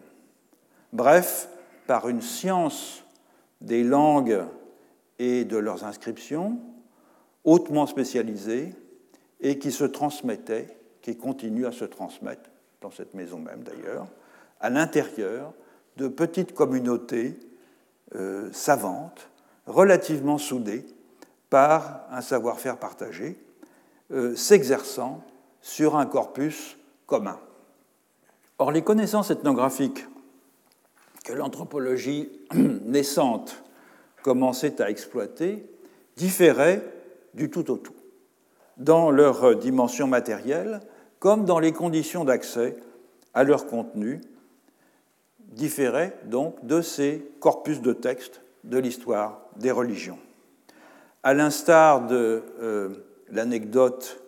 Bref, 0.93 1.49
par 1.87 2.09
une 2.09 2.23
science 2.23 3.05
des 3.61 3.85
langues 3.85 4.45
et 5.18 5.45
de 5.45 5.57
leurs 5.57 5.85
inscriptions 5.85 6.59
hautement 7.45 7.87
spécialisée 7.87 8.73
et 9.41 9.59
qui 9.59 9.73
se 9.73 9.85
transmettait, 9.85 10.68
qui 11.01 11.16
continue 11.16 11.66
à 11.66 11.73
se 11.73 11.85
transmettre, 11.85 12.51
dans 12.81 12.91
cette 12.91 13.14
maison 13.14 13.39
même 13.39 13.62
d'ailleurs, 13.62 14.07
à 14.61 14.70
l'intérieur 14.70 15.53
de 15.97 16.09
petites 16.09 16.55
communautés 16.55 17.39
euh, 18.14 18.51
savantes, 18.53 19.29
relativement 19.66 20.39
soudées 20.39 20.87
par 21.51 22.07
un 22.11 22.20
savoir-faire 22.20 22.79
partagé, 22.79 23.37
euh, 24.12 24.35
s'exerçant 24.37 25.23
sur 25.63 25.97
un 25.97 26.07
corpus 26.07 26.77
commun. 27.07 27.39
Or, 28.59 28.73
les 28.73 28.83
connaissances 28.83 29.31
ethnographiques 29.31 30.05
que 31.25 31.33
l'anthropologie 31.33 32.31
naissante 32.85 33.63
commençait 34.23 34.83
à 34.83 34.91
exploiter 34.91 35.67
différaient 36.17 36.83
du 37.35 37.49
tout 37.49 37.71
au 37.71 37.77
tout, 37.77 37.95
dans 38.77 39.11
leur 39.11 39.57
dimension 39.57 40.07
matérielle 40.07 40.81
comme 41.19 41.45
dans 41.45 41.61
les 41.61 41.73
conditions 41.73 42.25
d'accès 42.25 42.77
à 43.33 43.45
leur 43.45 43.67
contenu, 43.67 44.21
différaient 45.39 46.19
donc 46.25 46.67
de 46.67 46.83
ces 46.83 47.25
corpus 47.41 47.81
de 47.81 47.93
textes 47.93 48.43
de 48.65 48.79
l'histoire 48.79 49.41
des 49.57 49.71
religions. 49.71 50.19
À 51.23 51.35
l'instar 51.35 52.07
de 52.07 52.43
euh, 52.61 52.89
l'anecdote 53.31 54.22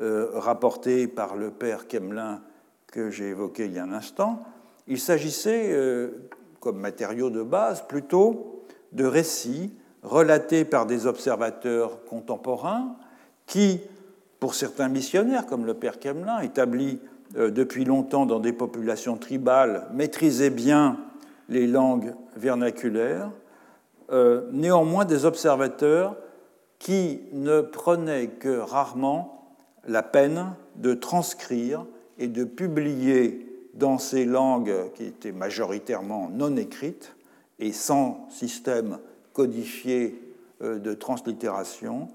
euh, 0.00 0.30
rapportée 0.34 1.06
par 1.06 1.36
le 1.36 1.50
père 1.50 1.86
Kemlin 1.88 2.40
que 2.86 3.10
j'ai 3.10 3.30
évoqué 3.30 3.66
il 3.66 3.72
y 3.72 3.78
a 3.78 3.84
un 3.84 3.92
instant, 3.92 4.42
il 4.86 4.98
s'agissait, 4.98 5.70
euh, 5.72 6.28
comme 6.60 6.78
matériau 6.78 7.30
de 7.30 7.42
base, 7.42 7.82
plutôt 7.86 8.64
de 8.92 9.04
récits 9.04 9.72
relatés 10.02 10.64
par 10.64 10.86
des 10.86 11.06
observateurs 11.06 12.04
contemporains 12.04 12.96
qui, 13.46 13.80
pour 14.38 14.54
certains 14.54 14.88
missionnaires, 14.88 15.46
comme 15.46 15.66
le 15.66 15.74
père 15.74 15.98
Kemelin, 15.98 16.40
établi 16.40 17.00
euh, 17.36 17.50
depuis 17.50 17.84
longtemps 17.84 18.26
dans 18.26 18.40
des 18.40 18.52
populations 18.52 19.16
tribales, 19.16 19.88
maîtrisaient 19.92 20.50
bien 20.50 20.98
les 21.48 21.66
langues 21.66 22.14
vernaculaires, 22.36 23.30
euh, 24.12 24.42
néanmoins 24.52 25.04
des 25.04 25.24
observateurs 25.24 26.16
qui 26.78 27.22
ne 27.32 27.60
prenaient 27.60 28.28
que 28.28 28.58
rarement 28.58 29.43
la 29.86 30.02
peine 30.02 30.54
de 30.76 30.94
transcrire 30.94 31.86
et 32.18 32.28
de 32.28 32.44
publier 32.44 33.46
dans 33.74 33.98
ces 33.98 34.24
langues 34.24 34.92
qui 34.94 35.04
étaient 35.04 35.32
majoritairement 35.32 36.30
non 36.32 36.56
écrites 36.56 37.14
et 37.58 37.72
sans 37.72 38.28
système 38.30 38.98
codifié 39.32 40.20
euh, 40.62 40.78
de 40.78 40.94
translittération, 40.94 42.08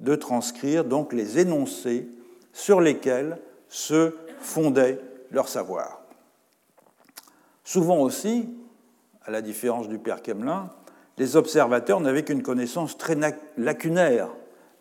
de 0.00 0.14
transcrire 0.14 0.84
donc 0.84 1.12
les 1.12 1.38
énoncés 1.38 2.08
sur 2.52 2.80
lesquels 2.80 3.38
se 3.68 4.14
fondait 4.40 5.00
leur 5.30 5.48
savoir. 5.48 6.02
Souvent 7.64 7.98
aussi, 7.98 8.48
à 9.24 9.30
la 9.30 9.42
différence 9.42 9.88
du 9.88 9.98
père 9.98 10.22
Kemelin, 10.22 10.70
les 11.18 11.36
observateurs 11.36 12.00
n'avaient 12.00 12.24
qu'une 12.24 12.42
connaissance 12.42 12.98
très 12.98 13.18
lacunaire 13.56 14.28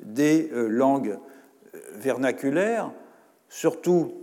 des 0.01 0.49
euh, 0.51 0.67
langues 0.67 1.17
vernaculaires, 1.93 2.91
surtout 3.49 4.13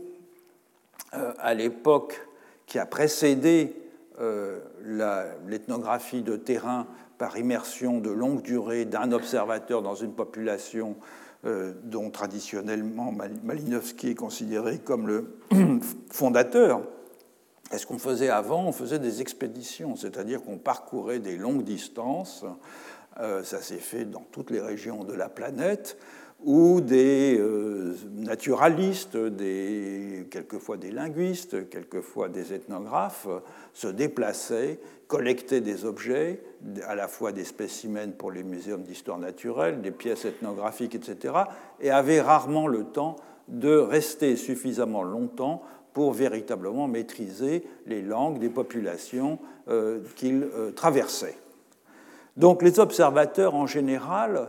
euh, 1.14 1.32
à 1.38 1.52
l'époque 1.52 2.26
qui 2.66 2.78
a 2.78 2.86
précédé 2.86 3.76
euh, 4.20 4.60
l'ethnographie 5.46 6.22
de 6.22 6.36
terrain 6.36 6.86
par 7.18 7.36
immersion 7.36 7.98
de 7.98 8.10
longue 8.10 8.42
durée 8.42 8.84
d'un 8.84 9.12
observateur 9.12 9.82
dans 9.82 9.94
une 9.94 10.14
population 10.14 10.96
euh, 11.44 11.72
dont 11.84 12.10
traditionnellement 12.10 13.12
Malinowski 13.42 14.10
est 14.10 14.14
considéré 14.14 14.78
comme 14.78 15.06
le 15.06 15.38
fondateur. 16.10 16.82
Est-ce 17.72 17.86
qu'on 17.86 17.98
faisait 17.98 18.30
avant 18.30 18.64
On 18.64 18.72
faisait 18.72 18.98
des 18.98 19.20
expéditions, 19.20 19.96
c'est-à-dire 19.96 20.42
qu'on 20.42 20.58
parcourait 20.58 21.18
des 21.18 21.36
longues 21.36 21.64
distances. 21.64 22.44
ça 23.16 23.62
s'est 23.62 23.76
fait 23.76 24.04
dans 24.04 24.24
toutes 24.30 24.50
les 24.50 24.60
régions 24.60 25.04
de 25.04 25.14
la 25.14 25.30
planète 25.30 25.96
où 26.44 26.80
des 26.80 27.38
euh, 27.38 27.94
naturalistes, 28.16 29.16
des, 29.16 30.26
quelquefois 30.30 30.76
des 30.76 30.90
linguistes, 30.90 31.68
quelquefois 31.68 32.28
des 32.28 32.52
ethnographes 32.52 33.28
se 33.72 33.88
déplaçaient, 33.88 34.80
collectaient 35.06 35.60
des 35.60 35.84
objets, 35.84 36.42
à 36.86 36.94
la 36.94 37.06
fois 37.06 37.32
des 37.32 37.44
spécimens 37.44 38.12
pour 38.16 38.32
les 38.32 38.42
muséums 38.42 38.82
d'histoire 38.82 39.18
naturelle, 39.18 39.82
des 39.82 39.90
pièces 39.90 40.24
ethnographiques, 40.24 40.94
etc., 40.94 41.34
et 41.80 41.90
avaient 41.90 42.20
rarement 42.20 42.66
le 42.66 42.84
temps 42.84 43.16
de 43.48 43.76
rester 43.76 44.36
suffisamment 44.36 45.02
longtemps 45.02 45.62
pour 45.92 46.12
véritablement 46.12 46.88
maîtriser 46.88 47.64
les 47.86 48.02
langues 48.02 48.38
des 48.38 48.48
populations 48.48 49.38
euh, 49.68 50.00
qu'ils 50.16 50.48
euh, 50.54 50.70
traversaient. 50.72 51.36
Donc 52.36 52.62
les 52.62 52.80
observateurs 52.80 53.54
en 53.54 53.66
général, 53.66 54.48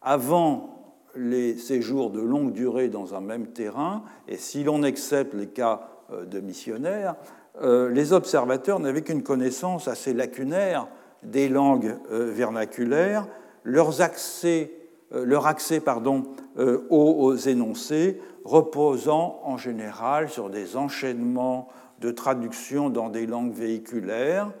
avant 0.00 0.75
les 1.16 1.56
séjours 1.56 2.10
de 2.10 2.20
longue 2.20 2.52
durée 2.52 2.88
dans 2.88 3.14
un 3.14 3.20
même 3.20 3.48
terrain, 3.48 4.02
et 4.28 4.36
si 4.36 4.64
l'on 4.64 4.82
accepte 4.82 5.34
les 5.34 5.48
cas 5.48 5.88
euh, 6.12 6.24
de 6.24 6.40
missionnaires, 6.40 7.16
euh, 7.62 7.90
les 7.90 8.12
observateurs 8.12 8.80
n'avaient 8.80 9.02
qu'une 9.02 9.22
connaissance 9.22 9.88
assez 9.88 10.12
lacunaire 10.12 10.88
des 11.22 11.48
langues 11.48 11.96
euh, 12.12 12.30
vernaculaires, 12.30 13.26
leurs 13.64 14.00
accès, 14.02 14.72
leur 15.10 15.46
accès 15.46 15.80
pardon, 15.80 16.24
aux 16.56 17.34
énoncés 17.34 18.20
reposant 18.44 19.40
en 19.44 19.56
général 19.56 20.28
sur 20.28 20.50
des 20.50 20.76
enchaînements 20.76 21.68
de 22.00 22.12
traduction 22.12 22.90
dans 22.90 23.08
des 23.08 23.26
langues 23.26 23.52
véhiculaires, 23.52 24.52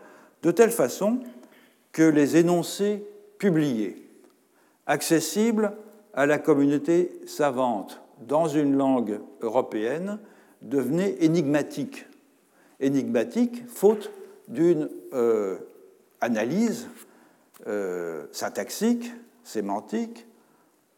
de 0.42 0.50
telle 0.50 0.70
façon 0.70 1.20
que 1.92 2.02
les 2.02 2.36
énoncés 2.36 3.04
publiés, 3.38 4.08
accessibles 4.86 5.72
à 6.16 6.24
la 6.24 6.38
communauté 6.38 7.20
savante 7.26 8.00
dans 8.26 8.48
une 8.48 8.76
langue 8.76 9.20
européenne 9.42 10.18
devenait 10.62 11.16
énigmatique. 11.20 12.06
Énigmatique, 12.80 13.68
faute 13.68 14.10
d'une 14.48 14.88
euh, 15.12 15.58
analyse 16.20 16.88
euh, 17.66 18.26
syntaxique, 18.32 19.12
sémantique, 19.44 20.26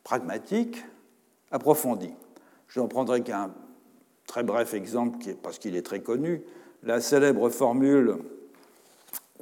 pragmatique, 0.05 0.85
approfondie. 1.51 2.15
Je 2.69 2.79
n'en 2.79 2.87
prendrai 2.87 3.23
qu'un 3.23 3.51
très 4.27 4.45
bref 4.45 4.73
exemple, 4.73 5.19
parce 5.43 5.59
qu'il 5.59 5.75
est 5.75 5.83
très 5.83 6.01
connu, 6.01 6.43
la 6.85 7.01
célèbre 7.01 7.51
formule 7.51 8.19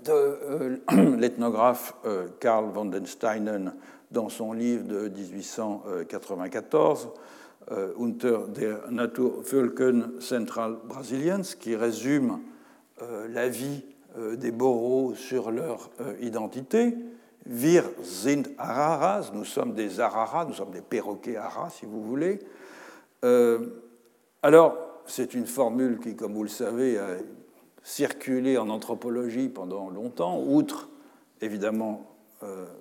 de 0.03 0.13
euh, 0.13 0.77
l'ethnographe 1.19 1.95
Karl 2.41 2.71
von 2.71 2.87
den 2.87 3.05
Steinen 3.07 3.75
dans 4.11 4.29
son 4.29 4.53
livre 4.53 4.85
de 4.85 5.09
1894, 5.09 7.09
euh, 7.73 7.93
Unter 7.99 8.39
der 8.49 8.91
Naturvölken 8.91 10.21
Central 10.21 10.77
Brasiliens, 10.85 11.43
qui 11.59 11.75
résume 11.75 12.41
euh, 13.03 13.27
la 13.29 13.49
vie 13.49 13.85
euh, 14.17 14.37
des 14.37 14.53
Boros 14.53 15.15
sur 15.15 15.51
leur 15.51 15.91
identité. 16.21 16.95
Wir 17.45 17.85
sind 18.03 18.45
Araras, 18.59 19.31
nous 19.35 19.45
sommes 19.45 19.75
des 19.75 20.01
Araras, 20.01 20.47
nous 20.47 20.55
sommes 20.55 20.71
des 20.71 20.81
perroquets 20.81 21.37
Aras, 21.37 21.71
si 21.71 21.87
vous 21.87 22.03
voulez. 22.03 22.41
alors, 24.43 24.77
c'est 25.07 25.35
une 25.35 25.47
formule 25.47 26.01
qui, 26.01 26.17
comme 26.17 26.35
vous 26.35 26.43
le 26.43 26.49
savez, 26.49 26.99
a 26.99 27.07
circulé 27.85 28.59
en 28.59 28.69
anthropologie 28.69 29.49
pendant 29.49 29.91
longtemps, 29.91 30.43
outre 30.43 30.89
évidemment 31.41 32.16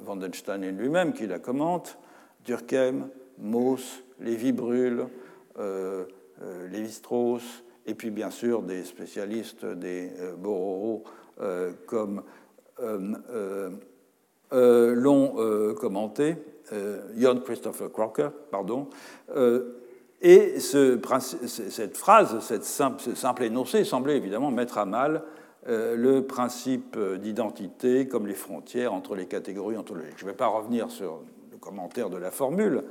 Vandenstein 0.01 0.62
lui-même 0.72 1.14
qui 1.14 1.28
la 1.28 1.39
commente, 1.39 1.97
Durkheim, 2.43 3.10
Mauss, 3.38 4.03
Lévy-Bruhl, 4.20 5.08
Lévi-Strauss, 6.72 7.64
et 7.86 7.93
puis 7.95 8.12
bien 8.12 8.32
sûr 8.32 8.62
des 8.62 8.84
spécialistes 8.84 9.66
des 9.66 10.12
Bororo 10.38 11.03
comme 11.86 12.24
l'ont 14.51 15.76
commenté, 15.76 16.36
Jon 17.18 17.39
Christopher 17.39 17.91
Crocker, 17.91 18.30
pardon, 18.51 18.89
et 20.22 20.60
ce, 20.60 20.99
cette 21.47 21.97
phrase, 21.97 22.39
cette 22.39 22.64
simple, 22.64 23.01
ce 23.01 23.16
simple 23.16 23.43
énoncé 23.43 23.84
semblait 23.84 24.18
évidemment 24.18 24.49
mettre 24.49 24.78
à 24.78 24.86
mal 24.86 25.18
euh, 25.18 25.22
le 25.68 26.22
principe 26.22 26.97
d'identité 26.97 28.07
comme 28.07 28.28
les 28.28 28.36
frontières 28.36 28.93
entre 28.93 29.16
les 29.16 29.26
catégories 29.26 29.78
ontologiques. 29.78 30.18
Je 30.18 30.26
ne 30.26 30.30
vais 30.30 30.36
pas 30.36 30.47
revenir 30.47 30.91
sur 30.91 31.22
le 31.51 31.57
commentaire 31.57 32.09
de 32.09 32.18
la 32.18 32.32
formule, 32.32 32.84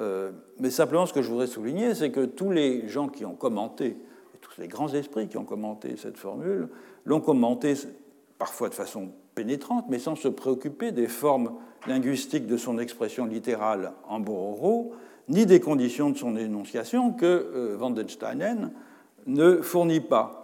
euh, 0.00 0.30
mais 0.60 0.70
simplement 0.70 1.06
ce 1.06 1.12
que 1.12 1.22
je 1.22 1.28
voudrais 1.28 1.46
souligner, 1.46 1.94
c'est 1.94 2.10
que 2.10 2.24
tous 2.24 2.50
les 2.50 2.88
gens 2.88 3.08
qui 3.08 3.24
ont 3.24 3.34
commenté, 3.34 3.96
tous 4.40 4.60
les 4.60 4.68
grands 4.68 4.92
esprits 4.94 5.28
qui 5.28 5.36
ont 5.36 5.44
commenté 5.44 5.96
cette 5.96 6.16
formule, 6.16 6.68
l'ont 7.04 7.20
commenté 7.20 7.74
parfois 8.38 8.68
de 8.68 8.74
façon 8.74 9.10
pénétrante, 9.34 9.86
mais 9.88 9.98
sans 9.98 10.14
se 10.14 10.28
préoccuper 10.28 10.92
des 10.92 11.08
formes 11.08 11.54
linguistiques 11.86 12.46
de 12.46 12.56
son 12.56 12.78
expression 12.78 13.26
littérale 13.26 13.92
en 14.08 14.20
bororo, 14.20 14.92
ni 15.28 15.46
des 15.46 15.60
conditions 15.60 16.10
de 16.10 16.16
son 16.16 16.36
énonciation 16.36 17.12
que 17.12 17.26
euh, 17.26 17.76
Wandensteinen 17.78 18.70
ne 19.26 19.56
fournit 19.56 20.00
pas. 20.00 20.37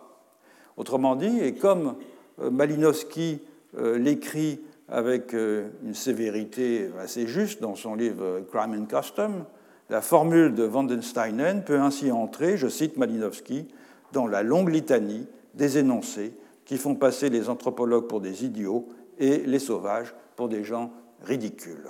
Autrement 0.76 1.16
dit, 1.16 1.40
et 1.40 1.54
comme 1.54 1.96
euh, 2.40 2.50
Malinowski 2.50 3.40
euh, 3.78 3.98
l'écrit 3.98 4.60
avec 4.88 5.32
une 5.32 5.94
sévérité 5.94 6.90
assez 7.00 7.26
juste 7.26 7.62
dans 7.62 7.74
son 7.74 7.94
livre 7.94 8.42
Crime 8.52 8.78
and 8.78 8.84
Custom, 8.84 9.44
la 9.88 10.02
formule 10.02 10.54
de 10.54 10.66
Wandensteinen 10.66 11.64
peut 11.64 11.78
ainsi 11.78 12.12
entrer, 12.12 12.58
je 12.58 12.68
cite 12.68 12.98
Malinowski, 12.98 13.66
dans 14.12 14.26
la 14.26 14.42
longue 14.42 14.68
litanie 14.68 15.26
des 15.54 15.78
énoncés 15.78 16.34
qui 16.64 16.76
font 16.76 16.94
passer 16.94 17.30
les 17.30 17.48
anthropologues 17.48 18.08
pour 18.08 18.20
des 18.20 18.44
idiots 18.44 18.86
et 19.18 19.38
les 19.38 19.58
sauvages 19.58 20.14
pour 20.36 20.48
des 20.48 20.64
gens 20.64 20.92
ridicules. 21.22 21.88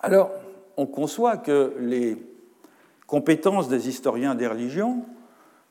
Alors, 0.00 0.30
on 0.76 0.86
conçoit 0.86 1.36
que 1.36 1.74
les 1.78 2.16
compétences 3.06 3.68
des 3.68 3.88
historiens 3.88 4.34
des 4.34 4.46
religions, 4.46 5.04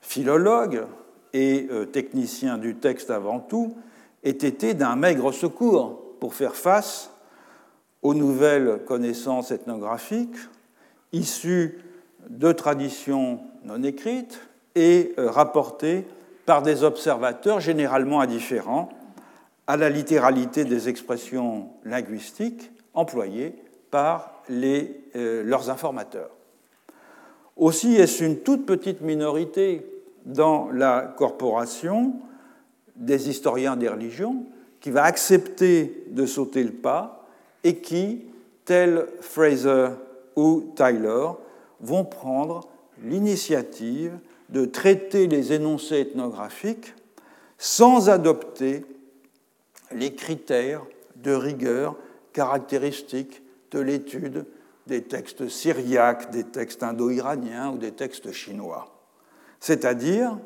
philologues 0.01 0.85
et 1.33 1.67
euh, 1.71 1.85
techniciens 1.85 2.57
du 2.57 2.75
texte 2.75 3.09
avant 3.09 3.39
tout, 3.39 3.75
aient 4.23 4.29
été 4.31 4.73
d'un 4.73 4.95
maigre 4.95 5.31
secours 5.31 5.99
pour 6.19 6.33
faire 6.33 6.55
face 6.55 7.11
aux 8.01 8.13
nouvelles 8.13 8.81
connaissances 8.85 9.51
ethnographiques 9.51 10.37
issues 11.11 11.79
de 12.29 12.51
traditions 12.51 13.39
non 13.65 13.83
écrites 13.83 14.39
et 14.75 15.13
euh, 15.17 15.29
rapportées 15.29 16.05
par 16.45 16.61
des 16.61 16.83
observateurs 16.83 17.59
généralement 17.59 18.21
indifférents 18.21 18.89
à 19.67 19.77
la 19.77 19.89
littéralité 19.89 20.65
des 20.65 20.89
expressions 20.89 21.69
linguistiques 21.85 22.71
employées 22.93 23.55
par 23.91 24.43
euh, 24.49 25.43
leurs 25.43 25.69
informateurs. 25.69 26.29
Aussi 27.55 27.95
est-ce 27.95 28.23
une 28.23 28.39
toute 28.39 28.65
petite 28.65 29.01
minorité 29.01 29.85
dans 30.25 30.69
la 30.71 31.13
corporation 31.17 32.15
des 32.95 33.29
historiens 33.29 33.75
des 33.75 33.89
religions 33.89 34.45
qui 34.79 34.91
va 34.91 35.03
accepter 35.03 36.05
de 36.09 36.25
sauter 36.25 36.63
le 36.63 36.71
pas 36.71 37.25
et 37.63 37.77
qui, 37.77 38.25
tel 38.65 39.07
Fraser 39.21 39.89
ou 40.35 40.73
Tyler, 40.75 41.27
vont 41.79 42.05
prendre 42.05 42.67
l'initiative 43.01 44.17
de 44.49 44.65
traiter 44.65 45.27
les 45.27 45.53
énoncés 45.53 46.01
ethnographiques 46.01 46.93
sans 47.57 48.09
adopter 48.09 48.85
les 49.91 50.13
critères 50.13 50.83
de 51.15 51.33
rigueur 51.33 51.95
caractéristiques 52.33 53.41
de 53.71 53.79
l'étude 53.79 54.45
des 54.87 55.03
textes 55.03 55.47
syriaques, 55.47 56.31
des 56.31 56.43
textes 56.43 56.83
indo-iraniens 56.83 57.71
ou 57.71 57.77
des 57.77 57.91
textes 57.91 58.31
chinois. 58.31 58.92
C'est-à-dire, 59.63 60.37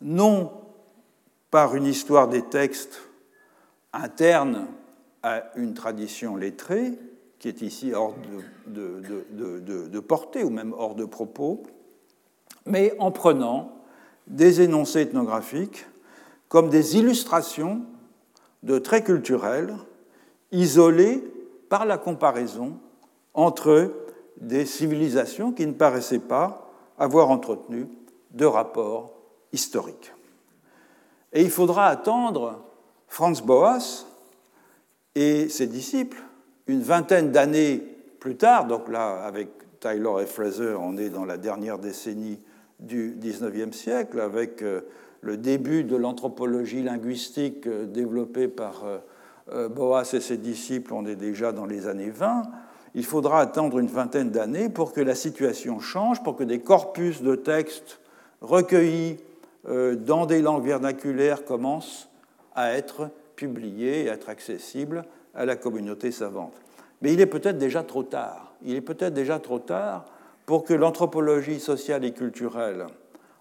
non 0.00 0.52
par 1.50 1.74
une 1.74 1.84
histoire 1.84 2.28
des 2.28 2.42
textes 2.42 3.00
interne 3.92 4.68
à 5.24 5.42
une 5.56 5.74
tradition 5.74 6.36
lettrée, 6.36 6.92
qui 7.40 7.48
est 7.48 7.60
ici 7.60 7.92
hors 7.92 8.14
de, 8.68 9.98
portée 9.98 10.44
ou 10.44 10.50
même 10.50 10.72
hors 10.78 10.94
de 10.94 11.04
propos, 11.04 11.64
mais 12.66 12.94
en 13.00 13.10
prenant 13.10 13.72
des 14.28 14.60
énoncés 14.60 15.00
ethnographiques 15.00 15.84
comme 16.48 16.68
des 16.68 16.96
illustrations 16.96 17.82
de 18.62 18.78
traits 18.78 19.06
culturels 19.06 19.74
isolés 20.52 21.24
par 21.68 21.84
la 21.84 21.98
comparaison 21.98 22.78
entre 23.34 23.92
des 24.40 24.66
civilisations 24.66 25.50
qui 25.50 25.66
ne 25.66 25.72
paraissaient 25.72 26.20
pas 26.20 26.70
avoir 26.96 27.28
entretenu 27.30 27.88
de 28.36 28.44
rapports 28.44 29.14
historiques. 29.52 30.12
Et 31.32 31.42
il 31.42 31.50
faudra 31.50 31.86
attendre 31.86 32.64
Franz 33.08 33.42
Boas 33.42 34.06
et 35.14 35.48
ses 35.48 35.66
disciples 35.66 36.22
une 36.66 36.82
vingtaine 36.82 37.30
d'années 37.30 37.82
plus 38.20 38.36
tard, 38.36 38.66
donc 38.66 38.88
là 38.88 39.24
avec 39.24 39.48
Tyler 39.80 40.22
et 40.22 40.26
Fraser, 40.26 40.74
on 40.78 40.96
est 40.96 41.10
dans 41.10 41.24
la 41.24 41.36
dernière 41.38 41.78
décennie 41.78 42.40
du 42.80 43.16
XIXe 43.18 43.74
siècle, 43.76 44.20
avec 44.20 44.62
euh, 44.62 44.82
le 45.20 45.36
début 45.36 45.84
de 45.84 45.96
l'anthropologie 45.96 46.82
linguistique 46.82 47.66
euh, 47.66 47.86
développée 47.86 48.48
par 48.48 48.84
euh, 49.52 49.68
Boas 49.68 50.12
et 50.12 50.20
ses 50.20 50.36
disciples, 50.36 50.92
on 50.92 51.06
est 51.06 51.16
déjà 51.16 51.52
dans 51.52 51.66
les 51.66 51.86
années 51.86 52.10
20, 52.10 52.42
il 52.94 53.04
faudra 53.04 53.40
attendre 53.40 53.78
une 53.78 53.86
vingtaine 53.86 54.30
d'années 54.30 54.68
pour 54.68 54.92
que 54.92 55.00
la 55.00 55.14
situation 55.14 55.78
change, 55.80 56.22
pour 56.22 56.34
que 56.34 56.44
des 56.44 56.60
corpus 56.60 57.22
de 57.22 57.34
textes 57.36 58.00
recueillis 58.40 59.16
euh, 59.68 59.96
dans 59.96 60.26
des 60.26 60.42
langues 60.42 60.64
vernaculaires 60.64 61.44
commencent 61.44 62.08
à 62.54 62.72
être 62.72 63.10
publiés 63.34 64.04
et 64.04 64.10
à 64.10 64.14
être 64.14 64.28
accessibles 64.28 65.04
à 65.34 65.44
la 65.44 65.56
communauté 65.56 66.10
savante. 66.10 66.54
Mais 67.02 67.12
il 67.12 67.20
est 67.20 67.26
peut-être 67.26 67.58
déjà 67.58 67.82
trop 67.82 68.02
tard. 68.02 68.54
Il 68.62 68.74
est 68.74 68.80
peut-être 68.80 69.12
déjà 69.12 69.38
trop 69.38 69.58
tard 69.58 70.06
pour 70.46 70.64
que 70.64 70.72
l'anthropologie 70.72 71.60
sociale 71.60 72.04
et 72.04 72.12
culturelle, 72.12 72.86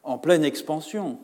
en 0.03 0.17
pleine 0.17 0.43
expansion, 0.43 1.19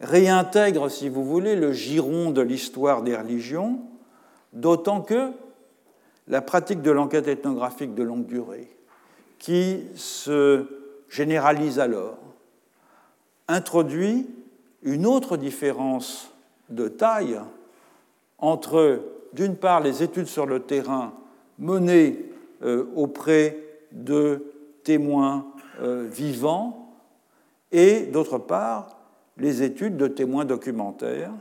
réintègre, 0.00 0.90
si 0.90 1.08
vous 1.08 1.24
voulez, 1.24 1.56
le 1.56 1.72
giron 1.72 2.30
de 2.30 2.40
l'histoire 2.40 3.02
des 3.02 3.16
religions, 3.16 3.80
d'autant 4.52 5.00
que 5.00 5.30
la 6.28 6.42
pratique 6.42 6.82
de 6.82 6.90
l'enquête 6.90 7.28
ethnographique 7.28 7.94
de 7.94 8.02
longue 8.02 8.26
durée, 8.26 8.70
qui 9.38 9.84
se 9.94 10.66
généralise 11.08 11.78
alors, 11.78 12.18
introduit 13.50 14.28
une 14.82 15.06
autre 15.06 15.36
différence 15.36 16.32
de 16.68 16.88
taille 16.88 17.40
entre, 18.38 19.02
d'une 19.32 19.56
part, 19.56 19.80
les 19.80 20.02
études 20.02 20.26
sur 20.26 20.46
le 20.46 20.60
terrain 20.60 21.12
menées 21.58 22.24
euh, 22.62 22.86
auprès 22.94 23.58
de 23.92 24.44
témoins 24.84 25.46
euh, 25.80 26.06
vivants, 26.10 26.94
et 27.72 28.06
d'autre 28.06 28.38
part, 28.38 28.98
les 29.36 29.62
études 29.62 29.96
de 29.96 30.06
témoins 30.06 30.44
documentaires, 30.44 31.32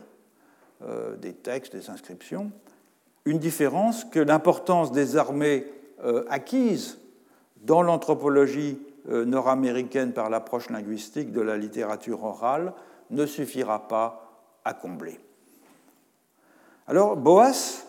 euh, 0.84 1.16
des 1.16 1.34
textes, 1.34 1.76
des 1.76 1.89
inscriptions, 1.89 2.51
une 3.26 3.39
différence 3.39 4.03
que 4.03 4.20
l'importance 4.20 4.91
des 4.91 5.18
armées 5.18 5.66
acquises 6.30 6.97
dans 7.64 7.82
l'anthropologie 7.82 8.80
nord-américaine 9.08 10.14
par 10.14 10.30
l'approche 10.30 10.70
linguistique 10.70 11.32
de 11.32 11.41
la 11.41 11.58
littérature 11.58 12.24
orale 12.24 12.74
ne 13.10 13.26
suffira 13.26 13.88
pas 13.88 14.30
à 14.66 14.74
combler. 14.74 15.20
Alors, 16.88 17.16
Boas, 17.18 17.86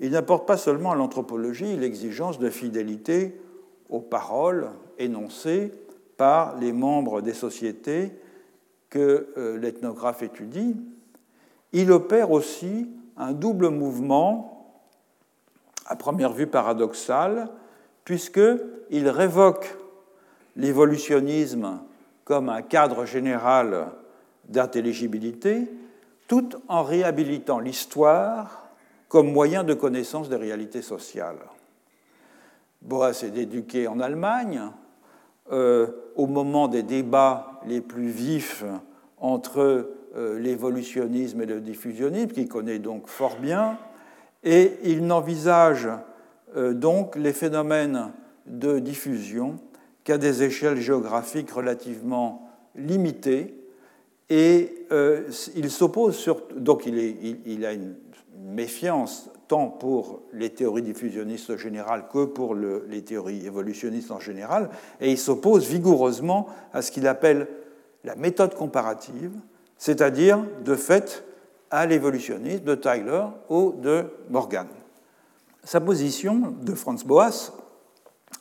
il 0.00 0.12
n'apporte 0.12 0.46
pas 0.46 0.56
seulement 0.56 0.92
à 0.92 0.94
l'anthropologie 0.94 1.76
l'exigence 1.76 2.38
de 2.38 2.50
fidélité 2.50 3.40
aux 3.88 4.00
paroles 4.00 4.70
énoncées 4.98 5.72
par 6.16 6.56
les 6.58 6.72
membres 6.72 7.20
des 7.20 7.34
sociétés 7.34 8.12
que 8.90 9.28
euh, 9.36 9.58
l'ethnographe 9.58 10.22
étudie, 10.22 10.76
il 11.72 11.92
opère 11.92 12.30
aussi 12.30 12.88
un 13.16 13.32
double 13.32 13.68
mouvement, 13.68 14.80
à 15.86 15.96
première 15.96 16.32
vue 16.32 16.46
paradoxal, 16.46 17.50
puisqu'il 18.04 19.08
révoque 19.08 19.76
l'évolutionnisme 20.56 21.80
comme 22.24 22.48
un 22.48 22.62
cadre 22.62 23.04
général 23.04 23.88
d'intelligibilité, 24.48 25.70
tout 26.26 26.48
en 26.68 26.82
réhabilitant 26.82 27.60
l'histoire 27.60 28.68
comme 29.08 29.32
moyen 29.32 29.62
de 29.62 29.74
connaissance 29.74 30.28
des 30.28 30.36
réalités 30.36 30.82
sociales. 30.82 31.38
Boas 32.82 33.22
est 33.22 33.36
éduqué 33.36 33.86
en 33.86 34.00
Allemagne. 34.00 34.70
Euh, 35.52 35.86
au 36.16 36.26
moment 36.26 36.66
des 36.66 36.82
débats 36.82 37.60
les 37.66 37.80
plus 37.80 38.08
vifs 38.08 38.64
entre 39.18 39.92
euh, 40.16 40.40
l'évolutionnisme 40.40 41.40
et 41.42 41.46
le 41.46 41.60
diffusionnisme, 41.60 42.32
qu'il 42.32 42.48
connaît 42.48 42.80
donc 42.80 43.06
fort 43.06 43.36
bien, 43.40 43.78
et 44.42 44.72
il 44.82 45.06
n'envisage 45.06 45.88
euh, 46.56 46.72
donc 46.72 47.14
les 47.14 47.32
phénomènes 47.32 48.10
de 48.46 48.80
diffusion 48.80 49.60
qu'à 50.06 50.18
des 50.18 50.44
échelles 50.44 50.80
géographiques 50.80 51.50
relativement 51.50 52.48
limitées, 52.76 53.58
et 54.30 54.86
il 55.56 55.70
s'oppose 55.70 56.32
donc 56.56 56.86
il, 56.86 57.66
a 57.66 57.72
une 57.72 57.96
méfiance 58.40 59.28
tant 59.48 59.66
pour 59.66 60.22
les 60.32 60.50
théories 60.50 60.82
diffusionnistes 60.82 61.56
générales 61.56 62.04
que 62.12 62.24
pour 62.24 62.54
les 62.54 63.02
théories 63.02 63.46
évolutionnistes 63.46 64.12
en 64.12 64.20
général, 64.20 64.70
et 65.00 65.10
il 65.10 65.18
s'oppose 65.18 65.66
vigoureusement 65.66 66.46
à 66.72 66.82
ce 66.82 66.92
qu'il 66.92 67.08
appelle 67.08 67.48
la 68.04 68.14
méthode 68.14 68.54
comparative, 68.54 69.32
c'est-à-dire 69.76 70.38
de 70.64 70.76
fait 70.76 71.24
à 71.72 71.84
l'évolutionnisme 71.84 72.62
de 72.62 72.76
Tyler 72.76 73.24
ou 73.48 73.74
de 73.82 74.04
Morgan. 74.30 74.68
Sa 75.64 75.80
position 75.80 76.54
de 76.62 76.74
Franz 76.74 77.04
Boas, 77.04 77.65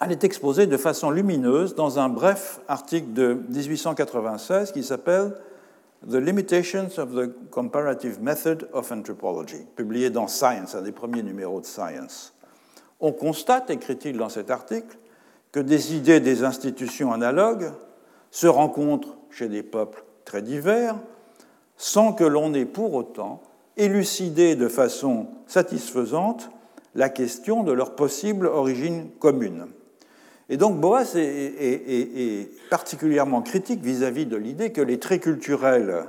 elle 0.02 0.12
est 0.12 0.24
exposée 0.24 0.68
de 0.68 0.78
façon 0.78 1.10
lumineuse 1.10 1.76
dans 1.76 2.00
un 2.00 2.10
bref 2.10 2.60
article 2.68 3.14
de 3.14 3.38
1896 3.50 4.72
qui 4.72 4.84
s'appelle 4.84 5.34
The 6.10 6.16
Limitations 6.16 6.90
of 6.98 7.16
the 7.16 7.50
Comparative 7.50 8.22
Method 8.22 8.70
of 8.74 8.92
Anthropology, 8.92 9.66
publié 9.76 10.10
dans 10.10 10.28
Science, 10.28 10.76
un 10.76 10.82
des 10.82 10.92
premiers 10.92 11.24
numéros 11.24 11.62
de 11.62 11.66
Science. 11.66 12.34
On 13.00 13.12
constate, 13.12 13.70
écrit-il 13.70 14.18
dans 14.18 14.30
cet 14.30 14.52
article, 14.52 14.98
que 15.52 15.60
des 15.60 15.96
idées 15.96 16.20
des 16.20 16.44
institutions 16.44 17.12
analogues 17.14 17.72
se 18.30 18.48
rencontrent 18.48 19.16
chez 19.32 19.48
des 19.48 19.64
peuples 19.64 20.04
très 20.26 20.42
divers, 20.42 20.96
sans 21.78 22.14
que 22.14 22.24
l'on 22.24 22.54
ait 22.54 22.66
pour 22.66 22.94
autant 22.94 23.42
élucidé 23.78 24.56
de 24.56 24.68
façon 24.68 25.28
satisfaisante 25.48 26.50
la 26.96 27.10
question 27.10 27.64
de 27.64 27.72
leur 27.72 27.96
possible 27.96 28.48
origine 28.48 29.10
commune. 29.20 29.68
Et 30.50 30.58
donc 30.58 30.80
Boas 30.80 31.16
est, 31.16 32.50
particulièrement 32.70 33.42
critique 33.42 33.82
vis-à-vis 33.82 34.26
de 34.26 34.38
l'idée 34.38 34.72
que 34.72 34.82
les 34.82 35.00
traits 35.00 35.24
culturels 35.24 36.06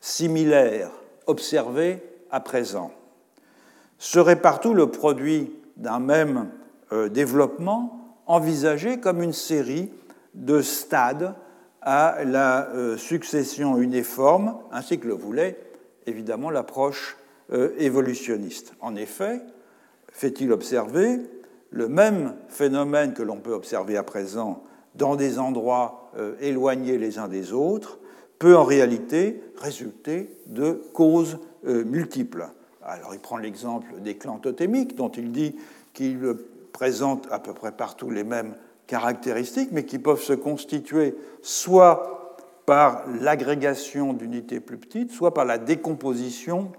similaires 0.00 0.90
observés 1.26 1.98
à 2.30 2.40
présent 2.40 2.92
seraient 3.98 4.40
partout 4.40 4.74
le 4.74 4.90
produit 4.90 5.52
d'un 5.76 6.00
même 6.00 6.50
euh, 6.92 7.08
développement 7.08 8.16
envisagé 8.26 9.00
comme 9.00 9.22
une 9.22 9.32
série 9.32 9.90
de 10.34 10.60
stades 10.60 11.34
à 11.82 12.24
la 12.24 12.68
euh, 12.70 12.96
succession 12.96 13.78
uniforme, 13.78 14.56
ainsi 14.72 14.98
que 14.98 15.08
le 15.08 15.14
voulait 15.14 15.58
évidemment 16.06 16.50
l'approche 16.50 17.16
euh, 17.52 17.70
évolutionniste. 17.78 18.72
En 18.80 18.96
effet, 18.96 19.40
fait-il 20.18 20.50
observer, 20.50 21.20
le 21.70 21.88
même 21.88 22.34
phénomène 22.48 23.14
que 23.14 23.22
l'on 23.22 23.36
peut 23.36 23.52
observer 23.52 23.96
à 23.96 24.02
présent 24.02 24.64
dans 24.96 25.14
des 25.14 25.38
endroits 25.38 26.10
euh, 26.18 26.34
éloignés 26.40 26.98
les 26.98 27.18
uns 27.18 27.28
des 27.28 27.52
autres 27.52 28.00
peut 28.40 28.56
en 28.56 28.64
réalité 28.64 29.40
résulter 29.56 30.36
de 30.46 30.82
causes 30.92 31.38
euh, 31.66 31.84
multiples. 31.84 32.48
Alors 32.82 33.14
il 33.14 33.20
prend 33.20 33.36
l'exemple 33.36 34.00
des 34.00 34.16
clans 34.16 34.38
totémiques 34.38 34.96
dont 34.96 35.08
il 35.08 35.30
dit 35.30 35.54
qu'ils 35.94 36.34
présentent 36.72 37.28
à 37.30 37.38
peu 37.38 37.52
près 37.52 37.70
partout 37.70 38.10
les 38.10 38.24
mêmes 38.24 38.56
caractéristiques, 38.88 39.70
mais 39.70 39.84
qui 39.84 40.00
peuvent 40.00 40.22
se 40.22 40.32
constituer 40.32 41.14
soit 41.42 42.36
par 42.66 43.04
l'agrégation 43.20 44.14
d'unités 44.14 44.58
plus 44.58 44.78
petites, 44.78 45.12
soit 45.12 45.32
par 45.32 45.44
la 45.44 45.58
décomposition 45.58 46.72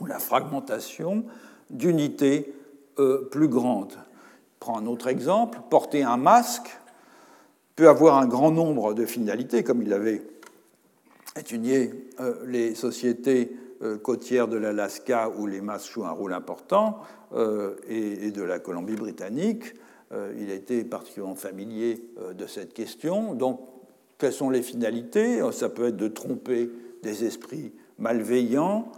ou 0.00 0.06
la 0.06 0.18
fragmentation 0.18 1.26
d'unités 1.70 2.52
euh, 2.98 3.28
plus 3.30 3.48
grande. 3.48 3.92
Prends 4.60 4.78
un 4.78 4.86
autre 4.86 5.08
exemple, 5.08 5.58
porter 5.70 6.02
un 6.02 6.16
masque 6.16 6.78
peut 7.74 7.88
avoir 7.88 8.16
un 8.16 8.26
grand 8.26 8.50
nombre 8.50 8.94
de 8.94 9.04
finalités, 9.04 9.62
comme 9.62 9.82
il 9.82 9.92
avait 9.92 10.22
étudié 11.38 12.08
euh, 12.20 12.34
les 12.46 12.74
sociétés 12.74 13.54
euh, 13.82 13.98
côtières 13.98 14.48
de 14.48 14.56
l'Alaska 14.56 15.28
où 15.28 15.46
les 15.46 15.60
masques 15.60 15.92
jouent 15.92 16.06
un 16.06 16.10
rôle 16.10 16.32
important 16.32 17.00
et, 17.88 18.30
de 18.30 18.42
la 18.42 18.60
Colombie-Britannique. 18.60 19.74
il 20.38 20.48
a 20.48 20.54
été 20.54 20.84
particulièrement 20.84 21.34
familier 21.34 22.00
de 22.38 22.46
cette 22.46 22.72
question. 22.72 23.34
Donc, 23.34 23.60
quelles 24.16 24.32
sont 24.32 24.48
les 24.48 24.62
finalités? 24.62 25.40
Ça 25.50 25.68
peut 25.68 25.88
être 25.88 25.96
de 25.96 26.06
tromper 26.06 26.70
des 27.02 27.24
esprits 27.24 27.72
malveillants, 27.98 28.92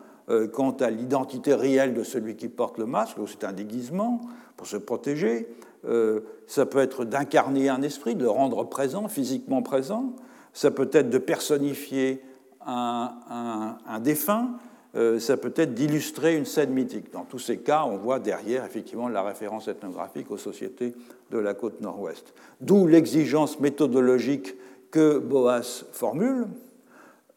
quant 0.53 0.73
à 0.73 0.91
l'identité 0.91 1.55
réelle 1.55 1.95
de 1.95 2.03
celui 2.03 2.37
qui 2.37 2.49
porte 2.49 2.79
le 2.79 2.87
masque, 2.87 3.17
c'est 3.27 3.45
un 3.45 3.53
déguisement 3.53 4.21
pour 4.57 4.67
se 4.67 4.77
protéger. 4.77 5.49
Euh, 5.87 6.21
ça 6.47 6.67
peut 6.67 6.81
être 6.81 7.05
d'incarner 7.05 7.69
un 7.69 7.83
esprit, 7.83 8.15
de 8.15 8.25
le 8.25 8.31
rendre 8.31 8.65
présent, 8.65 9.09
physiquement 9.09 9.63
présent. 9.63 10.15
Ça 10.53 10.71
peut 10.71 10.91
être 10.93 11.11
de 11.11 11.19
personnifier 11.19 12.23
un, 12.67 13.77
défunt. 14.03 14.59
Euh, 14.95 15.19
ça 15.19 15.37
peut 15.37 15.53
être 15.57 15.75
d'illustrer 15.75 16.37
une 16.37 16.45
scène 16.45 16.73
mythique. 16.73 17.13
Dans 17.13 17.25
tous 17.25 17.39
ces 17.39 17.59
cas, 17.59 17.85
on 17.85 17.97
voit 17.97 18.19
derrière 18.19 18.65
effectivement 18.65 19.09
la 19.09 19.23
référence 19.23 19.69
ethnographique 19.69 20.31
aux 20.31 20.39
sociétés 20.39 20.95
de 21.31 21.39
la 21.39 21.55
côte 21.55 21.81
nord-ouest. 21.81 22.35
D'où 22.61 22.87
l'exigence 22.87 23.61
méthodologique 23.61 24.55
que 24.91 25.19
Boas 25.19 25.85
formule. 25.93 26.47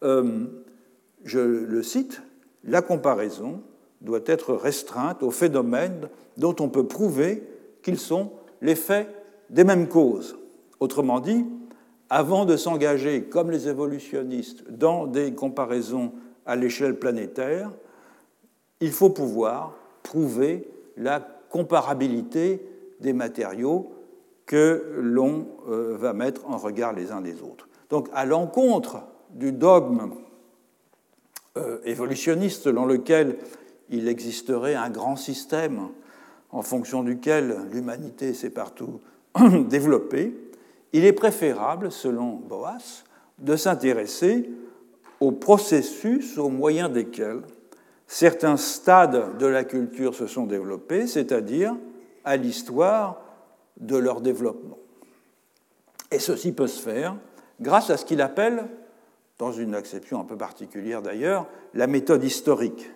je 0.01 1.39
le 1.39 1.83
cite, 1.83 2.21
la 2.63 2.81
comparaison 2.81 3.61
doit 4.01 4.21
être 4.25 4.53
restreinte 4.53 5.23
aux 5.23 5.31
phénomènes 5.31 6.09
dont 6.37 6.55
on 6.59 6.69
peut 6.69 6.87
prouver 6.87 7.43
qu'ils 7.83 7.99
sont 7.99 8.31
l'effet 8.61 9.07
des 9.49 9.63
mêmes 9.63 9.87
causes. 9.87 10.37
Autrement 10.79 11.19
dit, 11.19 11.45
avant 12.09 12.45
de 12.45 12.57
s'engager, 12.57 13.23
comme 13.23 13.51
les 13.51 13.67
évolutionnistes, 13.67 14.69
dans 14.69 15.07
des 15.07 15.33
comparaisons 15.33 16.11
à 16.45 16.55
l'échelle 16.55 16.97
planétaire, 16.97 17.71
il 18.79 18.91
faut 18.91 19.09
pouvoir 19.09 19.75
prouver 20.03 20.67
la 20.97 21.19
comparabilité 21.49 22.65
des 22.99 23.13
matériaux 23.13 23.91
que 24.45 24.83
l'on 24.97 25.47
euh, 25.69 25.95
va 25.97 26.13
mettre 26.13 26.49
en 26.49 26.57
regard 26.57 26.93
les 26.93 27.11
uns 27.11 27.21
des 27.21 27.41
autres. 27.41 27.69
Donc, 27.89 28.09
à 28.13 28.25
l'encontre 28.25 29.03
du 29.29 29.51
dogme 29.51 30.11
euh, 31.57 31.79
évolutionniste 31.83 32.63
selon 32.63 32.85
lequel 32.85 33.37
il 33.89 34.07
existerait 34.07 34.75
un 34.75 34.89
grand 34.89 35.15
système 35.15 35.89
en 36.51 36.61
fonction 36.61 37.03
duquel 37.03 37.57
l'humanité 37.71 38.33
s'est 38.33 38.49
partout 38.49 39.01
développée, 39.69 40.35
il 40.93 41.05
est 41.05 41.13
préférable, 41.13 41.91
selon 41.91 42.33
Boas, 42.35 43.03
de 43.39 43.55
s'intéresser 43.55 44.49
aux 45.19 45.31
processus 45.31 46.37
au 46.37 46.49
moyen 46.49 46.89
desquels 46.89 47.41
certains 48.07 48.57
stades 48.57 49.37
de 49.37 49.45
la 49.45 49.63
culture 49.63 50.15
se 50.15 50.27
sont 50.27 50.45
développés, 50.45 51.07
c'est-à-dire 51.07 51.75
à, 52.25 52.35
l'histoire 52.35 53.21
de 53.79 53.95
leur 53.95 54.19
développement. 54.19 54.77
Et 56.11 56.19
ceci 56.19 56.51
peut 56.51 56.67
se 56.67 56.81
faire 56.81 57.15
grâce 57.61 57.89
à 57.89 57.97
ce 57.97 58.05
qu'il 58.05 58.21
appelle 58.21 58.65
dans 59.41 59.51
une 59.51 59.73
acception 59.73 60.21
un 60.21 60.23
peu 60.23 60.37
particulière 60.37 61.01
d'ailleurs, 61.01 61.47
la 61.73 61.87
méthode 61.87 62.23
historique, 62.23 62.91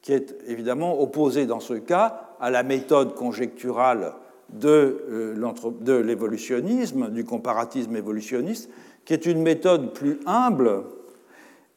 qui 0.00 0.14
est 0.14 0.34
évidemment 0.46 0.98
opposée 0.98 1.44
dans 1.44 1.60
ce 1.60 1.74
cas 1.74 2.30
à 2.40 2.48
la 2.48 2.62
méthode 2.62 3.14
conjecturale 3.14 4.14
de, 4.48 5.04
euh, 5.10 6.02
l'évolutionnisme, 6.02 7.10
du 7.10 7.24
comparatisme 7.24 7.94
évolutionniste, 7.94 8.70
qui 9.04 9.12
est 9.12 9.26
une 9.26 9.42
méthode 9.42 9.92
plus 9.92 10.20
humble 10.24 10.84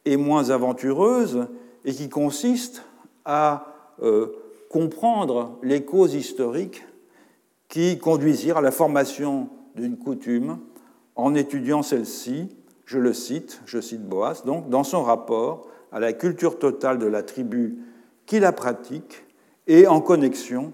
et 0.06 0.16
moins 0.16 0.48
aventureuse, 0.48 1.46
et 1.84 1.92
qui 1.92 2.08
consiste 2.08 2.82
à 3.26 3.74
euh, 4.02 4.28
comprendre 4.70 5.58
les 5.62 5.84
causes 5.84 6.14
historiques 6.14 6.82
qui 7.68 7.98
conduisirent 7.98 8.56
à 8.56 8.62
la 8.62 8.70
formation 8.70 9.50
d'une 9.74 9.98
coutume 9.98 10.60
en 11.14 11.34
étudiant 11.34 11.82
celle-ci 11.82 12.48
je 12.84 12.98
le 12.98 13.12
cite, 13.12 13.60
je 13.66 13.80
cite 13.80 14.02
Boas, 14.02 14.42
donc, 14.44 14.68
dans 14.68 14.84
son 14.84 15.02
rapport 15.02 15.68
à 15.92 16.00
la 16.00 16.12
culture 16.12 16.58
totale 16.58 16.98
de 16.98 17.06
la 17.06 17.22
tribu 17.22 17.78
qui 18.26 18.40
la 18.40 18.52
pratique 18.52 19.24
et 19.66 19.86
en 19.86 20.00
connexion 20.00 20.72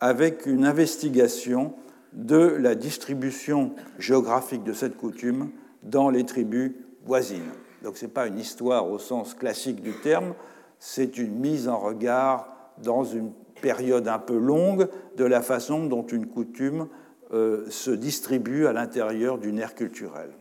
avec 0.00 0.46
une 0.46 0.64
investigation 0.64 1.74
de 2.12 2.38
la 2.38 2.74
distribution 2.74 3.72
géographique 3.98 4.64
de 4.64 4.72
cette 4.72 4.96
coutume 4.96 5.50
dans 5.82 6.10
les 6.10 6.24
tribus 6.24 6.72
voisines. 7.04 7.50
Donc 7.82 7.96
ce 7.96 8.04
n'est 8.04 8.10
pas 8.10 8.26
une 8.26 8.38
histoire 8.38 8.90
au 8.90 8.98
sens 8.98 9.34
classique 9.34 9.82
du 9.82 9.92
terme, 9.92 10.34
c'est 10.78 11.18
une 11.18 11.38
mise 11.38 11.68
en 11.68 11.78
regard 11.78 12.48
dans 12.82 13.04
une 13.04 13.32
période 13.60 14.08
un 14.08 14.18
peu 14.18 14.36
longue 14.36 14.88
de 15.16 15.24
la 15.24 15.40
façon 15.42 15.86
dont 15.86 16.04
une 16.06 16.26
coutume 16.26 16.88
euh, 17.32 17.64
se 17.70 17.90
distribue 17.90 18.66
à 18.66 18.72
l'intérieur 18.72 19.38
d'une 19.38 19.58
ère 19.58 19.74
culturelle. 19.74 20.32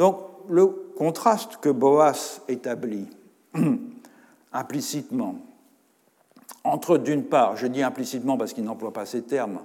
Donc 0.00 0.18
le 0.48 0.66
contraste 0.96 1.58
que 1.58 1.68
Boas 1.68 2.40
établit 2.48 3.06
implicitement 4.54 5.36
entre 6.64 6.96
d'une 6.96 7.24
part, 7.24 7.58
je 7.58 7.66
dis 7.66 7.82
implicitement 7.82 8.38
parce 8.38 8.54
qu'il 8.54 8.64
n'emploie 8.64 8.94
pas 8.94 9.04
ces 9.04 9.20
termes, 9.20 9.60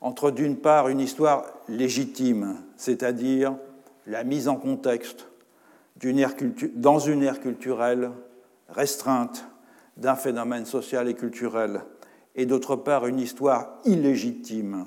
entre 0.00 0.30
d'une 0.30 0.56
part 0.56 0.88
une 0.88 1.00
histoire 1.00 1.44
légitime, 1.68 2.56
c'est-à-dire 2.76 3.56
la 4.06 4.24
mise 4.24 4.48
en 4.48 4.56
contexte 4.56 5.26
dans 6.74 6.98
une 6.98 7.22
ère 7.22 7.40
culturelle 7.40 8.10
restreinte 8.70 9.46
d'un 9.98 10.16
phénomène 10.16 10.64
social 10.64 11.08
et 11.08 11.14
culturel, 11.14 11.82
et 12.36 12.46
d'autre 12.46 12.74
part 12.74 13.06
une 13.06 13.20
histoire 13.20 13.74
illégitime, 13.84 14.86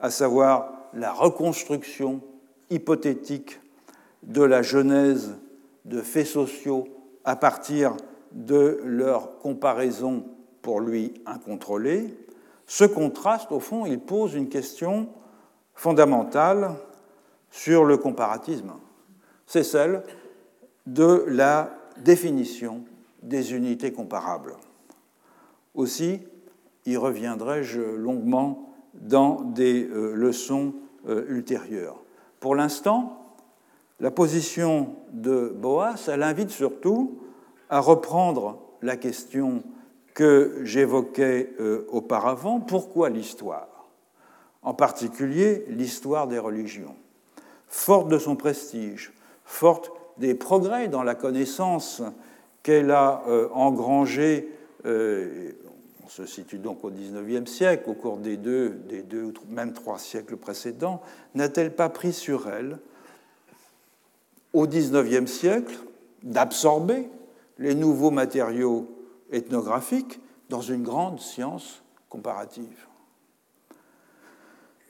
à 0.00 0.10
savoir 0.10 0.72
la 0.92 1.12
reconstruction 1.12 2.20
hypothétique 2.68 3.58
de 4.24 4.42
la 4.42 4.62
genèse 4.62 5.36
de 5.84 6.00
faits 6.00 6.26
sociaux 6.26 6.88
à 7.24 7.36
partir 7.36 7.96
de 8.32 8.80
leur 8.84 9.38
comparaison 9.38 10.24
pour 10.62 10.80
lui 10.80 11.14
incontrôlée, 11.26 12.16
ce 12.66 12.84
contraste, 12.84 13.52
au 13.52 13.60
fond, 13.60 13.86
il 13.86 14.00
pose 14.00 14.34
une 14.34 14.48
question 14.48 15.08
fondamentale 15.74 16.70
sur 17.50 17.84
le 17.84 17.96
comparatisme. 17.98 18.72
C'est 19.46 19.62
celle 19.62 20.02
de 20.86 21.24
la 21.28 21.70
définition 21.98 22.84
des 23.22 23.54
unités 23.54 23.92
comparables. 23.92 24.54
Aussi, 25.74 26.20
y 26.86 26.96
reviendrai-je 26.96 27.80
longuement 27.80 28.74
dans 28.94 29.42
des 29.42 29.84
euh, 29.84 30.14
leçons 30.14 30.74
euh, 31.08 31.24
ultérieures. 31.28 32.00
Pour 32.40 32.54
l'instant, 32.54 33.23
la 34.00 34.10
position 34.10 34.96
de 35.12 35.52
Boas, 35.54 35.96
elle 36.08 36.22
invite 36.22 36.50
surtout 36.50 37.20
à 37.70 37.80
reprendre 37.80 38.58
la 38.82 38.96
question 38.96 39.62
que 40.14 40.60
j'évoquais 40.62 41.54
euh, 41.60 41.86
auparavant, 41.90 42.60
pourquoi 42.60 43.10
l'histoire? 43.10 43.88
En 44.62 44.74
particulier 44.74 45.64
l'histoire 45.68 46.28
des 46.28 46.38
religions. 46.38 46.94
Forte 47.68 48.08
de 48.08 48.18
son 48.18 48.36
prestige, 48.36 49.12
forte 49.44 49.90
des 50.18 50.34
progrès 50.34 50.88
dans 50.88 51.02
la 51.02 51.14
connaissance 51.14 52.02
qu'elle 52.62 52.90
a 52.90 53.22
euh, 53.28 53.48
engrangés, 53.52 54.48
euh, 54.86 55.52
on 56.04 56.08
se 56.08 56.26
situe 56.26 56.58
donc 56.58 56.84
au 56.84 56.90
XIXe 56.90 57.50
siècle, 57.50 57.90
au 57.90 57.94
cours 57.94 58.18
des 58.18 58.36
deux, 58.36 58.70
des 58.70 59.02
deux 59.02 59.24
ou 59.24 59.32
même 59.48 59.72
trois 59.72 59.98
siècles 59.98 60.36
précédents, 60.36 61.02
n'a-t-elle 61.34 61.74
pas 61.74 61.88
pris 61.88 62.12
sur 62.12 62.48
elle, 62.48 62.78
au 64.54 64.66
XIXe 64.66 65.30
siècle, 65.30 65.76
d'absorber 66.22 67.08
les 67.58 67.74
nouveaux 67.74 68.10
matériaux 68.10 68.88
ethnographiques 69.30 70.20
dans 70.48 70.62
une 70.62 70.82
grande 70.82 71.20
science 71.20 71.82
comparative. 72.08 72.86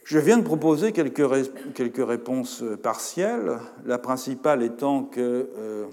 Je 0.04 0.18
viens 0.18 0.36
de 0.36 0.44
proposer 0.44 0.92
quelques, 0.92 2.06
réponses 2.06 2.62
partielles, 2.82 3.58
la 3.86 3.96
principale 3.96 4.62
étant 4.62 5.02
que 5.02 5.48
euh, 5.56 5.86